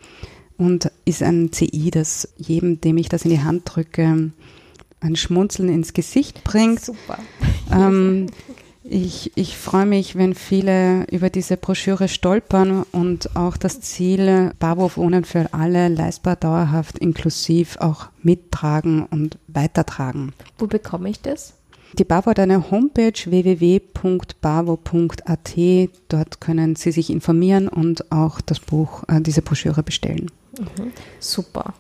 und 0.55 0.89
ist 1.03 1.21
ein 1.21 1.51
CI, 1.51 1.91
das 1.91 2.29
jedem, 2.37 2.79
dem 2.79 2.95
ich 2.99 3.09
das 3.09 3.25
in 3.25 3.31
die 3.31 3.41
Hand 3.41 3.63
drücke, 3.65 4.31
ein 5.01 5.15
Schmunzeln 5.17 5.67
ins 5.67 5.91
Gesicht 5.91 6.45
bringt. 6.45 6.79
Super. 6.79 7.19
Ähm, 7.69 8.27
ich, 8.89 9.31
ich 9.36 9.57
freue 9.57 9.86
mich, 9.86 10.15
wenn 10.15 10.36
viele 10.36 11.05
über 11.11 11.29
diese 11.29 11.57
Broschüre 11.57 12.07
stolpern 12.07 12.83
und 12.91 13.36
auch 13.36 13.57
das 13.57 13.81
Ziel 13.81 14.51
Babo 14.59 14.91
Wohnen 14.95 15.25
für 15.25 15.53
alle 15.53 15.88
leistbar, 15.88 16.36
dauerhaft, 16.36 16.99
inklusiv 16.99 17.77
auch 17.79 18.09
mittragen 18.21 19.05
und 19.05 19.38
weitertragen. 19.47 20.33
Wo 20.59 20.67
bekomme 20.67 21.09
ich 21.09 21.21
das? 21.21 21.53
Die 21.97 22.03
BAWO 22.03 22.31
hat 22.31 22.39
eine 22.39 22.71
Homepage 22.71 23.13
www.bavo.at. 23.13 23.86
Dort 26.09 26.41
können 26.41 26.75
Sie 26.75 26.91
sich 26.91 27.09
informieren 27.09 27.69
und 27.69 28.11
auch 28.11 28.41
das 28.41 28.59
Buch, 28.59 29.03
äh, 29.07 29.21
diese 29.21 29.41
Broschüre 29.41 29.81
bestellen. 29.81 30.29
Mhm. 30.59 30.91
Super. 31.19 31.73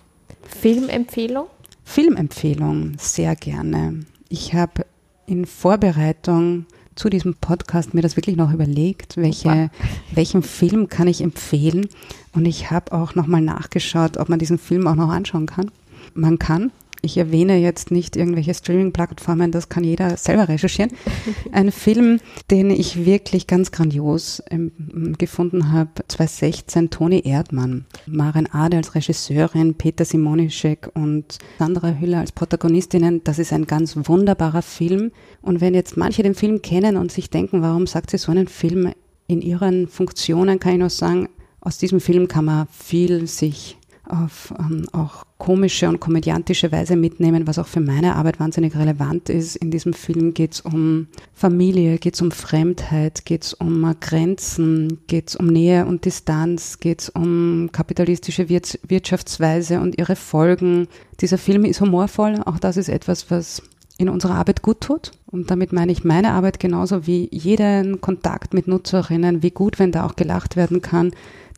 Filmempfehlung? 0.43 1.47
Filmempfehlung, 1.83 2.93
sehr 2.97 3.35
gerne. 3.35 4.05
Ich 4.29 4.53
habe 4.53 4.85
in 5.25 5.45
Vorbereitung 5.45 6.65
zu 6.95 7.09
diesem 7.09 7.35
Podcast 7.35 7.93
mir 7.93 8.01
das 8.01 8.15
wirklich 8.15 8.37
noch 8.37 8.53
überlegt, 8.53 9.17
welche, 9.17 9.69
welchen 10.13 10.41
Film 10.43 10.89
kann 10.89 11.07
ich 11.07 11.21
empfehlen. 11.21 11.87
Und 12.33 12.45
ich 12.45 12.71
habe 12.71 12.93
auch 12.93 13.15
nochmal 13.15 13.41
nachgeschaut, 13.41 14.17
ob 14.17 14.29
man 14.29 14.39
diesen 14.39 14.57
Film 14.57 14.87
auch 14.87 14.95
noch 14.95 15.09
anschauen 15.09 15.45
kann. 15.45 15.71
Man 16.13 16.39
kann. 16.39 16.71
Ich 17.05 17.17
erwähne 17.17 17.57
jetzt 17.57 17.91
nicht 17.91 18.15
irgendwelche 18.15 18.55
Streaming-Plattformen, 18.55 19.51
das 19.51 19.69
kann 19.69 19.83
jeder 19.83 20.17
selber 20.17 20.49
recherchieren. 20.49 20.91
Ein 21.51 21.71
Film, 21.71 22.19
den 22.49 22.71
ich 22.71 23.05
wirklich 23.05 23.45
ganz 23.45 23.71
grandios 23.71 24.41
ähm, 24.49 24.71
gefunden 25.19 25.71
habe, 25.71 25.91
2016, 26.07 26.89
Toni 26.89 27.21
Erdmann. 27.23 27.85
Maren 28.07 28.51
Ade 28.51 28.77
als 28.77 28.95
Regisseurin, 28.95 29.75
Peter 29.75 30.03
Simonischek 30.03 30.89
und 30.95 31.37
Sandra 31.59 31.91
Hüller 31.91 32.21
als 32.21 32.31
Protagonistinnen. 32.31 33.23
Das 33.23 33.37
ist 33.37 33.53
ein 33.53 33.67
ganz 33.67 33.95
wunderbarer 33.95 34.63
Film. 34.63 35.11
Und 35.43 35.61
wenn 35.61 35.75
jetzt 35.75 35.97
manche 35.97 36.23
den 36.23 36.33
Film 36.33 36.63
kennen 36.63 36.97
und 36.97 37.11
sich 37.11 37.29
denken, 37.29 37.61
warum 37.61 37.85
sagt 37.85 38.09
sie 38.09 38.17
so 38.17 38.31
einen 38.31 38.47
Film 38.47 38.93
in 39.27 39.43
ihren 39.43 39.87
Funktionen, 39.87 40.59
kann 40.59 40.73
ich 40.73 40.79
nur 40.79 40.89
sagen, 40.89 41.29
aus 41.61 41.77
diesem 41.77 41.99
Film 41.99 42.27
kann 42.27 42.45
man 42.45 42.67
viel 42.71 43.27
sich 43.27 43.77
auf 44.09 44.53
ähm, 44.59 44.85
auch 44.91 45.25
komische 45.37 45.89
und 45.89 45.99
komödiantische 45.99 46.71
Weise 46.71 46.95
mitnehmen, 46.95 47.47
was 47.47 47.59
auch 47.59 47.67
für 47.67 47.81
meine 47.81 48.15
Arbeit 48.15 48.39
wahnsinnig 48.39 48.75
relevant 48.75 49.29
ist. 49.29 49.55
In 49.55 49.71
diesem 49.71 49.93
Film 49.93 50.33
geht 50.33 50.53
es 50.53 50.61
um 50.61 51.07
Familie, 51.33 51.97
geht 51.97 52.15
es 52.15 52.21
um 52.21 52.31
Fremdheit, 52.31 53.25
geht 53.25 53.43
es 53.43 53.53
um 53.53 53.95
Grenzen, 53.99 54.99
geht 55.07 55.29
es 55.29 55.35
um 55.35 55.47
Nähe 55.47 55.85
und 55.85 56.05
Distanz, 56.05 56.79
geht 56.79 57.01
es 57.01 57.09
um 57.09 57.69
kapitalistische 57.71 58.49
Wirtschaftsweise 58.49 59.79
und 59.79 59.97
ihre 59.97 60.15
Folgen. 60.15 60.87
Dieser 61.19 61.37
Film 61.37 61.65
ist 61.65 61.81
humorvoll, 61.81 62.41
auch 62.45 62.59
das 62.59 62.77
ist 62.77 62.89
etwas, 62.89 63.29
was 63.29 63.61
in 63.97 64.09
unserer 64.09 64.35
Arbeit 64.35 64.61
gut 64.61 64.81
tut. 64.81 65.11
Und 65.27 65.51
damit 65.51 65.73
meine 65.73 65.91
ich 65.91 66.03
meine 66.03 66.31
Arbeit 66.31 66.59
genauso 66.59 67.07
wie 67.07 67.29
jeden 67.31 68.01
Kontakt 68.01 68.53
mit 68.53 68.67
Nutzerinnen, 68.67 69.41
wie 69.41 69.51
gut, 69.51 69.79
wenn 69.79 69.91
da 69.91 70.05
auch 70.05 70.15
gelacht 70.15 70.55
werden 70.55 70.81
kann. 70.81 71.11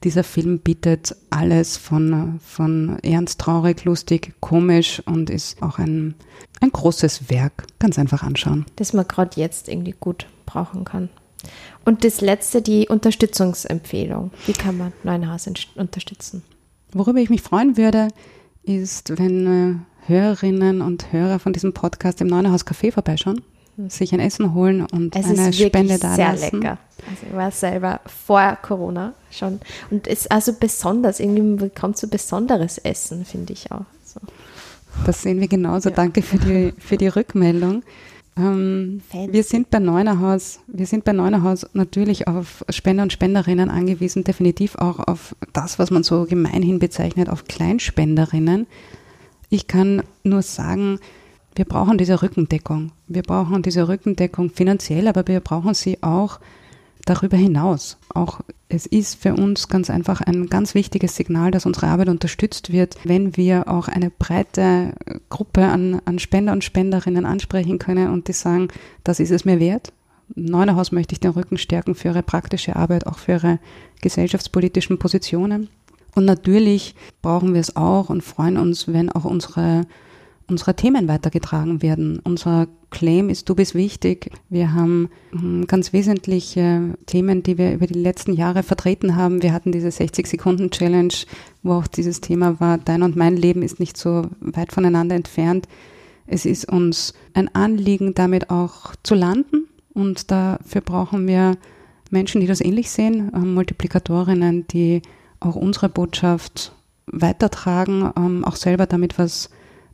Dieser 0.04 0.24
Film 0.24 0.60
bietet 0.60 1.16
alles 1.30 1.78
von, 1.78 2.40
von 2.40 3.00
ernst, 3.00 3.40
traurig, 3.40 3.84
lustig, 3.84 4.34
komisch 4.40 5.02
und 5.06 5.30
ist 5.30 5.62
auch 5.62 5.80
ein, 5.80 6.14
ein 6.62 6.72
großes 6.72 7.30
Werk. 7.30 7.66
Ganz 7.80 7.98
einfach 7.98 8.24
anschauen. 8.24 8.66
Das 8.76 8.94
man 8.94 9.08
gerade 9.08 9.40
jetzt 9.40 9.68
irgendwie 9.70 9.96
gut 10.00 10.28
brauchen 10.46 10.86
kann. 10.86 11.10
Und 11.86 12.04
das 12.04 12.22
letzte, 12.22 12.62
die 12.62 12.88
Unterstützungsempfehlung. 12.88 14.32
Wie 14.46 14.54
kann 14.54 14.78
man 14.78 14.94
Neuenhaus 15.04 15.50
unterstützen? 15.76 16.44
Worüber 16.92 17.20
ich 17.20 17.30
mich 17.30 17.42
freuen 17.42 17.78
würde, 17.78 18.10
ist, 18.64 19.18
wenn 19.18 19.48
äh, 19.48 19.76
Hörerinnen 20.08 20.82
und 20.82 21.12
Hörer 21.12 21.40
von 21.40 21.54
diesem 21.54 21.74
Podcast 21.74 22.22
im 22.22 22.28
Neuenhaus 22.28 22.66
Café 22.66 22.92
vorbeischauen. 22.92 23.42
Sich 23.90 24.14
ein 24.14 24.20
Essen 24.20 24.54
holen 24.54 24.86
und 24.92 25.16
es 25.16 25.26
eine 25.26 25.50
ist 25.50 25.60
Spende 25.60 26.00
da 26.00 26.16
sehr 26.16 26.34
lecker. 26.34 26.78
Also 27.10 27.28
ich 27.28 27.34
war 27.36 27.52
selber 27.52 28.02
vor 28.06 28.58
Corona 28.62 29.14
schon 29.30 29.60
und 29.92 30.08
es 30.08 30.22
ist 30.22 30.32
also 30.32 30.54
besonders, 30.54 31.20
irgendwie 31.20 31.66
bekommt 31.66 31.98
so 31.98 32.08
besonderes 32.08 32.80
Essen, 32.80 33.24
finde 33.26 33.54
ich 33.54 33.72
auch. 33.72 33.86
So. 34.04 34.20
Das 35.06 35.22
sehen 35.22 35.40
wir 35.40 35.48
genauso. 35.48 35.90
Ja. 35.90 35.96
Danke 35.96 36.22
für 36.22 36.38
die, 36.38 36.74
für 36.80 36.98
die 36.98 37.08
Rückmeldung. 37.08 37.84
Ähm, 38.38 39.02
wir 39.12 39.44
sind 39.44 39.70
bei 39.70 39.80
Neunerhaus, 39.80 40.60
wir 40.68 40.86
sind 40.86 41.04
bei 41.04 41.14
Neunerhaus 41.14 41.68
natürlich 41.74 42.28
auf 42.28 42.64
Spender 42.70 43.04
und 43.04 43.14
Spenderinnen 43.14 43.70
angewiesen, 43.70 44.24
definitiv 44.24 44.76
auch 44.76 45.00
auf 45.00 45.36
das, 45.54 45.80
was 45.80 45.92
man 45.92 46.04
so 46.04 46.26
gemeinhin 46.26 46.80
bezeichnet, 46.80 47.30
auf 47.30 47.46
Kleinspenderinnen. 47.46 48.68
Ich 49.50 49.68
kann 49.68 50.04
nur 50.24 50.42
sagen, 50.42 51.00
wir 51.58 51.66
brauchen 51.66 51.98
diese 51.98 52.22
Rückendeckung. 52.22 52.92
Wir 53.08 53.24
brauchen 53.24 53.64
diese 53.64 53.88
Rückendeckung 53.88 54.52
finanziell, 54.52 55.08
aber 55.08 55.28
wir 55.28 55.40
brauchen 55.40 55.74
sie 55.74 56.02
auch 56.04 56.40
darüber 57.06 57.38
hinaus. 57.38 57.98
Auch 58.14 58.42
es 58.70 58.86
ist 58.86 59.16
für 59.16 59.34
uns 59.34 59.70
ganz 59.70 59.90
einfach 59.90 60.22
ein 60.22 60.48
ganz 60.48 60.76
wichtiges 60.76 61.16
Signal, 61.16 61.52
dass 61.52 61.66
unsere 61.66 61.88
Arbeit 61.88 62.10
unterstützt 62.10 62.72
wird, 62.72 62.98
wenn 63.06 63.38
wir 63.38 63.68
auch 63.70 63.88
eine 63.88 64.10
breite 64.12 64.94
Gruppe 65.30 65.66
an, 65.66 66.02
an 66.06 66.20
Spender 66.20 66.52
und 66.52 66.64
Spenderinnen 66.64 67.26
ansprechen 67.26 67.80
können 67.80 68.12
und 68.12 68.28
die 68.28 68.34
sagen, 68.34 68.68
das 69.04 69.20
ist 69.20 69.32
es 69.32 69.46
mir 69.46 69.60
wert. 69.60 69.94
Neunerhaus 70.36 70.92
möchte 70.92 71.14
ich 71.14 71.22
den 71.22 71.32
Rücken 71.32 71.58
stärken 71.58 71.96
für 71.96 72.10
ihre 72.10 72.24
praktische 72.24 72.76
Arbeit, 72.76 73.08
auch 73.08 73.18
für 73.18 73.34
ihre 73.34 73.60
gesellschaftspolitischen 74.02 75.00
Positionen. 75.00 75.70
Und 76.14 76.26
natürlich 76.26 76.96
brauchen 77.22 77.54
wir 77.54 77.62
es 77.62 77.76
auch 77.76 78.10
und 78.10 78.24
freuen 78.24 78.58
uns, 78.58 78.88
wenn 78.88 79.10
auch 79.12 79.24
unsere, 79.24 79.86
unsere 80.50 80.76
Themen 80.76 81.08
weitergetragen 81.08 81.82
werden. 81.82 82.20
Unser 82.24 82.68
Claim 82.90 83.30
ist 83.30 83.50
Du 83.50 83.56
bist 83.56 83.76
wichtig. 83.76 84.32
Wir 84.50 84.74
haben 84.74 85.10
hm, 85.32 85.68
ganz 85.68 85.92
wesentliche 85.92 86.98
Themen, 87.06 87.44
die 87.44 87.58
wir 87.58 87.74
über 87.74 87.88
die 87.88 88.00
letzten 88.00 88.34
Jahre 88.34 88.64
vertreten 88.64 89.16
haben. 89.16 89.44
Wir 89.44 89.54
hatten 89.54 89.72
diese 89.72 89.90
60-Sekunden-Challenge, 89.90 91.14
wo 91.64 91.74
auch 91.74 91.88
dieses 91.88 92.22
Thema 92.22 92.60
war, 92.60 92.78
dein 92.78 93.04
und 93.04 93.16
mein 93.16 93.36
Leben 93.36 93.62
ist 93.62 93.80
nicht 93.80 93.98
so 93.98 94.30
weit 94.40 94.72
voneinander 94.72 95.16
entfernt. 95.16 95.68
Es 96.28 96.46
ist 96.46 96.72
uns 96.72 97.14
ein 97.34 97.54
Anliegen, 97.54 98.14
damit 98.14 98.50
auch 98.50 98.96
zu 99.04 99.16
landen. 99.16 99.68
Und 99.94 100.32
dafür 100.32 100.82
brauchen 100.82 101.28
wir 101.28 101.58
Menschen, 102.10 102.42
die 102.42 102.48
das 102.48 102.62
ähnlich 102.62 102.90
sehen, 102.90 103.34
äh, 103.34 103.40
Multiplikatorinnen, 103.40 104.68
die 104.68 105.02
auch 105.40 105.56
unsere 105.56 105.90
Botschaft 105.90 106.74
weitertragen, 107.08 108.12
ähm, 108.18 108.46
auch 108.46 108.56
selber 108.56 108.86
damit 108.86 109.18
was 109.18 109.50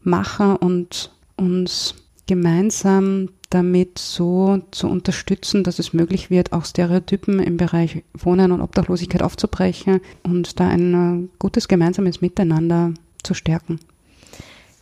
machen 0.06 0.56
und 0.56 1.12
uns 1.36 1.96
gemeinsam 2.28 3.30
damit 3.50 4.00
so 4.00 4.62
zu 4.72 4.88
unterstützen, 4.88 5.64
dass 5.64 5.78
es 5.78 5.94
möglich 5.94 6.30
wird, 6.30 6.54
auch 6.54 6.66
Stereotypen 6.66 7.40
im 7.40 7.58
Bereich 7.58 8.04
Wohnen 8.14 8.52
und 8.52 8.62
Obdachlosigkeit 8.62 9.22
aufzubrechen 9.22 10.02
und 10.24 10.60
da 10.60 10.68
ein 10.68 11.30
gutes 11.38 11.68
gemeinsames 11.68 12.22
Miteinander 12.22 12.94
zu 13.22 13.34
stärken. 13.34 13.80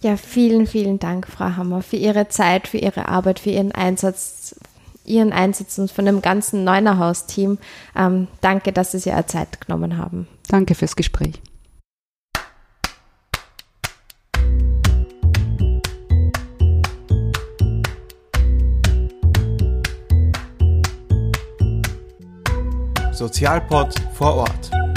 Ja, 0.02 0.18
vielen, 0.18 0.68
vielen 0.68 1.00
Dank, 1.00 1.28
Frau 1.28 1.58
Hammer, 1.58 1.82
für 1.82 1.98
Ihre 1.98 2.30
Zeit, 2.30 2.68
für 2.68 2.78
Ihre 2.78 3.08
Arbeit, 3.08 3.40
für 3.40 3.52
Ihren 3.52 3.72
Einsatz 3.72 4.56
Ihren 5.04 5.34
Einsatz 5.34 5.78
und 5.80 5.92
von 5.92 6.06
dem 6.06 6.22
ganzen 6.22 6.64
Neunerhaus-Team. 6.64 7.58
Ähm, 7.96 8.28
danke, 8.42 8.72
dass 8.72 8.92
Sie 8.92 9.00
sich 9.00 9.12
ja 9.12 9.26
Zeit 9.26 9.62
genommen 9.62 9.98
haben. 9.98 10.28
Danke 10.48 10.76
fürs 10.76 10.96
Gespräch. 10.96 11.42
Sozialpod 23.22 23.94
vor 24.14 24.34
Ort. 24.34 24.91